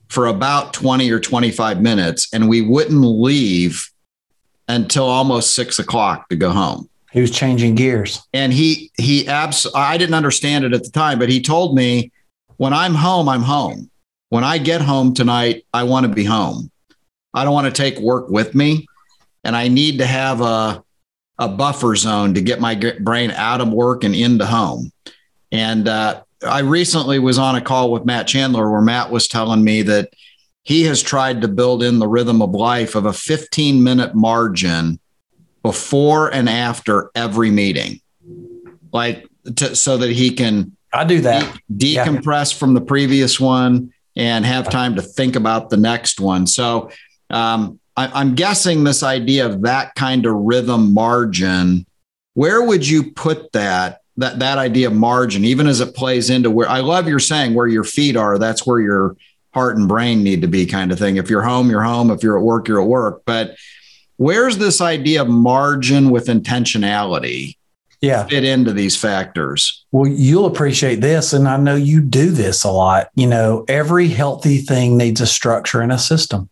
for 0.09 0.27
about 0.27 0.73
20 0.73 1.11
or 1.11 1.19
25 1.19 1.83
minutes. 1.83 2.29
And 2.33 2.49
we 2.49 2.63
wouldn't 2.63 3.05
leave 3.05 3.91
until 4.69 5.05
almost 5.05 5.55
six 5.55 5.81
o'clock 5.81 6.29
to 6.29 6.37
go 6.37 6.51
home. 6.51 6.89
He 7.11 7.21
was 7.21 7.33
changing 7.33 7.75
gears. 7.75 8.23
And 8.33 8.53
he 8.53 8.93
he 8.99 9.27
abs 9.27 9.67
I 9.75 9.99
didn't 9.99 10.15
understand 10.15 10.65
it 10.65 10.75
at 10.75 10.85
the 10.85 10.91
time, 10.91 11.19
but 11.19 11.29
he 11.29 11.43
told 11.43 11.75
me 11.75 12.13
when 12.61 12.75
I'm 12.75 12.95
home, 12.95 13.27
I'm 13.27 13.41
home. 13.41 13.91
When 14.29 14.45
I 14.45 14.59
get 14.59 14.83
home 14.83 15.15
tonight, 15.15 15.65
I 15.73 15.85
want 15.85 16.05
to 16.05 16.13
be 16.13 16.25
home. 16.25 16.71
I 17.33 17.43
don't 17.43 17.55
want 17.55 17.75
to 17.75 17.83
take 17.83 17.99
work 17.99 18.29
with 18.29 18.55
me. 18.55 18.87
And 19.45 19.57
I 19.57 19.69
need 19.69 19.97
to 19.97 20.07
have 20.07 20.43
a, 20.43 20.85
a 21.39 21.49
buffer 21.49 21.97
zone 21.97 22.35
to 22.35 22.43
get 22.43 22.61
my 22.61 22.75
brain 23.01 23.31
out 23.31 23.63
of 23.63 23.73
work 23.73 24.05
and 24.05 24.15
into 24.15 24.45
home. 24.45 24.93
And 25.51 25.89
uh, 25.89 26.23
I 26.47 26.59
recently 26.59 27.19
was 27.19 27.39
on 27.39 27.57
a 27.57 27.63
call 27.63 27.91
with 27.93 28.05
Matt 28.05 28.27
Chandler 28.27 28.71
where 28.71 28.83
Matt 28.83 29.11
was 29.11 29.27
telling 29.27 29.65
me 29.65 29.81
that 29.81 30.11
he 30.63 30.83
has 30.83 31.01
tried 31.01 31.41
to 31.41 31.49
build 31.49 31.83
in 31.83 31.99
the 31.99 32.09
rhythm 32.09 32.43
of 32.43 32.51
life 32.51 32.95
of 32.95 33.07
a 33.07 33.13
15 33.15 33.83
minute 33.83 34.15
margin 34.15 35.01
before 35.63 36.29
and 36.29 36.47
after 36.47 37.11
every 37.15 37.51
meeting, 37.51 38.03
like 38.93 39.27
to, 39.57 39.75
so 39.75 39.97
that 39.97 40.11
he 40.11 40.33
can 40.33 40.77
I 40.93 41.05
do 41.05 41.21
that. 41.21 41.59
De- 41.75 41.97
decompress 41.97 42.53
yeah. 42.53 42.59
from 42.59 42.75
the 42.75 42.81
previous 42.81 43.39
one 43.39 43.93
and 44.17 44.45
have 44.45 44.69
time 44.69 44.97
to 44.97 45.03
think 45.03 45.37
about 45.37 45.71
the 45.71 45.77
next 45.77 46.21
one. 46.21 46.47
So 46.47 46.91
um, 47.31 47.79
I, 47.97 48.21
am 48.21 48.35
guessing 48.35 48.85
this 48.85 49.03
idea 49.03 49.47
of 49.47 49.63
that 49.63 49.95
kind 49.95 50.27
of 50.27 50.35
rhythm 50.35 50.93
margin. 50.93 51.87
Where 52.35 52.63
would 52.63 52.87
you 52.87 53.13
put 53.13 53.53
that? 53.53 53.99
That 54.17 54.41
that 54.41 54.59
idea 54.59 54.89
of 54.89 54.93
margin, 54.93 55.45
even 55.45 55.67
as 55.67 55.81
it 55.81 55.95
plays 55.95 56.29
into 56.29 56.51
where 56.51 56.69
I 56.69 56.81
love 56.81 57.09
you're 57.09 57.19
saying 57.19 57.55
where 57.55 57.69
your 57.69 57.85
feet 57.85 58.17
are, 58.17 58.39
that's 58.39 58.67
where 58.67 58.81
your 58.81 59.17
heart 59.55 59.77
and 59.77 59.89
brain 59.89 60.23
need 60.23 60.43
to 60.43 60.49
be, 60.49 60.67
kind 60.67 60.93
of 60.93 60.99
thing. 60.99 61.17
If 61.17 61.31
you're 61.31 61.43
home, 61.43 61.71
you're 61.71 61.83
home. 61.83 62.11
If 62.11 62.23
you're 62.23 62.39
at 62.39 62.45
work, 62.45 62.69
you're 62.69 62.83
at 62.83 62.87
work. 62.87 63.23
But 63.25 63.57
where's 64.17 64.59
this 64.59 64.81
idea 64.81 65.23
of 65.23 65.29
margin 65.29 66.11
with 66.11 66.27
intentionality? 66.27 67.57
Yeah. 68.01 68.27
fit 68.27 68.45
into 68.45 68.73
these 68.73 68.97
factors. 68.97 69.85
Well, 69.93 70.11
you'll 70.11 70.47
appreciate 70.47 71.01
this. 71.01 71.33
And 71.33 71.47
I 71.47 71.57
know 71.57 71.77
you 71.77 72.01
do 72.01 72.31
this 72.31 72.65
a 72.65 72.71
lot. 72.71 73.09
You 73.15 73.27
know, 73.27 73.65
every 73.69 74.09
healthy 74.09 74.59
thing 74.59 74.97
needs 74.97 75.21
a 75.21 75.27
structure 75.27 75.81
and 75.81 75.93
a 75.93 75.99
system. 75.99 76.49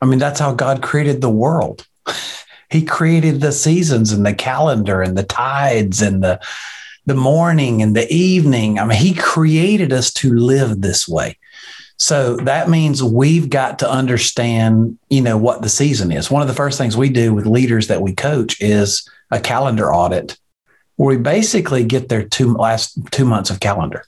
I 0.00 0.06
mean, 0.06 0.18
that's 0.18 0.40
how 0.40 0.54
God 0.54 0.82
created 0.82 1.20
the 1.20 1.30
world. 1.30 1.86
he 2.70 2.84
created 2.84 3.40
the 3.40 3.52
seasons 3.52 4.12
and 4.12 4.24
the 4.24 4.34
calendar 4.34 5.02
and 5.02 5.16
the 5.16 5.22
tides 5.22 6.02
and 6.02 6.22
the 6.22 6.40
the 7.04 7.14
morning 7.14 7.82
and 7.82 7.96
the 7.96 8.10
evening. 8.12 8.78
I 8.78 8.84
mean, 8.84 8.96
he 8.96 9.12
created 9.12 9.92
us 9.92 10.12
to 10.14 10.32
live 10.32 10.80
this 10.80 11.08
way. 11.08 11.36
So 11.98 12.36
that 12.36 12.68
means 12.68 13.02
we've 13.02 13.50
got 13.50 13.80
to 13.80 13.90
understand, 13.90 14.98
you 15.10 15.20
know, 15.20 15.36
what 15.36 15.62
the 15.62 15.68
season 15.68 16.10
is. 16.12 16.30
One 16.30 16.42
of 16.42 16.48
the 16.48 16.54
first 16.54 16.78
things 16.78 16.96
we 16.96 17.08
do 17.08 17.34
with 17.34 17.46
leaders 17.46 17.88
that 17.88 18.02
we 18.02 18.14
coach 18.14 18.60
is 18.60 19.08
a 19.32 19.40
calendar 19.40 19.92
audit 19.92 20.38
where 20.96 21.16
we 21.16 21.20
basically 21.20 21.82
get 21.82 22.08
their 22.08 22.22
two 22.22 22.52
last 22.52 22.96
two 23.10 23.24
months 23.24 23.50
of 23.50 23.58
calendar. 23.58 24.04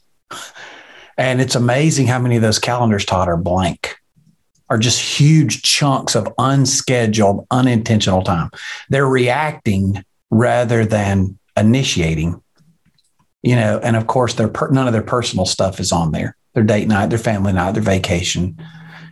And 1.16 1.40
it's 1.40 1.54
amazing 1.54 2.06
how 2.06 2.18
many 2.18 2.36
of 2.36 2.42
those 2.42 2.58
calendars, 2.58 3.04
Todd, 3.04 3.28
are 3.28 3.36
blank, 3.36 3.96
are 4.68 4.78
just 4.78 5.00
huge 5.00 5.62
chunks 5.62 6.14
of 6.14 6.32
unscheduled, 6.38 7.46
unintentional 7.50 8.22
time. 8.22 8.50
They're 8.90 9.08
reacting 9.08 10.04
rather 10.30 10.84
than 10.84 11.38
initiating, 11.56 12.40
you 13.42 13.56
know, 13.56 13.78
and 13.82 13.96
of 13.96 14.06
course, 14.06 14.34
their 14.34 14.48
per- 14.48 14.70
none 14.70 14.86
of 14.86 14.92
their 14.92 15.02
personal 15.02 15.46
stuff 15.46 15.80
is 15.80 15.92
on 15.92 16.12
there. 16.12 16.36
Their 16.54 16.64
date 16.64 16.88
night, 16.88 17.10
their 17.10 17.18
family 17.18 17.52
night, 17.52 17.72
their 17.72 17.82
vacation. 17.82 18.58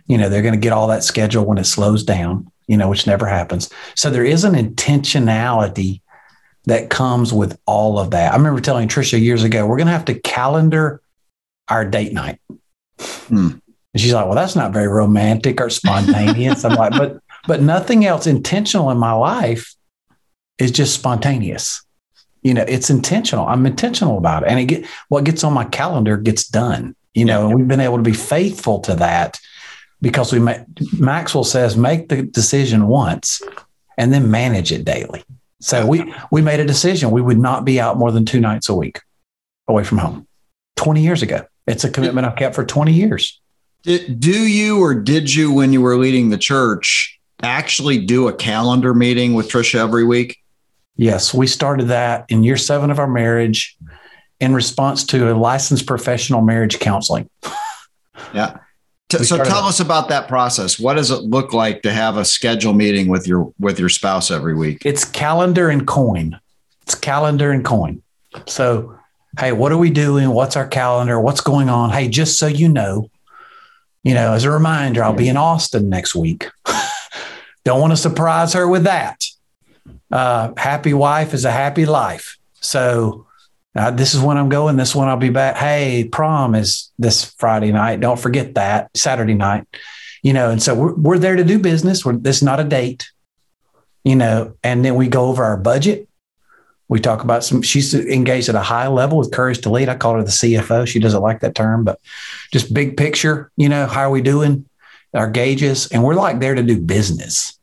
You 0.07 0.17
know, 0.17 0.29
they're 0.29 0.41
going 0.41 0.53
to 0.53 0.59
get 0.59 0.73
all 0.73 0.87
that 0.87 1.03
schedule 1.03 1.45
when 1.45 1.57
it 1.57 1.65
slows 1.65 2.03
down, 2.03 2.51
you 2.67 2.77
know, 2.77 2.89
which 2.89 3.07
never 3.07 3.25
happens. 3.25 3.69
So 3.95 4.09
there 4.09 4.25
is 4.25 4.43
an 4.43 4.53
intentionality 4.53 6.01
that 6.65 6.89
comes 6.89 7.33
with 7.33 7.59
all 7.65 7.99
of 7.99 8.11
that. 8.11 8.33
I 8.33 8.37
remember 8.37 8.61
telling 8.61 8.87
Trisha 8.87 9.19
years 9.19 9.43
ago, 9.43 9.65
we're 9.65 9.77
going 9.77 9.87
to 9.87 9.93
have 9.93 10.05
to 10.05 10.19
calendar 10.19 11.01
our 11.67 11.85
date 11.85 12.13
night. 12.13 12.39
Hmm. 12.99 13.49
And 13.93 14.01
she's 14.01 14.13
like, 14.13 14.25
well, 14.25 14.35
that's 14.35 14.55
not 14.55 14.73
very 14.73 14.87
romantic 14.87 15.61
or 15.61 15.69
spontaneous. 15.69 16.65
I'm 16.65 16.75
like, 16.75 16.91
but, 16.91 17.19
but 17.47 17.61
nothing 17.61 18.05
else 18.05 18.25
intentional 18.27 18.89
in 18.89 18.97
my 18.97 19.11
life 19.11 19.75
is 20.57 20.71
just 20.71 20.95
spontaneous. 20.95 21.83
You 22.41 22.53
know, 22.53 22.65
it's 22.67 22.89
intentional. 22.89 23.45
I'm 23.45 23.65
intentional 23.65 24.17
about 24.17 24.43
it. 24.43 24.49
And 24.49 24.59
it 24.59 24.65
get 24.65 24.85
what 25.09 25.23
gets 25.23 25.43
on 25.43 25.53
my 25.53 25.65
calendar 25.65 26.17
gets 26.17 26.47
done. 26.47 26.95
You 27.13 27.25
know, 27.25 27.47
and 27.47 27.55
we've 27.55 27.67
been 27.67 27.79
able 27.79 27.97
to 27.97 28.03
be 28.03 28.13
faithful 28.13 28.79
to 28.81 28.95
that 28.95 29.39
because 30.01 30.33
we 30.33 30.39
Maxwell 30.97 31.43
says 31.43 31.77
make 31.77 32.09
the 32.09 32.23
decision 32.23 32.87
once 32.87 33.41
and 33.97 34.11
then 34.11 34.31
manage 34.31 34.71
it 34.71 34.83
daily. 34.83 35.23
So 35.63 35.85
we 35.85 36.13
we 36.29 36.41
made 36.41 36.59
a 36.59 36.65
decision 36.65 37.11
we 37.11 37.21
would 37.21 37.39
not 37.39 37.63
be 37.63 37.79
out 37.79 37.97
more 37.97 38.11
than 38.11 38.25
two 38.25 38.41
nights 38.41 38.67
a 38.67 38.75
week 38.75 38.99
away 39.67 39.83
from 39.83 39.97
home. 39.97 40.27
20 40.75 41.01
years 41.01 41.21
ago. 41.21 41.45
It's 41.67 41.85
a 41.85 41.89
commitment 41.89 42.27
I've 42.27 42.35
kept 42.35 42.55
for 42.55 42.65
20 42.65 42.91
years. 42.91 43.39
Did, 43.83 44.19
do 44.19 44.47
you 44.47 44.81
or 44.81 44.93
did 44.93 45.33
you 45.33 45.53
when 45.53 45.71
you 45.71 45.81
were 45.81 45.97
leading 45.97 46.29
the 46.29 46.37
church 46.37 47.17
actually 47.41 48.05
do 48.05 48.27
a 48.27 48.33
calendar 48.33 48.93
meeting 48.93 49.33
with 49.33 49.49
Trisha 49.49 49.79
every 49.79 50.03
week? 50.03 50.37
Yes, 50.97 51.33
we 51.33 51.47
started 51.47 51.87
that 51.87 52.25
in 52.27 52.43
year 52.43 52.57
7 52.57 52.91
of 52.91 52.99
our 52.99 53.07
marriage 53.07 53.77
in 54.41 54.53
response 54.53 55.05
to 55.05 55.31
a 55.31 55.33
licensed 55.33 55.87
professional 55.87 56.41
marriage 56.41 56.79
counseling. 56.79 57.29
Yeah 58.33 58.57
so 59.19 59.43
tell 59.43 59.65
us 59.65 59.79
about 59.79 60.09
that 60.09 60.27
process. 60.27 60.79
What 60.79 60.95
does 60.95 61.11
it 61.11 61.21
look 61.23 61.53
like 61.53 61.81
to 61.83 61.91
have 61.91 62.17
a 62.17 62.25
schedule 62.25 62.73
meeting 62.73 63.07
with 63.07 63.27
your 63.27 63.53
with 63.59 63.79
your 63.79 63.89
spouse 63.89 64.31
every 64.31 64.55
week? 64.55 64.85
It's 64.85 65.05
calendar 65.05 65.69
and 65.69 65.85
coin. 65.87 66.39
It's 66.83 66.95
calendar 66.95 67.51
and 67.51 67.63
coin. 67.63 68.01
So, 68.47 68.97
hey, 69.39 69.51
what 69.51 69.71
are 69.71 69.77
we 69.77 69.89
doing? 69.89 70.29
What's 70.29 70.55
our 70.55 70.67
calendar? 70.67 71.19
What's 71.19 71.41
going 71.41 71.69
on? 71.69 71.91
Hey, 71.91 72.07
just 72.07 72.39
so 72.39 72.47
you 72.47 72.67
know, 72.67 73.09
you 74.03 74.13
know, 74.13 74.33
as 74.33 74.43
a 74.43 74.51
reminder, 74.51 75.03
I'll 75.03 75.13
be 75.13 75.29
in 75.29 75.37
Austin 75.37 75.89
next 75.89 76.15
week. 76.15 76.49
Don't 77.63 77.79
want 77.79 77.91
to 77.93 77.97
surprise 77.97 78.53
her 78.53 78.67
with 78.67 78.83
that. 78.83 79.25
Uh, 80.11 80.51
happy 80.57 80.93
wife 80.93 81.33
is 81.33 81.45
a 81.45 81.51
happy 81.51 81.85
life. 81.85 82.37
So 82.59 83.27
uh, 83.75 83.91
this 83.91 84.13
is 84.13 84.21
when 84.21 84.37
I'm 84.37 84.49
going. 84.49 84.75
This 84.75 84.93
one 84.93 85.07
I'll 85.07 85.17
be 85.17 85.29
back. 85.29 85.55
Hey, 85.55 86.07
prom 86.11 86.53
is 86.53 86.91
this 86.99 87.25
Friday 87.25 87.71
night. 87.71 87.99
Don't 87.99 88.19
forget 88.19 88.55
that 88.55 88.95
Saturday 88.95 89.33
night. 89.33 89.65
You 90.21 90.33
know, 90.33 90.51
and 90.51 90.61
so 90.61 90.75
we're, 90.75 90.93
we're 90.93 91.17
there 91.17 91.35
to 91.35 91.43
do 91.43 91.57
business. 91.57 92.05
We're, 92.05 92.13
this 92.13 92.37
is 92.37 92.43
not 92.43 92.59
a 92.59 92.63
date. 92.63 93.09
You 94.03 94.15
know, 94.15 94.55
and 94.63 94.85
then 94.85 94.95
we 94.95 95.07
go 95.07 95.25
over 95.25 95.43
our 95.43 95.57
budget. 95.57 96.07
We 96.87 96.99
talk 96.99 97.23
about 97.23 97.43
some. 97.43 97.63
She's 97.63 97.95
engaged 97.95 98.49
at 98.49 98.55
a 98.55 98.61
high 98.61 98.87
level 98.87 99.17
with 99.17 99.31
Courage 99.31 99.61
to 99.61 99.71
Lead. 99.71 99.89
I 99.89 99.95
call 99.95 100.15
her 100.15 100.23
the 100.23 100.29
CFO. 100.29 100.87
She 100.87 100.99
doesn't 100.99 101.21
like 101.21 101.39
that 101.39 101.55
term, 101.55 101.83
but 101.83 101.99
just 102.51 102.73
big 102.73 102.95
picture. 102.95 103.51
You 103.57 103.69
know, 103.69 103.87
how 103.87 104.01
are 104.01 104.11
we 104.11 104.21
doing? 104.21 104.65
Our 105.15 105.29
gauges, 105.29 105.87
and 105.87 106.03
we're 106.03 106.15
like 106.15 106.39
there 106.39 106.55
to 106.55 106.63
do 106.63 106.79
business. 106.79 107.57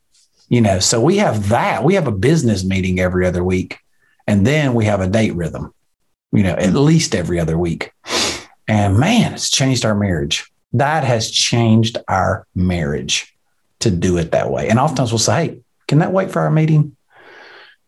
You 0.49 0.61
know, 0.61 0.81
so 0.81 1.01
we 1.01 1.19
have 1.19 1.51
that. 1.51 1.85
We 1.85 1.95
have 1.95 2.09
a 2.09 2.13
business 2.13 2.65
meeting 2.65 2.99
every 2.99 3.27
other 3.27 3.45
week, 3.45 3.79
and 4.27 4.47
then 4.47 4.75
we 4.75 4.87
have 4.87 5.01
a 5.01 5.09
date 5.09 5.35
rhythm 5.35 5.73
you 6.33 6.43
know, 6.43 6.55
at 6.55 6.75
least 6.75 7.15
every 7.15 7.41
other 7.41 7.59
week. 7.59 7.93
And 8.69 8.99
man, 8.99 9.35
it's 9.35 9.51
changed 9.51 9.85
our 9.85 9.95
marriage. 9.95 10.51
That 10.73 11.03
has 11.05 11.31
changed 11.31 11.99
our 12.07 12.47
marriage 12.55 13.35
to 13.81 13.91
do 13.91 14.17
it 14.19 14.33
that 14.33 14.51
way. 14.51 14.69
And 14.69 14.79
oftentimes 14.79 15.11
we'll 15.11 15.19
say, 15.19 15.47
hey, 15.47 15.61
can 15.89 15.99
that 15.99 16.13
wait 16.13 16.31
for 16.31 16.41
our 16.41 16.51
meeting? 16.51 16.97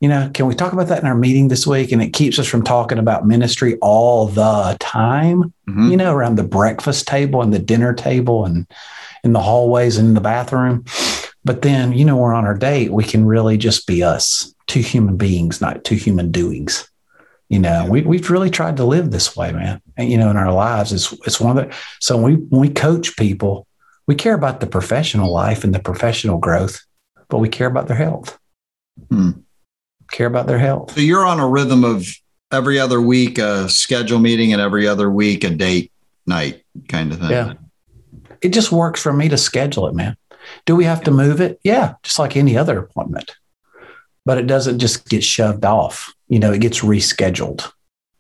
You 0.01 0.09
know, 0.09 0.31
can 0.35 0.47
we 0.47 0.57
talk 0.57 0.73
about 0.73 0.89
that 0.89 1.01
in 1.01 1.07
our 1.07 1.15
meeting 1.15 1.47
this 1.47 1.65
week? 1.65 1.93
And 1.93 2.03
it 2.03 2.13
keeps 2.13 2.41
us 2.41 2.49
from 2.49 2.65
talking 2.65 2.99
about 2.99 3.25
ministry 3.25 3.79
all 3.81 4.27
the 4.27 4.77
time, 4.81 5.55
mm-hmm. 5.69 5.91
you 5.93 5.97
know, 5.97 6.13
around 6.13 6.37
the 6.37 6.43
breakfast 6.43 7.07
table 7.07 7.41
and 7.41 7.55
the 7.55 7.61
dinner 7.61 7.95
table 7.95 8.45
and 8.45 8.67
in 9.23 9.33
the 9.33 9.41
hallways 9.41 9.99
and 9.99 10.09
in 10.09 10.15
the 10.15 10.21
bathroom. 10.21 10.85
But 11.45 11.63
then, 11.63 11.93
you 11.93 12.05
know, 12.05 12.17
we're 12.17 12.35
on 12.35 12.45
our 12.45 12.59
date, 12.59 12.93
we 12.93 13.05
can 13.05 13.25
really 13.25 13.57
just 13.57 13.87
be 13.87 14.03
us, 14.03 14.53
two 14.67 14.81
human 14.81 15.17
beings, 15.17 15.61
not 15.61 15.85
two 15.85 15.95
human 15.95 16.33
doings 16.33 16.89
you 17.53 17.59
know 17.59 17.87
we, 17.87 18.01
we've 18.01 18.31
really 18.31 18.49
tried 18.49 18.79
to 18.79 18.85
live 18.85 19.11
this 19.11 19.37
way 19.37 19.53
man 19.53 19.81
and, 19.99 20.11
you 20.11 20.17
know 20.17 20.31
in 20.31 20.39
our 20.39 20.53
lives. 20.53 20.91
It's, 20.91 21.13
it's 21.27 21.39
one 21.39 21.57
of 21.57 21.69
the 21.69 21.77
so 22.01 22.17
when 22.17 22.25
we, 22.25 22.43
when 22.47 22.61
we 22.63 22.71
coach 22.71 23.15
people 23.17 23.67
we 24.07 24.15
care 24.15 24.35
about 24.35 24.61
the 24.61 24.67
professional 24.67 25.31
life 25.31 25.63
and 25.63 25.75
the 25.75 25.79
professional 25.79 26.39
growth 26.39 26.81
but 27.29 27.39
we 27.39 27.49
care 27.49 27.67
about 27.67 27.89
their 27.89 27.97
health. 27.97 28.39
Hmm. 29.09 29.31
care 30.11 30.27
about 30.27 30.47
their 30.47 30.59
health. 30.59 30.95
So 30.95 31.01
you're 31.01 31.27
on 31.27 31.41
a 31.41 31.49
rhythm 31.49 31.85
of 31.85 32.07
every 32.51 32.79
other 32.79 33.01
week 33.01 33.39
a 33.39 33.69
schedule 33.69 34.19
meeting 34.19 34.53
and 34.53 34.61
every 34.61 34.89
other 34.89 35.11
week 35.11 35.45
a 35.45 35.51
date 35.51 35.93
night 36.27 36.65
kind 36.89 37.13
of 37.13 37.21
thing. 37.21 37.31
Yeah. 37.31 37.53
It 38.41 38.55
just 38.55 38.73
works 38.73 39.03
for 39.03 39.13
me 39.13 39.29
to 39.29 39.37
schedule 39.37 39.87
it 39.89 39.95
man. 39.95 40.17
Do 40.65 40.75
we 40.75 40.85
have 40.85 41.05
to 41.05 41.11
move 41.11 41.43
it? 41.43 41.61
Yeah 41.63 41.95
just 42.03 42.19
like 42.19 42.35
any 42.35 42.57
other 42.57 42.79
appointment. 42.79 43.31
But 44.25 44.39
it 44.39 44.47
doesn't 44.47 44.79
just 44.79 45.07
get 45.11 45.23
shoved 45.23 45.67
off. 45.67 46.15
You 46.33 46.39
know, 46.39 46.51
it 46.51 46.63
gets 46.63 46.81
rescheduled. 46.81 47.71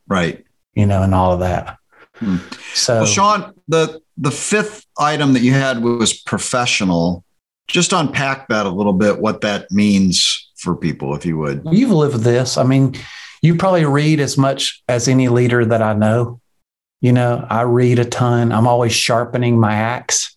Right. 0.06 0.44
You 0.74 0.84
know, 0.84 1.02
and 1.02 1.14
all 1.14 1.32
of 1.32 1.40
that. 1.40 1.78
Hmm. 2.16 2.36
So, 2.74 2.96
well, 2.96 3.06
Shawn, 3.06 3.54
the 3.68 4.02
the 4.18 4.30
fifth 4.30 4.84
item 4.98 5.32
that 5.32 5.40
you 5.40 5.52
had 5.52 5.82
was 5.82 6.12
professional. 6.12 7.24
Just 7.68 7.94
unpack 7.94 8.48
that 8.48 8.66
a 8.66 8.68
little 8.68 8.92
bit, 8.92 9.18
what 9.18 9.40
that 9.40 9.70
means 9.70 10.50
for 10.56 10.76
people, 10.76 11.14
if 11.14 11.24
you 11.24 11.38
would. 11.38 11.62
You've 11.70 11.90
lived 11.90 12.20
this. 12.20 12.58
I 12.58 12.64
mean, 12.64 12.96
you 13.40 13.54
probably 13.54 13.86
read 13.86 14.20
as 14.20 14.36
much 14.36 14.82
as 14.88 15.08
any 15.08 15.28
leader 15.28 15.64
that 15.64 15.80
I 15.80 15.94
know. 15.94 16.38
You 17.00 17.12
know, 17.12 17.46
I 17.48 17.62
read 17.62 17.98
a 17.98 18.04
ton. 18.04 18.52
I'm 18.52 18.66
always 18.66 18.92
sharpening 18.92 19.58
my 19.58 19.74
axe 19.74 20.36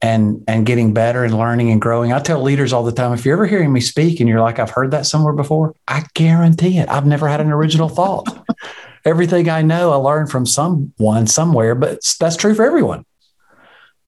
and 0.00 0.44
and 0.46 0.64
getting 0.64 0.94
better 0.94 1.24
and 1.24 1.36
learning 1.36 1.70
and 1.70 1.80
growing. 1.80 2.12
I 2.12 2.20
tell 2.20 2.42
leaders 2.42 2.72
all 2.72 2.84
the 2.84 2.92
time, 2.92 3.12
if 3.12 3.24
you're 3.24 3.34
ever 3.34 3.46
hearing 3.46 3.72
me 3.72 3.80
speak 3.80 4.20
and 4.20 4.28
you're 4.28 4.40
like, 4.40 4.58
I've 4.58 4.70
heard 4.70 4.92
that 4.92 5.06
somewhere 5.06 5.32
before, 5.32 5.74
I 5.86 6.04
guarantee 6.14 6.78
it. 6.78 6.88
I've 6.88 7.06
never 7.06 7.28
had 7.28 7.40
an 7.40 7.50
original 7.50 7.88
thought. 7.88 8.46
Everything 9.04 9.48
I 9.48 9.62
know, 9.62 9.92
I 9.92 9.96
learned 9.96 10.30
from 10.30 10.46
someone 10.46 11.26
somewhere, 11.26 11.74
but 11.74 12.00
that's 12.20 12.36
true 12.36 12.54
for 12.54 12.64
everyone. 12.64 13.04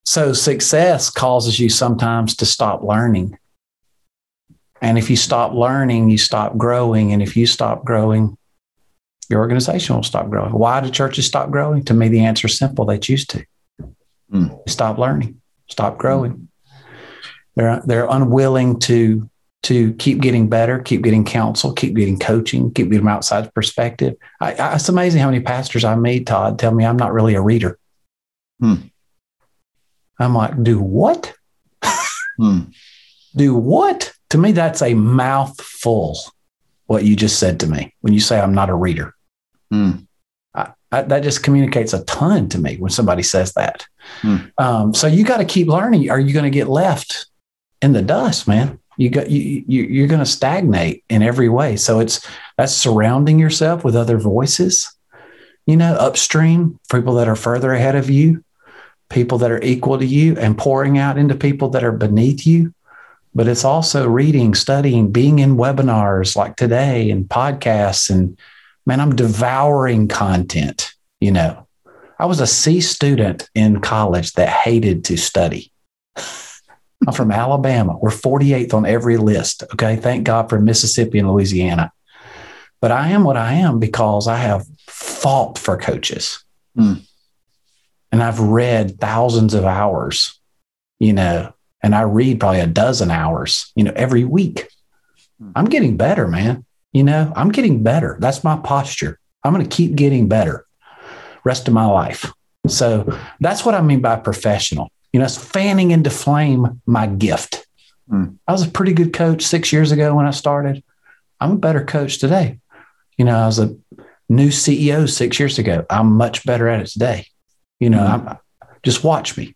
So 0.05 0.33
success 0.33 1.11
causes 1.11 1.59
you 1.59 1.69
sometimes 1.69 2.37
to 2.37 2.47
stop 2.47 2.83
learning. 2.83 3.39
And 4.83 4.99
if 4.99 5.11
you 5.11 5.17
stop 5.17 5.53
learning, 5.53 6.11
you 6.11 6.19
stop 6.19 6.57
growing. 6.57 7.13
And 7.13 7.23
if 7.23 7.37
you 7.37 7.47
stop 7.47 7.85
growing, 7.85 8.37
your 9.29 9.41
organization 9.41 9.95
will 9.95 10.03
stop 10.03 10.29
growing. 10.29 10.53
Why 10.53 10.81
do 10.81 10.91
churches 10.91 11.27
stop 11.27 11.51
growing? 11.51 11.85
To 11.85 11.95
me, 11.95 12.09
the 12.09 12.25
answer 12.25 12.47
is 12.47 12.59
simple. 12.59 12.85
They 12.85 12.99
choose 12.99 13.27
to. 13.27 13.45
Mm. 14.33 14.69
Stop 14.69 14.99
learning 14.99 15.40
stop 15.71 15.99
growing. 15.99 16.49
They're 17.57 17.83
they're 17.85 18.07
unwilling 18.09 18.79
to 18.81 19.29
to 19.63 19.93
keep 19.95 20.21
getting 20.21 20.49
better, 20.49 20.79
keep 20.79 21.03
getting 21.03 21.25
counsel, 21.25 21.73
keep 21.73 21.95
getting 21.95 22.19
coaching, 22.19 22.73
keep 22.73 22.91
getting 22.91 23.09
outside 23.09 23.53
perspective. 23.55 24.17
I, 24.41 24.55
I, 24.55 24.75
it's 24.75 24.89
amazing 24.89 25.21
how 25.21 25.31
many 25.31 25.41
pastors 25.41 25.85
I 25.85 25.97
meet, 25.97 26.27
Todd, 26.27 26.59
tell 26.59 26.73
me 26.73 26.87
I'm 26.87 26.97
not 26.97 27.13
really 27.13 27.35
a 27.35 27.43
reader. 27.43 27.79
Hmm. 28.59 28.77
I'm 30.19 30.35
like, 30.35 30.63
do 30.63 30.81
what? 30.81 31.35
hmm. 32.37 32.61
Do 33.37 33.55
what? 33.55 34.13
To 34.31 34.39
me, 34.39 34.51
that's 34.51 34.83
a 34.83 34.95
mouthful. 34.95 36.19
What 36.87 37.05
you 37.05 37.15
just 37.15 37.39
said 37.39 37.61
to 37.61 37.69
me 37.69 37.95
when 38.01 38.13
you 38.13 38.19
say 38.19 38.41
I'm 38.41 38.55
not 38.55 38.71
a 38.71 38.75
reader. 38.75 39.15
Hmm. 39.71 39.91
I, 40.93 41.03
that 41.03 41.23
just 41.23 41.43
communicates 41.43 41.93
a 41.93 42.05
ton 42.05 42.49
to 42.49 42.59
me 42.59 42.77
when 42.77 42.91
somebody 42.91 43.23
says 43.23 43.53
that. 43.55 43.87
Hmm. 44.23 44.37
Um, 44.59 44.95
so 44.95 45.07
you 45.07 45.25
got 45.25 45.39
to 45.39 45.45
keep 45.45 45.69
learning. 45.69 46.11
Are 46.11 46.19
you 46.19 46.33
going 46.33 46.45
to 46.45 46.51
get 46.51 46.69
left 46.69 47.27
in 47.81 47.93
the 47.93 48.03
dust, 48.03 48.49
man? 48.49 48.79
You 48.97 49.09
got 49.09 49.31
you, 49.31 49.65
you 49.67 49.83
you're 49.85 50.09
going 50.09 50.21
to 50.21 50.27
stagnate 50.27 51.05
in 51.09 51.23
every 51.23 51.49
way. 51.49 51.77
So 51.77 52.01
it's 52.01 52.27
that's 52.59 52.75
surrounding 52.75 53.39
yourself 53.39 53.85
with 53.85 53.97
other 53.97 54.19
voices. 54.19 54.95
You 55.67 55.77
know, 55.77 55.95
upstream 55.95 56.79
people 56.91 57.15
that 57.15 57.29
are 57.29 57.37
further 57.37 57.73
ahead 57.73 57.95
of 57.95 58.11
you, 58.11 58.45
people 59.09 59.39
that 59.39 59.51
are 59.51 59.63
equal 59.63 59.99
to 59.99 60.05
you, 60.05 60.37
and 60.37 60.59
pouring 60.59 60.99
out 60.99 61.17
into 61.17 61.35
people 61.35 61.71
that 61.71 61.85
are 61.85 61.93
beneath 61.93 62.47
you. 62.47 62.75
But 63.35 63.47
it's 63.47 63.65
also 63.65 64.09
reading, 64.09 64.55
studying, 64.55 65.13
being 65.13 65.39
in 65.39 65.57
webinars 65.57 66.35
like 66.35 66.57
today 66.57 67.11
and 67.11 67.29
podcasts 67.29 68.11
and 68.11 68.37
man, 68.87 69.01
I'm 69.01 69.17
devouring 69.17 70.09
content. 70.09 70.93
You 71.21 71.33
know, 71.33 71.67
I 72.19 72.27
was 72.27 72.41
a 72.41 72.47
C 72.47 72.81
student 72.81 73.49
in 73.55 73.81
college 73.81 74.33
that 74.35 74.49
hated 74.49 75.05
to 75.07 75.17
study. 75.17 75.73
I'm 77.07 77.15
from 77.15 77.33
Alabama. 77.33 77.97
We're 77.97 78.11
48th 78.11 78.75
on 78.75 78.85
every 78.85 79.17
list. 79.17 79.63
Okay. 79.73 79.97
Thank 79.97 80.25
God 80.25 80.51
for 80.51 80.61
Mississippi 80.61 81.19
and 81.19 81.31
Louisiana. 81.31 81.93
But 82.81 82.93
I 82.93 83.09
am 83.09 83.25
what 83.25 83.37
I 83.37 83.55
am 83.55 83.79
because 83.79 84.29
I 84.29 84.37
have 84.37 84.67
fought 84.87 85.59
for 85.59 85.79
coaches. 85.79 86.45
Mm. 86.77 87.07
And 88.13 88.23
I've 88.23 88.41
read 88.41 89.01
thousands 89.01 89.55
of 89.55 89.65
hours, 89.65 90.39
you 90.99 91.13
know, 91.13 91.55
and 91.83 91.95
I 91.95 92.03
read 92.03 92.41
probably 92.41 92.61
a 92.61 92.67
dozen 92.67 93.11
hours, 93.11 93.73
you 93.75 93.85
know, 93.85 93.93
every 93.95 94.25
week. 94.25 94.69
Hmm. 95.39 95.53
I'm 95.55 95.67
getting 95.67 95.97
better, 95.97 96.27
man. 96.27 96.65
You 96.93 97.05
know, 97.05 97.33
I'm 97.37 97.51
getting 97.51 97.83
better. 97.83 98.17
That's 98.21 98.43
my 98.43 98.57
posture. 98.57 99.19
I'm 99.45 99.55
going 99.55 99.67
to 99.67 99.77
keep 99.77 99.95
getting 99.95 100.29
better 100.29 100.67
rest 101.45 101.69
of 101.69 101.75
my 101.75 101.87
life. 101.87 102.33
So 102.67 103.19
that's 103.41 103.65
what 103.65 103.75
I 103.75 103.81
mean 103.81 104.01
by 104.01 104.17
professional. 104.17 104.91
You 105.13 105.21
know, 105.21 105.27
it's 105.27 105.39
fanning 105.39 105.91
into 105.91 106.11
flame 106.11 106.81
my 106.87 107.07
gift. 107.07 107.67
Mm. 108.11 108.37
I 108.47 108.53
was 108.53 108.67
a 108.67 108.71
pretty 108.71 108.93
good 108.93 109.13
coach 109.13 109.43
six 109.43 109.73
years 109.73 109.93
ago 109.93 110.15
when 110.15 110.27
I 110.27 110.31
started. 110.31 110.83
I'm 111.41 111.53
a 111.53 111.57
better 111.57 111.85
coach 111.85 112.19
today. 112.19 112.59
You 113.17 113.25
know, 113.25 113.37
I 113.37 113.47
was 113.47 113.59
a 113.59 113.77
new 114.29 114.49
CEO 114.49 115.09
six 115.09 115.39
years 115.39 115.59
ago. 115.59 115.87
I'm 115.91 116.13
much 116.13 116.45
better 116.45 116.69
at 116.69 116.81
it 116.81 116.89
today. 116.89 117.27
You 117.79 117.91
know, 117.91 117.99
mm. 117.99 118.29
I'm, 118.29 118.39
just 118.83 119.05
watch 119.05 119.37
me. 119.37 119.55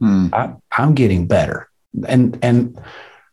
mm. 0.00 0.30
I, 0.32 0.54
I'm 0.72 0.94
getting 0.94 1.26
better. 1.26 1.68
And, 2.06 2.38
and, 2.42 2.80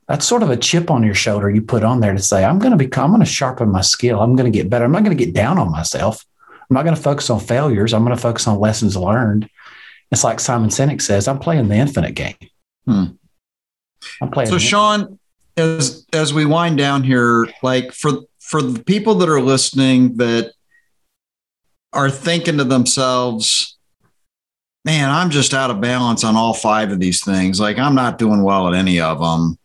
that's 0.07 0.25
sort 0.25 0.43
of 0.43 0.49
a 0.49 0.57
chip 0.57 0.91
on 0.91 1.03
your 1.03 1.15
shoulder 1.15 1.49
you 1.49 1.61
put 1.61 1.83
on 1.83 1.99
there 1.99 2.13
to 2.13 2.21
say, 2.21 2.43
I'm 2.43 2.59
going 2.59 2.71
to 2.71 2.77
become, 2.77 3.05
I'm 3.05 3.11
going 3.11 3.25
to 3.25 3.31
sharpen 3.31 3.71
my 3.71 3.81
skill. 3.81 4.19
I'm 4.19 4.35
going 4.35 4.51
to 4.51 4.55
get 4.55 4.69
better. 4.69 4.85
I'm 4.85 4.91
not 4.91 5.03
going 5.03 5.17
to 5.17 5.25
get 5.25 5.33
down 5.33 5.57
on 5.57 5.71
myself. 5.71 6.23
I'm 6.49 6.73
not 6.73 6.83
going 6.83 6.95
to 6.95 7.01
focus 7.01 7.29
on 7.29 7.39
failures. 7.39 7.93
I'm 7.93 8.03
going 8.03 8.15
to 8.15 8.21
focus 8.21 8.47
on 8.47 8.59
lessons 8.59 8.95
learned. 8.95 9.49
It's 10.11 10.23
like 10.23 10.39
Simon 10.39 10.69
Sinek 10.69 11.01
says, 11.01 11.27
I'm 11.27 11.39
playing 11.39 11.67
the 11.67 11.75
infinite 11.75 12.13
game. 12.13 12.35
Hmm. 12.85 13.03
I'm 14.21 14.29
playing. 14.29 14.49
So, 14.49 14.59
Shawn, 14.59 15.19
as 15.57 16.05
as 16.13 16.33
we 16.33 16.45
wind 16.45 16.77
down 16.77 17.03
here, 17.03 17.47
like 17.63 17.91
for 17.91 18.19
for 18.39 18.61
the 18.61 18.83
people 18.83 19.15
that 19.15 19.29
are 19.29 19.41
listening 19.41 20.17
that 20.17 20.53
are 21.93 22.11
thinking 22.11 22.57
to 22.57 22.63
themselves, 22.63 23.77
man, 24.83 25.09
I'm 25.09 25.31
just 25.31 25.53
out 25.53 25.71
of 25.71 25.81
balance 25.81 26.23
on 26.23 26.35
all 26.35 26.53
five 26.53 26.91
of 26.91 26.99
these 26.99 27.23
things. 27.23 27.59
Like 27.59 27.79
I'm 27.79 27.95
not 27.95 28.19
doing 28.19 28.43
well 28.43 28.67
at 28.67 28.75
any 28.75 28.99
of 28.99 29.19
them. 29.19 29.57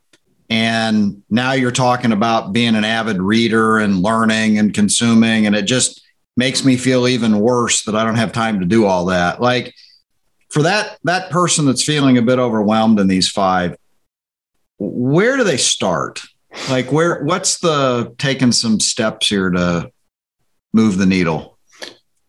And 0.51 1.23
now 1.31 1.53
you're 1.53 1.71
talking 1.71 2.11
about 2.11 2.53
being 2.53 2.75
an 2.75 2.85
avid 2.85 3.23
reader 3.23 3.79
and 3.79 4.03
learning 4.03 4.59
and 4.59 4.75
consuming, 4.75 5.47
and 5.47 5.55
it 5.55 5.63
just 5.63 6.03
makes 6.37 6.65
me 6.65 6.77
feel 6.77 7.07
even 7.07 7.39
worse 7.39 7.85
that 7.85 7.95
I 7.95 8.03
don't 8.03 8.17
have 8.17 8.33
time 8.33 8.61
to 8.61 8.67
do 8.67 8.85
all 8.85 9.07
that. 9.07 9.41
Like 9.41 9.75
for 10.51 10.63
that 10.63 10.99
that 11.05 11.31
person 11.31 11.67
that's 11.67 11.85
feeling 11.85 12.19
a 12.19 12.23
bit 12.23 12.39
overwhelmed 12.39 12.99
in 12.99 13.07
these 13.07 13.29
five, 13.29 13.77
where 14.79 15.37
do 15.37 15.45
they 15.45 15.57
start? 15.57 16.23
Like 16.69 16.91
where 16.91 17.23
what's 17.23 17.61
the 17.61 18.15
taking 18.19 18.53
some 18.53 18.81
steps 18.81 19.29
here 19.29 19.51
to 19.51 19.91
move 20.73 20.99
the 20.99 21.07
needle? 21.07 21.59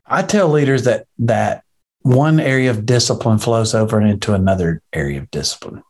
I 0.05 0.21
tell 0.23 0.49
leaders 0.49 0.83
that 0.83 1.07
that 1.19 1.63
one 2.01 2.39
area 2.39 2.69
of 2.69 2.85
discipline 2.85 3.37
flows 3.37 3.73
over 3.73 4.01
into 4.01 4.33
another 4.33 4.81
area 4.93 5.19
of 5.19 5.31
discipline. 5.31 5.83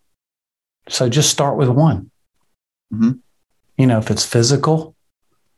So 0.89 1.09
just 1.09 1.29
start 1.29 1.57
with 1.57 1.69
one. 1.69 2.10
Mm-hmm. 2.93 3.11
You 3.77 3.87
know, 3.87 3.99
if 3.99 4.11
it's 4.11 4.25
physical, 4.25 4.95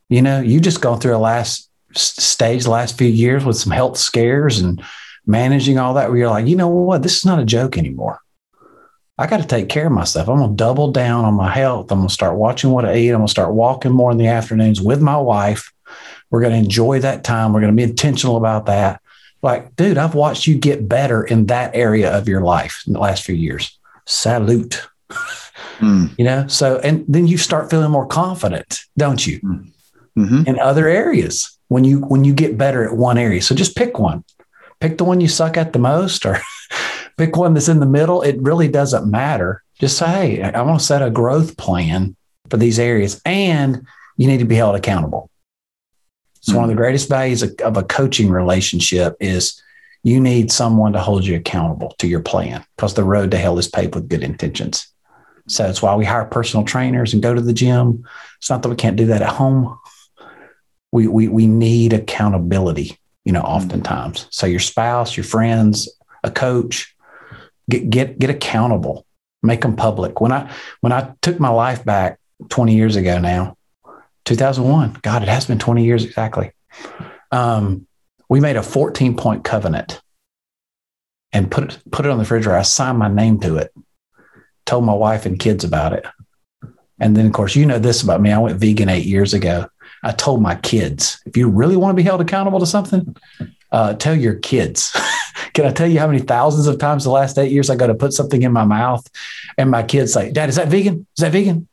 you 0.09 0.21
know, 0.21 0.39
you 0.41 0.59
just 0.59 0.81
gone 0.81 0.99
through 0.99 1.15
a 1.15 1.17
last 1.17 1.69
stage 1.95 2.65
last 2.65 2.97
few 2.97 3.07
years 3.07 3.45
with 3.45 3.57
some 3.57 3.71
health 3.71 3.97
scares 3.97 4.59
and 4.59 4.83
managing 5.25 5.77
all 5.77 5.93
that 5.95 6.09
where 6.09 6.17
you're 6.17 6.29
like, 6.29 6.47
you 6.47 6.55
know 6.55 6.67
what, 6.67 7.03
this 7.03 7.17
is 7.17 7.25
not 7.25 7.39
a 7.39 7.45
joke 7.45 7.77
anymore. 7.77 8.19
I 9.17 9.27
got 9.27 9.41
to 9.41 9.47
take 9.47 9.69
care 9.69 9.87
of 9.87 9.91
myself. 9.91 10.27
I'm 10.27 10.39
to 10.39 10.55
double 10.55 10.91
down 10.91 11.23
on 11.23 11.35
my 11.35 11.51
health. 11.51 11.91
I'm 11.91 12.07
to 12.07 12.13
start 12.13 12.35
watching 12.35 12.71
what 12.71 12.85
I 12.85 12.95
eat. 12.95 13.11
I'm 13.11 13.21
to 13.21 13.27
start 13.27 13.53
walking 13.53 13.91
more 13.91 14.11
in 14.11 14.17
the 14.17 14.27
afternoons 14.27 14.81
with 14.81 15.01
my 15.01 15.17
wife. 15.17 15.71
We're 16.31 16.41
to 16.41 16.57
enjoy 16.57 16.99
that 16.99 17.23
time. 17.23 17.53
We're 17.53 17.61
to 17.71 17.77
be 17.77 17.83
intentional 17.83 18.37
about 18.37 18.65
that. 18.65 19.01
Like, 19.43 19.75
dude, 19.75 19.99
I've 19.99 20.15
watched 20.15 20.47
you 20.47 20.55
get 20.55 20.87
better 20.87 21.23
in 21.23 21.45
that 21.47 21.75
area 21.75 22.11
of 22.11 22.27
your 22.27 22.41
life 22.41 22.83
in 22.87 22.93
the 22.93 22.99
last 22.99 23.23
few 23.23 23.35
years. 23.35 23.77
Salute. 24.07 24.87
Mm. 25.79 26.17
You 26.17 26.25
know, 26.25 26.47
so, 26.47 26.79
and 26.79 27.05
then 27.07 27.27
you 27.27 27.37
start 27.37 27.69
feeling 27.69 27.91
more 27.91 28.07
confident, 28.07 28.81
don't 28.97 29.25
you? 29.25 29.39
Hmm. 29.39 29.57
Mm-hmm. 30.17 30.47
In 30.47 30.59
other 30.59 30.87
areas 30.87 31.57
when 31.69 31.83
you 31.83 32.01
when 32.01 32.23
you 32.23 32.33
get 32.33 32.57
better 32.57 32.87
at 32.87 32.95
one 32.95 33.17
area. 33.17 33.41
So 33.41 33.55
just 33.55 33.75
pick 33.75 33.97
one. 33.97 34.23
Pick 34.79 34.99
the 34.99 35.03
one 35.03 35.21
you 35.21 35.27
suck 35.27 35.57
at 35.57 35.73
the 35.73 35.79
most 35.79 36.23
or 36.23 36.39
pick 37.17 37.35
one 37.35 37.55
that's 37.55 37.67
in 37.67 37.79
the 37.79 37.87
middle. 37.87 38.21
It 38.21 38.39
really 38.39 38.67
doesn't 38.67 39.09
matter. 39.09 39.63
Just 39.79 39.97
say, 39.97 40.35
hey, 40.35 40.43
I 40.43 40.61
want 40.61 40.79
to 40.79 40.85
set 40.85 41.01
a 41.01 41.09
growth 41.09 41.57
plan 41.57 42.15
for 42.51 42.57
these 42.57 42.77
areas 42.77 43.19
and 43.25 43.87
you 44.17 44.27
need 44.27 44.37
to 44.37 44.45
be 44.45 44.55
held 44.55 44.75
accountable. 44.75 45.31
So 46.41 46.51
mm-hmm. 46.51 46.57
one 46.57 46.63
of 46.65 46.69
the 46.69 46.79
greatest 46.79 47.09
values 47.09 47.41
of, 47.41 47.55
of 47.63 47.77
a 47.77 47.83
coaching 47.83 48.29
relationship 48.29 49.15
is 49.19 49.59
you 50.03 50.19
need 50.19 50.51
someone 50.51 50.93
to 50.93 50.99
hold 50.99 51.25
you 51.25 51.35
accountable 51.35 51.95
to 51.97 52.07
your 52.07 52.19
plan 52.19 52.63
because 52.75 52.93
the 52.93 53.03
road 53.03 53.31
to 53.31 53.37
hell 53.37 53.57
is 53.57 53.67
paved 53.67 53.95
with 53.95 54.09
good 54.09 54.21
intentions. 54.21 54.92
So 55.47 55.67
it's 55.67 55.81
why 55.81 55.95
we 55.95 56.05
hire 56.05 56.25
personal 56.25 56.65
trainers 56.65 57.13
and 57.13 57.21
go 57.21 57.33
to 57.33 57.41
the 57.41 57.53
gym. 57.53 58.05
It's 58.37 58.49
not 58.49 58.61
that 58.61 58.69
we 58.69 58.75
can't 58.75 58.95
do 58.95 59.07
that 59.07 59.21
at 59.21 59.29
home. 59.29 59.77
We 60.91 61.07
we 61.07 61.27
we 61.27 61.47
need 61.47 61.93
accountability 61.93 62.97
you 63.25 63.31
know 63.31 63.41
mm-hmm. 63.41 63.53
oftentimes. 63.53 64.27
So 64.29 64.45
your 64.45 64.59
spouse 64.59 65.17
your 65.17 65.23
friends 65.23 65.89
a 66.23 66.31
coach 66.31 66.95
get 67.69 67.89
get 67.89 68.19
get 68.19 68.29
accountable. 68.29 69.05
Make 69.41 69.61
them 69.61 69.75
public. 69.75 70.21
When 70.21 70.31
i 70.31 70.51
when 70.81 70.93
i 70.93 71.13
took 71.21 71.39
my 71.39 71.49
life 71.49 71.83
back 71.83 72.19
20 72.49 72.75
years 72.75 72.95
ago 72.95 73.19
now 73.19 73.55
2001 74.25 74.97
god 75.01 75.21
it 75.21 75.29
has 75.29 75.45
been 75.45 75.59
20 75.59 75.83
years 75.83 76.05
exactly. 76.05 76.51
Um, 77.31 77.87
we 78.29 78.39
made 78.39 78.55
a 78.55 78.63
14 78.63 79.15
point 79.17 79.43
covenant 79.43 80.01
and 81.31 81.49
put 81.49 81.63
it 81.65 81.91
put 81.91 82.05
it 82.05 82.09
on 82.09 82.17
the 82.17 82.23
refrigerator. 82.23 82.57
I 82.57 82.61
signed 82.61 82.99
my 82.99 83.07
name 83.07 83.39
to 83.41 83.57
it 83.57 83.73
told 84.65 84.83
my 84.83 84.93
wife 84.93 85.25
and 85.25 85.39
kids 85.39 85.63
about 85.63 85.93
it 85.93 86.05
and 86.99 87.15
then 87.15 87.25
of 87.25 87.33
course 87.33 87.55
you 87.55 87.65
know 87.65 87.79
this 87.79 88.01
about 88.01 88.21
me 88.21 88.31
i 88.31 88.37
went 88.37 88.59
vegan 88.59 88.89
eight 88.89 89.05
years 89.05 89.33
ago 89.33 89.67
I 90.03 90.11
told 90.11 90.41
my 90.41 90.55
kids, 90.55 91.21
if 91.25 91.37
you 91.37 91.49
really 91.49 91.77
want 91.77 91.91
to 91.91 91.95
be 91.95 92.03
held 92.03 92.19
accountable 92.19 92.59
to 92.59 92.65
something, 92.65 93.15
uh, 93.71 93.93
tell 93.93 94.15
your 94.15 94.35
kids. 94.35 94.95
Can 95.53 95.65
I 95.65 95.71
tell 95.71 95.87
you 95.87 95.99
how 95.99 96.07
many 96.07 96.19
thousands 96.19 96.67
of 96.67 96.77
times 96.77 97.05
the 97.05 97.09
last 97.09 97.37
eight 97.37 97.51
years 97.51 97.69
I 97.69 97.75
got 97.75 97.87
to 97.87 97.95
put 97.95 98.11
something 98.11 98.41
in 98.41 98.51
my 98.51 98.65
mouth 98.65 99.05
and 99.57 99.71
my 99.71 99.81
kids 99.81 100.13
say, 100.13 100.31
Dad, 100.31 100.49
is 100.49 100.57
that 100.57 100.67
vegan? 100.67 101.07
Is 101.17 101.21
that 101.21 101.31
vegan? 101.31 101.67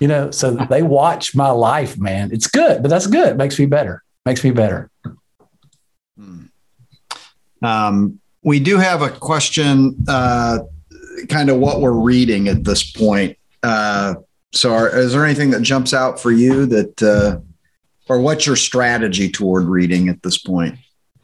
You 0.00 0.08
know, 0.08 0.30
so 0.30 0.52
they 0.52 0.82
watch 0.82 1.34
my 1.34 1.50
life, 1.50 1.98
man. 1.98 2.30
It's 2.32 2.46
good, 2.46 2.82
but 2.82 2.88
that's 2.88 3.06
good. 3.06 3.28
It 3.28 3.36
makes 3.36 3.58
me 3.58 3.66
better. 3.66 4.02
Makes 4.24 4.44
me 4.44 4.50
better. 4.50 4.90
Hmm. 6.16 6.44
Um, 7.62 8.20
we 8.42 8.60
do 8.60 8.78
have 8.78 9.02
a 9.02 9.10
question, 9.10 10.04
uh, 10.08 10.60
kind 11.28 11.50
of 11.50 11.58
what 11.58 11.80
we're 11.80 11.92
reading 11.92 12.48
at 12.48 12.64
this 12.64 12.90
point. 12.90 13.36
Uh, 13.62 14.14
so, 14.52 14.72
are, 14.72 14.96
is 14.96 15.12
there 15.12 15.24
anything 15.24 15.50
that 15.50 15.62
jumps 15.62 15.92
out 15.92 16.20
for 16.20 16.30
you 16.30 16.66
that 16.66 17.02
uh, 17.02 17.38
or 18.08 18.20
what's 18.20 18.46
your 18.46 18.56
strategy 18.56 19.30
toward 19.30 19.64
reading 19.64 20.08
at 20.08 20.22
this 20.22 20.38
point? 20.38 20.76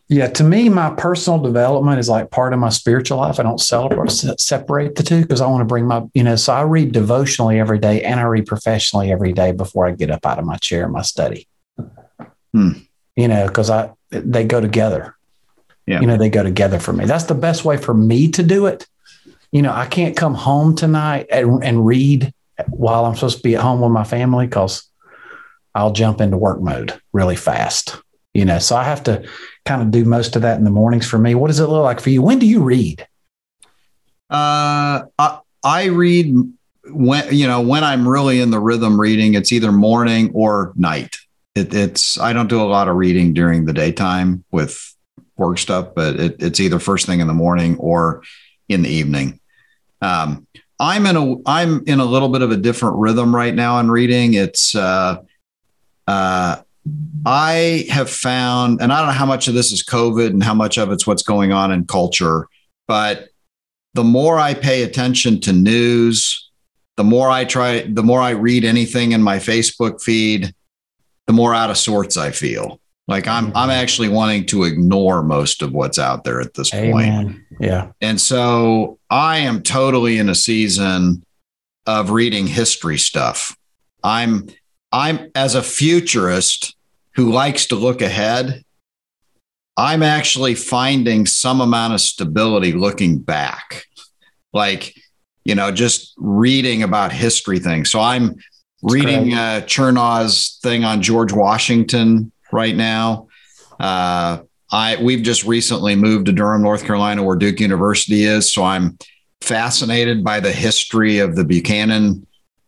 Yeah, 0.09 0.29
to 0.29 0.45
me, 0.45 0.69
my 0.69 0.91
personal 0.91 1.39
development 1.39 1.99
is 1.99 2.11
like 2.11 2.31
part 2.31 2.53
of 2.53 2.59
my 2.59 2.69
spiritual 2.69 3.19
life. 3.19 3.41
I 3.41 3.43
don't 3.43 3.61
celebrate, 3.61 4.11
separate 4.11 4.97
the 4.97 5.03
two 5.03 5.23
because 5.23 5.41
I 5.41 5.47
want 5.47 5.63
to 5.63 5.65
bring 5.65 5.87
my, 5.87 6.03
you 6.13 6.23
know, 6.23 6.37
so 6.37 6.53
I 6.53 6.61
read 6.61 6.93
devotionally 6.93 7.59
every 7.59 7.79
day 7.79 8.03
and 8.03 8.21
I 8.21 8.25
read 8.25 8.47
professionally 8.47 9.11
every 9.11 9.33
day 9.33 9.53
before 9.53 9.87
I 9.87 9.93
get 9.93 10.11
up 10.11 10.27
out 10.27 10.39
of 10.39 10.45
my 10.45 10.57
chair 10.57 10.85
in 10.85 10.93
my 10.93 11.01
study. 11.01 11.49
Hmm. 12.53 12.73
You 13.17 13.29
know, 13.29 13.47
because 13.47 13.71
I 13.71 13.93
they 14.11 14.45
go 14.45 14.61
together. 14.61 15.17
Yeah. 15.87 16.01
You 16.01 16.07
know, 16.07 16.17
they 16.17 16.31
go 16.31 16.43
together 16.43 16.79
for 16.79 16.93
me. 16.93 17.07
That's 17.07 17.25
the 17.25 17.35
best 17.35 17.65
way 17.65 17.77
for 17.77 17.95
me 17.95 18.31
to 18.33 18.43
do 18.43 18.67
it. 18.67 18.87
You 19.55 19.63
know, 19.63 19.73
I 19.73 19.87
can't 19.87 20.17
come 20.17 20.35
home 20.35 20.75
tonight 20.75 21.29
and, 21.31 21.63
and 21.63 21.87
read 21.87 22.35
while 22.71 23.05
I'm 23.05 23.15
supposed 23.15 23.37
to 23.37 23.43
be 23.45 23.55
at 23.55 23.63
home 23.63 23.81
with 23.81 23.93
my 23.93 24.03
family 24.03 24.49
because 24.49 24.91
I'll 25.77 25.93
jump 25.93 26.21
into 26.21 26.37
work 26.37 26.61
mode 26.61 27.01
really 27.13 27.37
fast. 27.37 28.03
You 28.33 28.45
know, 28.45 28.59
so 28.59 28.75
I 28.75 28.83
have 28.83 29.05
to 29.05 29.25
kind 29.65 29.81
of 29.81 29.93
do 29.93 30.05
most 30.05 30.35
of 30.35 30.43
that 30.43 30.59
in 30.59 30.65
the 30.65 30.73
mornings 30.73 31.09
for 31.09 31.19
me. 31.19 31.37
What 31.37 31.47
does 31.47 31.61
it 31.61 31.69
look 31.69 31.85
like 31.85 32.01
for 32.01 32.11
you? 32.11 32.21
When 32.21 32.41
do 32.41 32.47
you 32.47 32.65
read? 32.65 33.07
Uh, 34.29 35.05
I, 35.21 35.39
I 35.63 35.85
read 35.85 36.35
when 36.87 37.33
you 37.33 37.47
know 37.47 37.61
when 37.61 37.85
I'm 37.85 38.09
really 38.09 38.41
in 38.41 38.51
the 38.51 38.59
rhythm 38.59 39.01
reading. 39.01 39.35
It's 39.35 39.53
either 39.53 39.71
morning 39.71 40.33
or 40.35 40.73
night. 40.75 41.17
It, 41.55 41.73
it's 41.73 42.19
I 42.19 42.33
don't 42.33 42.49
do 42.49 42.61
a 42.61 42.67
lot 42.67 42.89
of 42.89 42.97
reading 42.97 43.35
during 43.35 43.67
the 43.67 43.73
daytime 43.73 44.43
with 44.51 44.97
work 45.37 45.59
stuff, 45.59 45.95
but 45.95 46.19
it, 46.19 46.43
it's 46.43 46.59
either 46.59 46.81
first 46.81 47.07
thing 47.07 47.21
in 47.21 47.29
the 47.29 47.35
morning 47.35 47.77
or 47.79 48.25
in 48.69 48.83
the 48.83 48.91
evening. 48.91 49.39
Um, 50.05 50.47
I'm 50.81 51.07
in 51.07 51.17
a 51.17 51.37
I'm 51.47 51.85
in 51.87 52.01
a 52.01 52.05
little 52.05 52.29
bit 52.29 52.43
of 52.43 52.51
a 52.51 52.57
different 52.57 52.97
rhythm 52.97 53.35
right 53.35 53.55
now 53.55 53.79
in 53.79 53.91
reading. 53.91 54.35
It's 54.35 54.75
uh, 54.75 55.23
uh, 56.07 56.57
I 57.25 57.87
have 57.91 58.11
found, 58.11 58.83
and 58.83 58.93
I 58.93 58.99
don't 58.99 59.09
know 59.09 59.13
how 59.13 59.27
much 59.27 59.49
of 59.49 59.55
this 59.55 59.73
is 59.73 59.83
COVID 59.83 60.29
and 60.29 60.43
how 60.43 60.55
much 60.55 60.77
of 60.77 60.91
it's 60.91 61.07
what's 61.07 61.23
going 61.23 61.53
on 61.53 61.73
in 61.73 61.87
culture, 61.87 62.49
but 62.87 63.29
the 63.95 64.05
more 64.05 64.39
I 64.39 64.55
pay 64.55 64.83
attention 64.83 65.41
to 65.43 65.53
news, 65.53 66.51
the 66.97 67.05
more 67.05 67.31
I 67.31 67.45
try, 67.45 67.83
the 67.83 68.03
more 68.03 68.21
I 68.21 68.31
read 68.31 68.65
anything 68.65 69.13
in 69.13 69.23
my 69.23 69.39
Facebook 69.39 70.03
feed, 70.03 70.53
the 71.27 71.33
more 71.33 71.55
out 71.55 71.71
of 71.71 71.79
sorts 71.79 72.17
I 72.17 72.33
feel. 72.33 72.81
Like 73.07 73.29
I'm, 73.29 73.47
I'm 73.49 73.53
mm-hmm. 73.53 73.71
actually 73.71 74.09
wanting 74.09 74.47
to 74.47 74.65
ignore 74.65 75.23
most 75.23 75.63
of 75.63 75.73
what's 75.73 75.99
out 75.99 76.25
there 76.25 76.41
at 76.41 76.55
this 76.55 76.73
Amen. 76.73 77.27
point. 77.27 77.37
Yeah. 77.61 77.93
And 78.01 78.19
so 78.19 78.99
I 79.15 79.39
am 79.39 79.63
totally 79.63 80.19
in 80.19 80.29
a 80.29 80.35
season 80.35 81.23
of 81.87 82.11
reading 82.11 82.49
history 82.49 82.99
stuff. 82.99 83.57
I'm 84.03 84.49
I'm 84.91 85.31
as 85.37 85.55
a 85.55 85.63
futurist 85.63 86.75
who 87.15 87.31
likes 87.31 87.67
to 87.67 87.77
look 87.77 88.03
ahead, 88.03 88.65
I'm 89.77 90.03
actually 90.03 90.57
finding 90.57 91.27
some 91.27 91.61
amount 91.61 91.95
of 91.95 92.01
stability 92.01 92.73
looking 92.73 93.21
back. 93.21 93.85
Like, 94.53 94.97
you 95.45 95.55
know, 95.55 95.71
just 95.71 96.13
reading 96.17 96.83
about 96.83 97.13
history 97.13 97.61
things. 97.61 97.93
So 97.93 98.01
I'm 98.01 98.35
reading 98.83 99.33
uh, 99.33 99.63
Chernow's 99.65 100.59
thing 100.61 100.83
on 100.83 101.03
George 101.03 101.33
Washington 101.33 102.33
right 102.51 102.75
now. 102.75 103.29
Uh, 103.79 104.39
I 104.75 104.97
we've 105.01 105.23
just 105.23 105.45
recently 105.45 105.95
moved 105.95 106.27
to 106.27 106.33
Durham, 106.33 106.63
North 106.63 106.85
Carolina, 106.85 107.23
where 107.23 107.37
Duke 107.37 107.61
University 107.61 108.25
is. 108.25 108.53
So 108.53 108.65
I'm 108.65 108.99
fascinated 109.41 110.25
by 110.25 110.41
the 110.41 110.51
history 110.51 111.21
of 111.21 111.37
the 111.37 111.45
Buchanan 111.45 112.27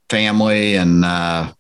family 0.08 0.76
and 0.76 1.04
uh, 1.04 1.52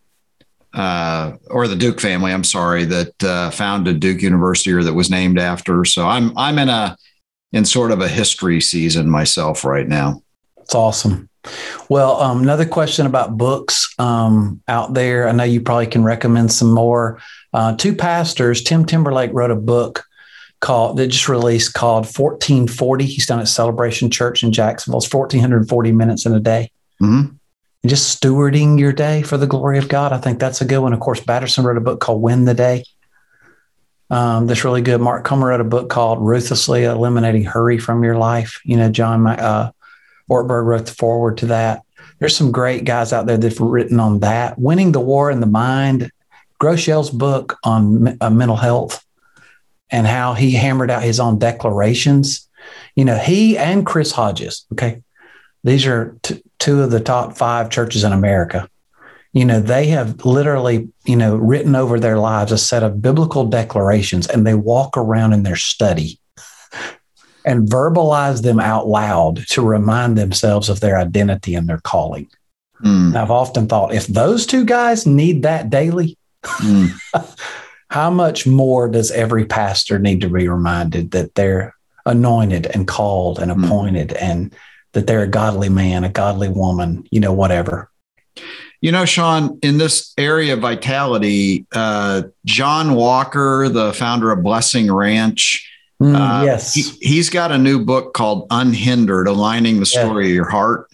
uh, 0.72 1.32
or 1.50 1.66
the 1.66 1.74
Duke 1.74 2.00
family. 2.00 2.32
I'm 2.32 2.44
sorry 2.44 2.84
that 2.84 3.24
uh, 3.24 3.50
founded 3.50 3.98
Duke 3.98 4.22
University 4.22 4.72
or 4.72 4.84
that 4.84 4.94
was 4.94 5.10
named 5.10 5.40
after. 5.40 5.84
So 5.84 6.06
I'm 6.06 6.36
I'm 6.38 6.60
in 6.60 6.68
a 6.68 6.96
in 7.52 7.64
sort 7.64 7.90
of 7.90 8.00
a 8.00 8.08
history 8.08 8.60
season 8.60 9.10
myself 9.10 9.64
right 9.64 9.88
now. 9.88 10.22
It's 10.58 10.76
awesome. 10.76 11.28
Well, 11.88 12.20
um, 12.20 12.42
another 12.42 12.66
question 12.66 13.06
about 13.06 13.36
books 13.36 13.92
um, 13.98 14.62
out 14.68 14.94
there. 14.94 15.28
I 15.28 15.32
know 15.32 15.44
you 15.44 15.60
probably 15.60 15.88
can 15.88 16.04
recommend 16.04 16.52
some 16.52 16.72
more. 16.72 17.20
Uh, 17.52 17.74
two 17.76 17.96
pastors, 17.96 18.62
Tim 18.62 18.84
Timberlake 18.84 19.32
wrote 19.32 19.50
a 19.50 19.56
book 19.56 20.05
called 20.60 20.96
that 20.96 21.08
just 21.08 21.28
released 21.28 21.74
called 21.74 22.04
1440. 22.04 23.04
He's 23.04 23.26
done 23.26 23.40
at 23.40 23.48
Celebration 23.48 24.10
Church 24.10 24.42
in 24.42 24.52
Jacksonville. 24.52 24.98
It's 24.98 25.12
1440 25.12 25.92
minutes 25.92 26.26
in 26.26 26.34
a 26.34 26.40
day. 26.40 26.70
Mm-hmm. 27.00 27.34
And 27.82 27.90
just 27.90 28.20
stewarding 28.20 28.78
your 28.78 28.92
day 28.92 29.22
for 29.22 29.36
the 29.36 29.46
glory 29.46 29.78
of 29.78 29.88
God. 29.88 30.12
I 30.12 30.18
think 30.18 30.38
that's 30.38 30.60
a 30.60 30.64
good 30.64 30.78
one. 30.78 30.92
Of 30.92 31.00
course, 31.00 31.20
Batterson 31.20 31.64
wrote 31.64 31.76
a 31.76 31.82
book 31.82 32.00
called 32.00 32.22
Win 32.22 32.44
the 32.44 32.54
Day. 32.54 32.84
Um, 34.08 34.46
that's 34.46 34.64
really 34.64 34.82
good. 34.82 35.00
Mark 35.00 35.24
Comer 35.24 35.48
wrote 35.48 35.60
a 35.60 35.64
book 35.64 35.90
called 35.90 36.20
Ruthlessly 36.20 36.84
Eliminating 36.84 37.44
Hurry 37.44 37.78
from 37.78 38.04
Your 38.04 38.16
Life. 38.16 38.60
You 38.64 38.76
know, 38.76 38.90
John 38.90 39.26
uh, 39.26 39.72
Ortberg 40.30 40.64
wrote 40.64 40.86
the 40.86 40.92
forward 40.92 41.38
to 41.38 41.46
that. 41.46 41.82
There's 42.18 42.36
some 42.36 42.52
great 42.52 42.84
guys 42.84 43.12
out 43.12 43.26
there 43.26 43.36
that've 43.36 43.60
written 43.60 44.00
on 44.00 44.20
that. 44.20 44.58
Winning 44.58 44.92
the 44.92 45.00
War 45.00 45.30
in 45.30 45.40
the 45.40 45.46
Mind. 45.46 46.10
Groeschel's 46.60 47.10
book 47.10 47.58
on 47.64 48.16
uh, 48.20 48.30
mental 48.30 48.56
health 48.56 49.05
and 49.90 50.06
how 50.06 50.34
he 50.34 50.52
hammered 50.52 50.90
out 50.90 51.02
his 51.02 51.20
own 51.20 51.38
declarations. 51.38 52.48
You 52.94 53.04
know, 53.04 53.16
he 53.18 53.56
and 53.56 53.86
Chris 53.86 54.12
Hodges, 54.12 54.66
okay, 54.72 55.02
these 55.64 55.86
are 55.86 56.16
t- 56.22 56.42
two 56.58 56.82
of 56.82 56.90
the 56.90 57.00
top 57.00 57.36
five 57.36 57.70
churches 57.70 58.04
in 58.04 58.12
America 58.12 58.68
you 59.36 59.44
know, 59.44 59.60
they 59.60 59.88
have 59.88 60.24
literally, 60.24 60.88
you 61.04 61.14
know, 61.14 61.36
written 61.36 61.76
over 61.76 62.00
their 62.00 62.18
lives 62.18 62.52
a 62.52 62.56
set 62.56 62.82
of 62.82 63.02
biblical 63.02 63.44
declarations 63.44 64.26
and 64.26 64.46
they 64.46 64.54
walk 64.54 64.96
around 64.96 65.34
in 65.34 65.42
their 65.42 65.56
study 65.56 66.18
and 67.44 67.68
verbalize 67.68 68.40
them 68.40 68.58
out 68.58 68.88
loud 68.88 69.46
to 69.48 69.60
remind 69.60 70.16
themselves 70.16 70.70
of 70.70 70.80
their 70.80 70.98
identity 70.98 71.54
and 71.54 71.68
their 71.68 71.80
calling. 71.80 72.30
Mm. 72.82 73.14
I've 73.14 73.30
often 73.30 73.66
thought 73.66 73.92
if 73.92 74.06
those 74.06 74.46
two 74.46 74.64
guys 74.64 75.04
need 75.04 75.42
that 75.42 75.68
daily, 75.68 76.16
mm. 76.42 76.88
how 77.90 78.10
much 78.10 78.46
more 78.46 78.88
does 78.88 79.10
every 79.10 79.44
pastor 79.44 79.98
need 79.98 80.20
to 80.20 80.28
be 80.28 80.48
reminded 80.48 81.12
that 81.12 81.34
they're 81.34 81.74
anointed 82.04 82.66
and 82.66 82.86
called 82.86 83.38
and 83.38 83.50
hmm. 83.50 83.64
appointed 83.64 84.10
mm. 84.10 84.22
and 84.22 84.54
that 84.92 85.06
they're 85.06 85.22
a 85.22 85.28
godly 85.28 85.68
man, 85.68 86.04
a 86.04 86.08
godly 86.08 86.48
woman, 86.48 87.06
you 87.10 87.20
know, 87.20 87.32
whatever. 87.32 87.90
You 88.80 88.92
know, 88.92 89.04
Shawn, 89.04 89.58
in 89.62 89.78
this 89.78 90.12
area 90.16 90.54
of 90.54 90.60
vitality, 90.60 91.66
uh, 91.72 92.22
John 92.44 92.94
Walker, 92.94 93.68
the 93.68 93.92
founder 93.92 94.30
of 94.30 94.42
Blessing 94.42 94.92
Ranch, 94.92 95.70
mm, 96.00 96.14
uh, 96.14 96.44
yes, 96.44 96.74
he, 96.74 97.16
has 97.16 97.30
got 97.30 97.52
a 97.52 97.58
new 97.58 97.84
book 97.84 98.14
called 98.14 98.46
Unhindered: 98.50 99.28
Aligning 99.28 99.80
the 99.80 99.86
Story 99.86 100.26
yeah. 100.26 100.30
of 100.30 100.34
Your 100.34 100.50
Heart. 100.50 100.88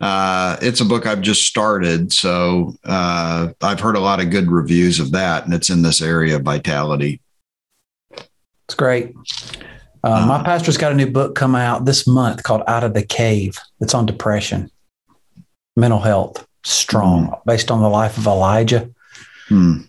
Uh, 0.00 0.56
it's 0.62 0.80
a 0.80 0.84
book 0.84 1.06
I've 1.06 1.20
just 1.20 1.46
started, 1.46 2.12
so 2.12 2.74
uh, 2.84 3.48
I've 3.60 3.80
heard 3.80 3.96
a 3.96 4.00
lot 4.00 4.20
of 4.20 4.30
good 4.30 4.50
reviews 4.50 5.00
of 5.00 5.10
that, 5.12 5.44
and 5.44 5.52
it's 5.52 5.70
in 5.70 5.82
this 5.82 6.00
area 6.00 6.36
of 6.36 6.42
vitality. 6.42 7.20
It's 8.12 8.74
great. 8.76 9.14
Uh, 10.04 10.26
my 10.26 10.36
uh, 10.36 10.44
pastor's 10.44 10.76
got 10.76 10.92
a 10.92 10.94
new 10.94 11.10
book 11.10 11.34
coming 11.34 11.60
out 11.60 11.84
this 11.84 12.06
month 12.06 12.44
called 12.44 12.62
Out 12.68 12.84
of 12.84 12.94
the 12.94 13.04
Cave. 13.04 13.58
It's 13.80 13.94
on 13.94 14.06
depression, 14.06 14.70
mental 15.76 16.00
health 16.00 16.46
strong 16.64 17.28
mm. 17.28 17.44
based 17.44 17.70
on 17.70 17.82
the 17.82 17.88
life 17.88 18.18
of 18.18 18.26
Elijah. 18.26 18.90
Mm. 19.48 19.88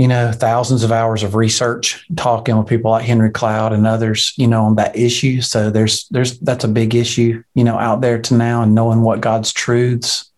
You 0.00 0.08
know, 0.08 0.32
thousands 0.32 0.82
of 0.82 0.92
hours 0.92 1.22
of 1.22 1.34
research, 1.34 2.06
talking 2.16 2.56
with 2.56 2.66
people 2.66 2.90
like 2.90 3.04
Henry 3.04 3.30
Cloud 3.30 3.74
and 3.74 3.86
others, 3.86 4.32
you 4.38 4.48
know, 4.48 4.62
on 4.64 4.76
that 4.76 4.96
issue. 4.96 5.42
So 5.42 5.68
there's 5.68 6.08
there's 6.08 6.38
that's 6.38 6.64
a 6.64 6.68
big 6.68 6.94
issue, 6.94 7.42
you 7.54 7.64
know, 7.64 7.76
out 7.76 8.00
there 8.00 8.18
to 8.18 8.34
now 8.34 8.62
and 8.62 8.74
knowing 8.74 9.02
what 9.02 9.20
God's 9.20 9.52
truths, 9.52 10.32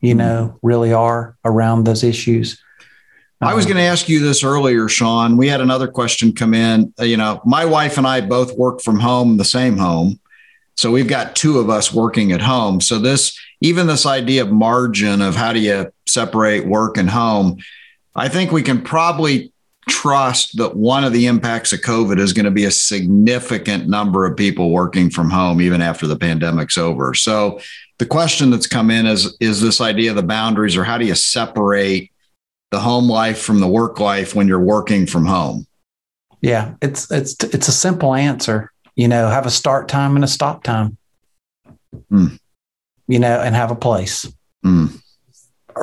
you 0.00 0.14
mm. 0.14 0.18
know, 0.18 0.58
really 0.62 0.92
are 0.92 1.36
around 1.44 1.84
those 1.84 2.02
issues. 2.02 2.60
I 3.40 3.54
was 3.54 3.66
um, 3.66 3.72
going 3.72 3.84
to 3.84 3.88
ask 3.88 4.08
you 4.08 4.18
this 4.18 4.42
earlier, 4.42 4.88
Shawn. 4.88 5.36
We 5.36 5.46
had 5.46 5.60
another 5.60 5.86
question 5.86 6.32
come 6.32 6.52
in. 6.52 6.92
Uh, 6.98 7.04
you 7.04 7.16
know, 7.16 7.40
my 7.44 7.64
wife 7.64 7.98
and 7.98 8.08
I 8.08 8.20
both 8.20 8.58
work 8.58 8.82
from 8.82 8.98
home, 8.98 9.36
the 9.36 9.44
same 9.44 9.76
home. 9.76 10.18
So 10.76 10.90
we've 10.90 11.06
got 11.06 11.36
two 11.36 11.60
of 11.60 11.70
us 11.70 11.94
working 11.94 12.32
at 12.32 12.40
home. 12.40 12.80
So 12.80 12.98
this, 12.98 13.38
even 13.60 13.86
this 13.86 14.06
idea 14.06 14.42
of 14.42 14.50
margin 14.50 15.22
of 15.22 15.36
how 15.36 15.52
do 15.52 15.60
you 15.60 15.92
separate 16.04 16.66
work 16.66 16.96
and 16.96 17.08
home, 17.08 17.58
I 18.14 18.28
think 18.28 18.52
we 18.52 18.62
can 18.62 18.82
probably 18.82 19.52
trust 19.88 20.56
that 20.56 20.76
one 20.76 21.04
of 21.04 21.12
the 21.12 21.26
impacts 21.26 21.72
of 21.72 21.80
COVID 21.80 22.18
is 22.18 22.32
going 22.32 22.46
to 22.46 22.50
be 22.50 22.64
a 22.64 22.70
significant 22.70 23.86
number 23.86 24.24
of 24.24 24.36
people 24.36 24.70
working 24.70 25.10
from 25.10 25.28
home 25.28 25.60
even 25.60 25.82
after 25.82 26.06
the 26.06 26.16
pandemic's 26.16 26.78
over. 26.78 27.12
So 27.12 27.60
the 27.98 28.06
question 28.06 28.50
that's 28.50 28.66
come 28.66 28.90
in 28.90 29.06
is 29.06 29.36
is 29.40 29.60
this 29.60 29.80
idea 29.80 30.10
of 30.10 30.16
the 30.16 30.22
boundaries 30.22 30.76
or 30.76 30.84
how 30.84 30.96
do 30.96 31.04
you 31.04 31.14
separate 31.14 32.10
the 32.70 32.80
home 32.80 33.08
life 33.08 33.40
from 33.40 33.60
the 33.60 33.68
work 33.68 34.00
life 34.00 34.34
when 34.34 34.48
you're 34.48 34.58
working 34.58 35.06
from 35.06 35.26
home? 35.26 35.66
Yeah, 36.40 36.74
it's 36.80 37.10
it's 37.10 37.42
it's 37.42 37.68
a 37.68 37.72
simple 37.72 38.14
answer 38.14 38.72
you 38.96 39.08
know, 39.08 39.28
have 39.28 39.46
a 39.46 39.50
start 39.50 39.88
time 39.88 40.14
and 40.14 40.24
a 40.24 40.28
stop 40.28 40.62
time, 40.62 40.96
mm. 42.10 42.38
you 43.06 43.18
know, 43.18 43.40
and 43.40 43.54
have 43.54 43.70
a 43.70 43.76
place. 43.76 44.30
Mm. 44.64 45.00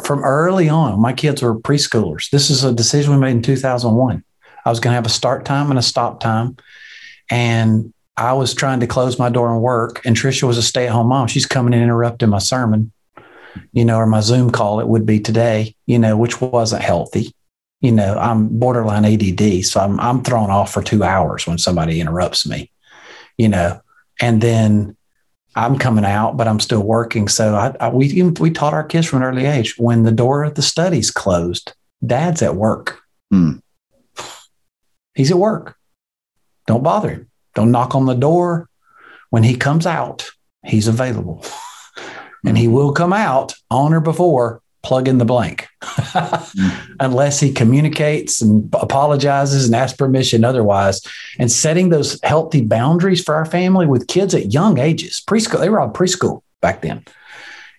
From 0.04 0.24
early 0.24 0.70
on, 0.70 1.00
my 1.00 1.14
kids 1.14 1.42
were 1.42 1.60
preschoolers. 1.60 2.30
This 2.30 2.50
is 2.50 2.64
a 2.64 2.74
decision 2.74 3.14
we 3.14 3.20
made 3.20 3.32
in 3.32 3.42
2001. 3.42 4.24
I 4.66 4.70
was 4.70 4.80
going 4.80 4.92
to 4.92 4.96
have 4.96 5.06
a 5.06 5.10
start 5.10 5.46
time 5.46 5.70
and 5.70 5.80
a 5.80 5.84
stop 5.84 6.20
time. 6.20 6.58
And 7.30 7.94
I 8.18 8.34
was 8.34 8.54
trying 8.54 8.82
to 8.82 8.88
close 8.88 9.18
my 9.18 9.30
door 9.30 9.52
and 9.52 9.62
work. 9.62 10.06
And 10.06 10.16
Trisha 10.16 10.44
was 10.44 10.58
a 10.58 10.64
stay 10.64 10.88
at 10.88 10.94
home 10.94 11.08
mom. 11.08 11.28
She's 11.28 11.46
coming 11.46 11.74
in 11.74 11.82
interrupting 11.82 12.30
my 12.30 12.40
sermon, 12.40 12.92
you 13.74 13.86
know, 13.86 13.98
or 13.98 14.06
my 14.06 14.22
Zoom 14.22 14.52
call, 14.52 14.80
it 14.80 14.88
would 14.88 15.06
be 15.06 15.20
today, 15.20 15.76
you 15.86 15.98
know, 15.98 16.18
which 16.18 16.42
wasn't 16.42 16.84
healthy. 16.84 17.34
You 17.80 17.92
know, 17.92 18.18
I'm 18.18 18.60
borderline 18.60 19.06
ADD. 19.06 19.66
So 19.66 19.80
I'm, 19.80 20.00
I'm 20.00 20.24
thrown 20.24 20.52
off 20.52 20.72
for 20.72 20.84
two 20.84 21.04
hours 21.04 21.48
when 21.48 21.58
somebody 21.58 22.00
interrupts 22.00 22.48
me 22.48 22.72
you 23.42 23.50
know, 23.50 23.82
and 24.20 24.40
then 24.40 24.96
I'm 25.56 25.78
coming 25.78 26.06
out, 26.06 26.38
but 26.38 26.48
I'm 26.48 26.60
still 26.60 26.82
working. 26.82 27.28
So 27.28 27.56
I, 27.56 27.76
I, 27.80 27.90
we 27.90 28.22
we 28.24 28.52
taught 28.52 28.74
our 28.74 28.84
kids 28.84 29.08
from 29.08 29.22
an 29.22 29.28
early 29.28 29.46
age 29.46 29.78
when 29.78 30.04
the 30.04 30.12
door 30.12 30.44
of 30.44 30.56
the 30.56 30.62
studies 30.62 31.12
closed, 31.12 31.74
dad's 32.06 32.42
at 32.42 32.56
work. 32.56 33.02
Mm. 33.34 33.62
He's 35.14 35.32
at 35.32 35.38
work. 35.38 35.76
Don't 36.68 36.84
bother 36.84 37.10
him. 37.10 37.30
Don't 37.56 37.72
knock 37.72 37.96
on 37.96 38.06
the 38.06 38.14
door. 38.14 38.70
When 39.30 39.44
he 39.44 39.56
comes 39.56 39.86
out, 39.86 40.30
he's 40.66 40.88
available. 40.88 41.44
and 42.46 42.58
he 42.58 42.68
will 42.68 42.94
come 42.94 43.14
out 43.14 43.54
on 43.70 43.94
or 43.94 44.00
before 44.00 44.62
plug 44.84 45.08
in 45.08 45.18
the 45.18 45.26
blank. 45.26 45.68
Unless 47.00 47.40
he 47.40 47.52
communicates 47.52 48.42
and 48.42 48.74
apologizes 48.76 49.66
and 49.66 49.76
asks 49.76 49.98
permission 49.98 50.44
otherwise. 50.44 51.02
And 51.38 51.52
setting 51.52 51.90
those 51.90 52.20
healthy 52.24 52.62
boundaries 52.62 53.24
for 53.24 53.36
our 53.36 53.46
family 53.46 53.86
with 53.86 54.08
kids 54.08 54.34
at 54.34 54.54
young 54.54 54.80
ages 54.80 55.22
preschool 55.26 55.60
they 55.60 55.70
were 55.70 55.80
all 55.80 55.92
preschool 55.92 56.42
back 56.62 56.82
then. 56.82 57.04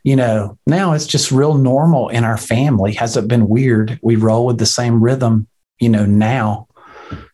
You 0.04 0.16
know 0.16 0.58
now 0.66 0.92
it's 0.92 1.06
just 1.06 1.30
real 1.30 1.54
normal 1.54 2.08
in 2.08 2.24
our 2.24 2.36
family. 2.36 2.92
Has 2.94 3.16
it 3.16 3.28
been 3.28 3.48
weird. 3.48 3.98
We 4.02 4.16
roll 4.16 4.46
with 4.46 4.58
the 4.58 4.66
same 4.66 5.02
rhythm 5.02 5.48
you 5.78 5.88
know 5.88 6.06
now. 6.06 6.68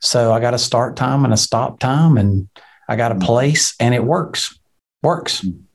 So 0.01 0.33
i 0.33 0.41
got 0.41 0.55
a 0.55 0.59
start 0.59 0.97
time 0.97 1.25
and 1.25 1.33
a 1.33 1.37
stop 1.37 1.79
time 1.79 2.17
and 2.17 2.49
i 2.89 2.97
got 2.97 3.13
a 3.13 3.15
mm-hmm. 3.15 3.27
place 3.27 3.75
and 3.81 3.95
it 3.95 4.05
works 4.05 4.59
works. 5.03 5.43
Mm-hmm 5.43 5.68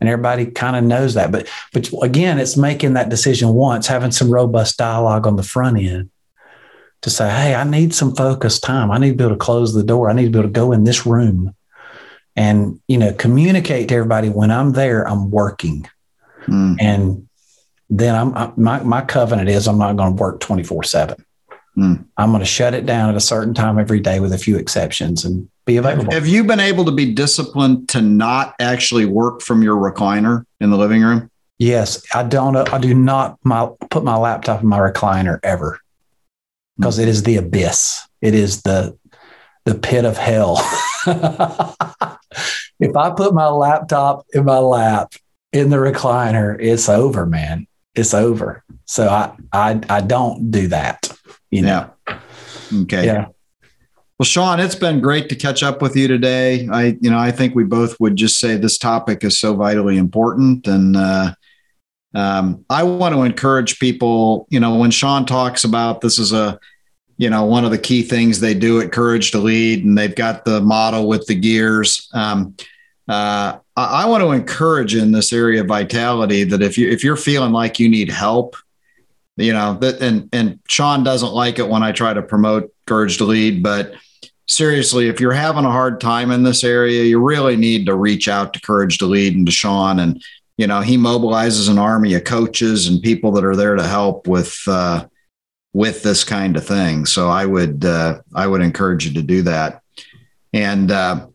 and 0.00 0.08
everybody 0.08 0.46
kind 0.46 0.76
of 0.76 0.84
knows 0.84 1.14
that. 1.14 1.30
But 1.32 1.48
but 1.72 1.90
again, 2.02 2.38
it's 2.38 2.56
making 2.56 2.94
that 2.94 3.08
decision 3.08 3.50
once, 3.54 3.86
having 3.86 4.12
some 4.12 4.30
robust 4.30 4.78
dialogue 4.78 5.26
on 5.26 5.36
the 5.36 5.42
front 5.42 5.78
end 5.78 6.10
to 7.02 7.10
say, 7.10 7.28
hey, 7.28 7.54
I 7.54 7.64
need 7.64 7.94
some 7.94 8.14
focused 8.14 8.62
time. 8.62 8.90
I 8.90 8.98
need 8.98 9.10
to 9.10 9.16
be 9.16 9.24
able 9.24 9.34
to 9.34 9.38
close 9.38 9.74
the 9.74 9.82
door. 9.82 10.08
I 10.08 10.12
need 10.12 10.24
to 10.24 10.30
be 10.30 10.38
able 10.38 10.48
to 10.48 10.52
go 10.52 10.72
in 10.72 10.84
this 10.84 11.04
room 11.04 11.54
and 12.34 12.80
you 12.88 12.96
know 12.96 13.12
communicate 13.12 13.88
to 13.88 13.94
everybody 13.94 14.28
when 14.28 14.50
I'm 14.50 14.72
there, 14.72 15.06
I'm 15.06 15.30
working. 15.30 15.86
Mm. 16.46 16.76
And 16.80 17.28
then 17.90 18.14
I'm 18.14 18.34
I, 18.34 18.52
my 18.56 18.82
my 18.82 19.02
covenant 19.02 19.48
is 19.48 19.68
I'm 19.68 19.78
not 19.78 19.96
going 19.96 20.16
to 20.16 20.20
work 20.20 20.40
24 20.40 20.84
7. 20.84 21.24
Mm. 21.76 22.04
I'm 22.18 22.30
going 22.30 22.40
to 22.40 22.46
shut 22.46 22.74
it 22.74 22.84
down 22.84 23.08
at 23.08 23.16
a 23.16 23.20
certain 23.20 23.54
time 23.54 23.78
every 23.78 24.00
day 24.00 24.20
with 24.20 24.32
a 24.32 24.38
few 24.38 24.56
exceptions 24.56 25.24
and 25.24 25.48
be 25.64 25.78
available. 25.78 26.12
Have 26.12 26.26
you 26.26 26.44
been 26.44 26.60
able 26.60 26.84
to 26.84 26.92
be 26.92 27.14
disciplined 27.14 27.88
to 27.90 28.02
not 28.02 28.54
actually 28.60 29.06
work 29.06 29.40
from 29.40 29.62
your 29.62 29.76
recliner 29.76 30.44
in 30.60 30.70
the 30.70 30.76
living 30.76 31.02
room? 31.02 31.30
Yes, 31.58 32.02
I 32.14 32.24
don't. 32.24 32.56
I 32.56 32.78
do 32.78 32.92
not 32.92 33.38
my, 33.44 33.70
put 33.90 34.04
my 34.04 34.16
laptop 34.16 34.62
in 34.62 34.68
my 34.68 34.78
recliner 34.78 35.38
ever. 35.42 35.78
because 36.76 36.98
it 36.98 37.08
is 37.08 37.22
the 37.22 37.36
abyss. 37.36 38.06
It 38.20 38.34
is 38.34 38.62
the 38.62 38.98
the 39.64 39.76
pit 39.76 40.04
of 40.04 40.16
hell. 40.16 40.56
if 41.06 42.96
I 42.96 43.10
put 43.10 43.32
my 43.32 43.46
laptop 43.46 44.26
in 44.32 44.44
my 44.44 44.58
lap 44.58 45.14
in 45.52 45.70
the 45.70 45.76
recliner, 45.76 46.56
it's 46.60 46.88
over, 46.88 47.26
man. 47.26 47.68
It's 47.94 48.12
over. 48.12 48.64
So 48.86 49.08
I 49.08 49.36
I 49.52 49.80
I 49.88 50.00
don't 50.00 50.50
do 50.50 50.66
that. 50.68 51.11
You 51.52 51.62
know. 51.62 51.90
Yeah. 52.08 52.18
Okay. 52.82 53.06
Yeah. 53.06 53.26
Well, 54.18 54.24
Shawn, 54.24 54.60
it's 54.60 54.74
been 54.74 55.00
great 55.00 55.28
to 55.28 55.34
catch 55.34 55.62
up 55.62 55.82
with 55.82 55.96
you 55.96 56.08
today. 56.08 56.68
I, 56.70 56.96
you 57.00 57.10
know, 57.10 57.18
I 57.18 57.30
think 57.30 57.54
we 57.54 57.64
both 57.64 57.98
would 58.00 58.16
just 58.16 58.38
say 58.38 58.56
this 58.56 58.78
topic 58.78 59.22
is 59.24 59.38
so 59.38 59.54
vitally 59.54 59.98
important, 59.98 60.66
and 60.66 60.96
uh, 60.96 61.34
um, 62.14 62.64
I 62.70 62.84
want 62.84 63.14
to 63.14 63.22
encourage 63.22 63.78
people. 63.78 64.46
You 64.50 64.60
know, 64.60 64.76
when 64.76 64.90
Shawn 64.90 65.26
talks 65.26 65.64
about 65.64 66.00
this 66.00 66.18
is 66.18 66.32
a, 66.32 66.58
you 67.16 67.28
know, 67.28 67.44
one 67.44 67.64
of 67.64 67.70
the 67.70 67.78
key 67.78 68.02
things 68.02 68.40
they 68.40 68.54
do 68.54 68.80
at 68.80 68.92
Courage 68.92 69.30
to 69.32 69.38
Lead, 69.38 69.84
and 69.84 69.98
they've 69.98 70.14
got 70.14 70.44
the 70.44 70.60
model 70.60 71.06
with 71.06 71.26
the 71.26 71.34
gears. 71.34 72.08
Um, 72.14 72.56
uh, 73.08 73.58
I, 73.76 74.04
I 74.04 74.06
want 74.06 74.22
to 74.22 74.30
encourage 74.30 74.94
in 74.94 75.12
this 75.12 75.32
area 75.32 75.62
of 75.62 75.66
vitality 75.66 76.44
that 76.44 76.62
if 76.62 76.78
you 76.78 76.88
if 76.88 77.02
you're 77.02 77.16
feeling 77.16 77.52
like 77.52 77.78
you 77.78 77.88
need 77.88 78.08
help, 78.08 78.56
you 79.42 79.52
know 79.52 79.74
that 79.80 80.00
and 80.00 80.28
and 80.32 80.58
Shawn 80.68 81.04
doesn't 81.04 81.32
like 81.32 81.58
it 81.58 81.68
when 81.68 81.82
I 81.82 81.92
try 81.92 82.14
to 82.14 82.22
promote 82.22 82.72
Courage 82.86 83.18
to 83.18 83.24
Lead, 83.24 83.62
but 83.62 83.94
seriously, 84.48 85.08
if 85.08 85.20
you're 85.20 85.32
having 85.32 85.64
a 85.64 85.70
hard 85.70 86.00
time 86.00 86.30
in 86.30 86.42
this 86.42 86.64
area, 86.64 87.04
you 87.04 87.18
really 87.18 87.56
need 87.56 87.86
to 87.86 87.94
reach 87.94 88.28
out 88.28 88.52
to 88.52 88.60
Courage 88.60 88.98
to 88.98 89.06
Lead 89.06 89.36
and 89.36 89.46
to 89.46 89.52
Shawn. 89.52 89.98
And, 89.98 90.22
you 90.56 90.66
know, 90.66 90.80
he 90.80 90.96
mobilizes 90.96 91.70
an 91.70 91.78
army 91.78 92.14
of 92.14 92.24
coaches 92.24 92.86
and 92.86 93.02
people 93.02 93.32
that 93.32 93.44
are 93.44 93.56
there 93.56 93.76
to 93.76 93.86
help 93.86 94.26
with, 94.26 94.56
uh, 94.66 95.06
with 95.72 96.02
this 96.02 96.24
kind 96.24 96.56
of 96.56 96.66
thing. 96.66 97.06
So 97.06 97.28
I 97.28 97.46
would, 97.46 97.84
uh, 97.84 98.20
I 98.34 98.46
would 98.46 98.60
encourage 98.60 99.06
you 99.06 99.14
to 99.14 99.22
do 99.22 99.42
that. 99.42 99.82
And, 100.52 100.90
uh, 100.90 101.28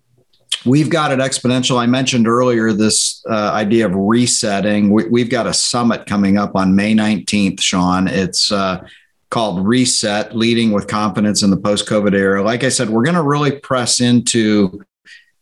we've 0.66 0.90
got 0.90 1.12
at 1.12 1.20
Exponential. 1.20 1.78
I 1.78 1.86
mentioned 1.86 2.28
earlier 2.28 2.74
this 2.74 3.24
uh, 3.30 3.52
idea 3.54 3.86
of 3.86 3.96
resetting. 3.96 4.90
We, 4.90 5.22
have 5.22 5.30
got 5.30 5.48
a 5.48 5.54
summit 5.54 6.06
coming 6.06 6.38
up 6.38 6.56
on 6.56 6.76
May 6.76 6.94
19th, 6.94 7.62
Shawn. 7.62 8.08
It's 8.08 8.52
uh, 8.52 8.86
called 9.30 9.66
Reset 9.66 10.36
Leading 10.36 10.72
with 10.72 10.88
Confidence 10.88 11.44
in 11.44 11.50
the 11.50 11.58
Post 11.58 11.88
COVID 11.88 12.14
Era. 12.14 12.44
Like 12.44 12.64
I 12.64 12.70
said, 12.70 12.90
we're 12.90 13.04
going 13.04 13.16
to 13.16 13.24
really 13.24 13.60
press 13.60 14.00
into 14.02 14.84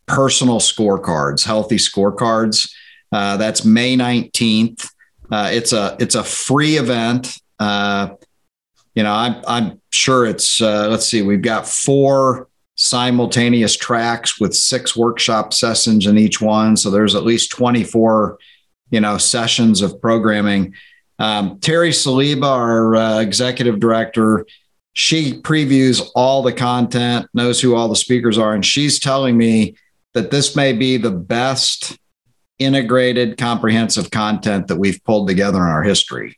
personal 0.06 0.60
scorecards, 0.60 1.46
healthy 1.46 1.78
scorecards. 1.78 2.72
Uh, 3.12 3.38
that's 3.38 3.64
May 3.66 3.96
19th. 3.96 4.90
Uh, 5.32 5.50
it's 5.52 5.74
a 5.74 5.96
it's 6.00 6.16
a 6.16 6.24
free 6.24 6.78
event. 6.78 7.40
Uh, 7.60 8.10
you 8.94 9.04
know, 9.04 9.14
I'm 9.14 9.44
I'm 9.48 9.82
sure 9.92 10.26
it's 10.26 10.62
uh, 10.62 10.88
let's 10.90 11.06
see, 11.06 11.22
we've 11.22 11.42
got 11.42 11.68
four 11.68 12.48
simultaneous 12.76 13.76
tracks 13.76 14.40
with 14.40 14.54
six 14.54 14.96
workshop 14.96 15.54
sessions 15.54 16.06
in 16.06 16.18
each 16.18 16.42
one. 16.42 16.76
So 16.76 16.92
there's 16.92 17.16
at 17.16 17.24
least 17.24 17.52
24, 17.52 18.38
you 18.92 19.00
know, 19.00 19.18
sessions 19.18 19.82
of 19.82 20.00
programming. 20.02 20.74
Um, 21.18 21.60
Terry 21.60 21.92
Saliba, 21.92 22.44
our 22.44 22.96
uh, 22.96 23.20
executive 23.20 23.80
director, 23.80 24.46
she 24.94 25.42
previews 25.42 26.02
all 26.16 26.42
the 26.42 26.54
content, 26.54 27.28
knows 27.34 27.60
who 27.62 27.76
all 27.76 27.88
the 27.88 27.96
speakers 27.96 28.38
are, 28.38 28.54
and 28.54 28.66
she's 28.66 29.00
telling 29.00 29.38
me 29.38 29.76
that 30.14 30.32
this 30.32 30.56
may 30.56 30.72
be 30.72 30.98
the 30.98 31.12
best 31.12 31.98
integrated, 32.60 33.38
comprehensive 33.38 34.12
content 34.12 34.68
that 34.68 34.78
we've 34.78 35.04
pulled 35.04 35.28
together 35.28 35.58
in 35.58 35.64
our 35.64 35.84
history. 35.84 36.38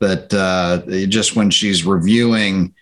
That 0.00 0.32
uh, 0.32 1.06
just 1.06 1.34
when 1.34 1.50
she's 1.50 1.84
reviewing 1.84 2.74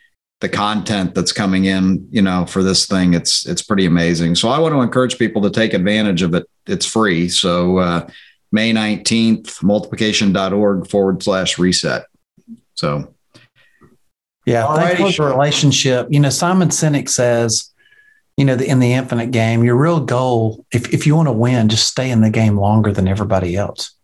the 0.45 0.49
content 0.51 1.15
that's 1.15 1.33
coming 1.33 1.65
in, 1.65 2.07
you 2.11 2.21
know, 2.21 2.45
for 2.45 2.63
this 2.63 2.85
thing, 2.85 3.15
it's 3.15 3.47
it's 3.47 3.63
pretty 3.63 3.87
amazing. 3.87 4.35
So 4.35 4.51
I 4.51 4.59
want 4.59 4.75
to 4.75 4.83
encourage 4.83 5.19
people 5.19 5.41
to 5.41 5.49
take 5.49 5.73
advantage 5.73 6.21
of 6.21 6.35
it. 6.35 6.47
It's 6.67 6.85
free. 6.85 7.31
So 7.31 7.79
uh, 7.79 8.07
May 8.53 8.71
19th, 8.75 9.63
multiplication.org 9.63 10.91
forward 10.91 11.23
slash 11.23 11.59
reset. 11.59 12.05
So, 12.75 13.15
yeah, 14.45 14.77
thankfully 14.77 15.13
for 15.13 15.31
relationship. 15.31 16.09
You 16.11 16.21
know, 16.21 16.29
Simon 16.29 16.69
Sinek 16.69 17.09
says, 17.09 17.73
you 18.37 18.45
know, 18.45 18.55
the, 18.55 18.69
in 18.69 18.81
the 18.81 18.93
infinite 18.93 19.31
game, 19.31 19.65
your 19.65 19.77
real 19.77 20.01
goal, 20.01 20.67
if, 20.71 20.93
if 20.93 21.07
you 21.07 21.17
want 21.17 21.29
to 21.29 21.33
win, 21.33 21.71
just 21.71 21.87
stay 21.87 22.11
in 22.11 22.21
the 22.21 22.29
game 22.29 22.59
longer 22.59 22.93
than 22.93 23.09
everybody 23.09 23.57
else. 23.57 23.97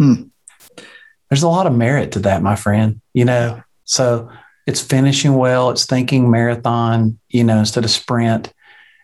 Hmm. 0.00 0.24
There's 1.30 1.44
a 1.44 1.48
lot 1.48 1.68
of 1.68 1.76
merit 1.76 2.10
to 2.12 2.18
that, 2.20 2.42
my 2.42 2.56
friend. 2.56 3.00
You 3.14 3.24
know, 3.24 3.62
so 3.84 4.28
it's 4.66 4.80
finishing 4.80 5.34
well, 5.34 5.70
it's 5.70 5.86
thinking 5.86 6.30
marathon, 6.30 7.18
you 7.28 7.44
know, 7.44 7.58
instead 7.58 7.84
of 7.84 7.90
sprint. 7.90 8.52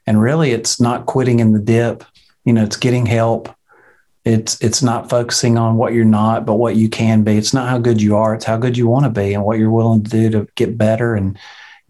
And 0.06 0.20
really, 0.20 0.52
it's 0.52 0.80
not 0.80 1.06
quitting 1.06 1.40
in 1.40 1.52
the 1.52 1.58
dip. 1.58 2.04
You 2.44 2.52
know, 2.52 2.64
it's 2.64 2.76
getting 2.76 3.06
help 3.06 3.54
it's 4.28 4.60
it's 4.60 4.82
not 4.82 5.08
focusing 5.08 5.56
on 5.56 5.76
what 5.76 5.94
you're 5.94 6.04
not, 6.04 6.44
but 6.44 6.56
what 6.56 6.76
you 6.76 6.90
can 6.90 7.22
be. 7.22 7.38
It's 7.38 7.54
not 7.54 7.68
how 7.68 7.78
good 7.78 8.02
you 8.02 8.16
are, 8.16 8.34
it's 8.34 8.44
how 8.44 8.58
good 8.58 8.76
you 8.76 8.86
want 8.86 9.04
to 9.04 9.10
be 9.10 9.32
and 9.32 9.42
what 9.42 9.58
you're 9.58 9.70
willing 9.70 10.04
to 10.04 10.10
do 10.10 10.30
to 10.30 10.48
get 10.54 10.76
better 10.76 11.14
and 11.14 11.38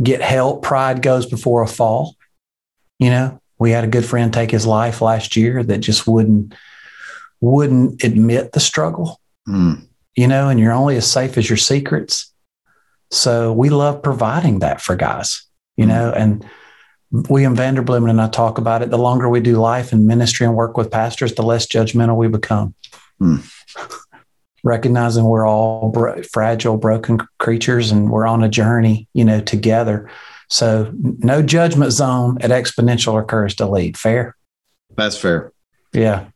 get 0.00 0.22
help. 0.22 0.62
Pride 0.62 1.02
goes 1.02 1.26
before 1.26 1.62
a 1.62 1.66
fall. 1.66 2.14
You 3.00 3.10
know, 3.10 3.40
we 3.58 3.72
had 3.72 3.82
a 3.82 3.88
good 3.88 4.04
friend 4.04 4.32
take 4.32 4.52
his 4.52 4.66
life 4.66 5.00
last 5.00 5.34
year 5.34 5.64
that 5.64 5.78
just 5.78 6.06
wouldn't 6.06 6.54
wouldn't 7.40 8.04
admit 8.04 8.52
the 8.52 8.60
struggle. 8.60 9.20
Mm. 9.48 9.88
You 10.14 10.28
know, 10.28 10.48
and 10.48 10.60
you're 10.60 10.72
only 10.72 10.96
as 10.96 11.10
safe 11.10 11.38
as 11.38 11.50
your 11.50 11.56
secrets. 11.56 12.32
So 13.11 13.52
we 13.52 13.70
love 13.70 14.02
providing 14.02 14.59
that 14.61 14.80
for 14.80 14.96
guys, 14.96 15.46
you 15.76 15.84
mm. 15.84 15.88
know, 15.88 16.12
and 16.12 16.44
William 17.11 17.56
Vanderbloemen 17.56 18.11
and 18.11 18.20
I 18.20 18.28
talk 18.28 18.59
about 18.59 18.82
it. 18.82 18.90
The 18.90 18.98
longer 18.98 19.28
we 19.28 19.40
do 19.40 19.56
life 19.56 19.92
and 19.92 20.06
ministry 20.06 20.46
and 20.46 20.54
work 20.54 20.76
with 20.76 20.90
pastors, 20.90 21.34
the 21.34 21.42
less 21.42 21.66
judgmental 21.66 22.16
we 22.16 22.28
become. 22.28 22.74
Hmm. 23.18 23.36
Recognizing 24.64 25.24
we're 25.24 25.46
all 25.46 25.90
bro- 25.90 26.22
fragile, 26.22 26.76
broken 26.76 27.20
creatures 27.38 27.90
and 27.90 28.11
we're 28.11 28.26
on 28.26 28.42
a 28.42 28.48
journey, 28.48 29.09
you 29.14 29.24
know, 29.24 29.40
together. 29.40 30.11
So 30.50 30.92
no 30.94 31.42
judgment 31.42 31.92
zone 31.92 32.38
at 32.40 32.50
exponential 32.50 33.12
or 33.12 33.24
courage 33.24 33.56
to 33.56 33.66
lead. 33.66 33.96
Fair? 33.96 34.36
That's 34.96 35.16
fair. 35.16 35.52
Yeah. 35.92 36.26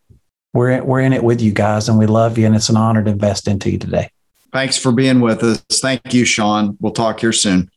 We're 0.55 0.70
in, 0.70 0.87
we're 0.87 1.01
in 1.01 1.12
it 1.12 1.25
with 1.25 1.41
you 1.41 1.53
guys 1.53 1.89
and 1.89 1.99
we 1.99 2.07
love 2.07 2.39
you 2.39 2.47
and 2.47 2.55
it's 2.55 2.68
an 2.68 2.77
honor 2.77 3.03
to 3.03 3.11
invest 3.11 3.49
into 3.49 3.70
you 3.70 3.79
today. 3.79 4.11
Thanks 4.53 4.77
for 4.77 4.93
being 4.93 5.21
with 5.21 5.43
us. 5.43 5.65
Thank 5.71 6.13
you, 6.13 6.25
Shawn. 6.25 6.77
We'll 6.81 6.93
talk 6.93 7.21
here 7.21 7.33
soon. 7.33 7.71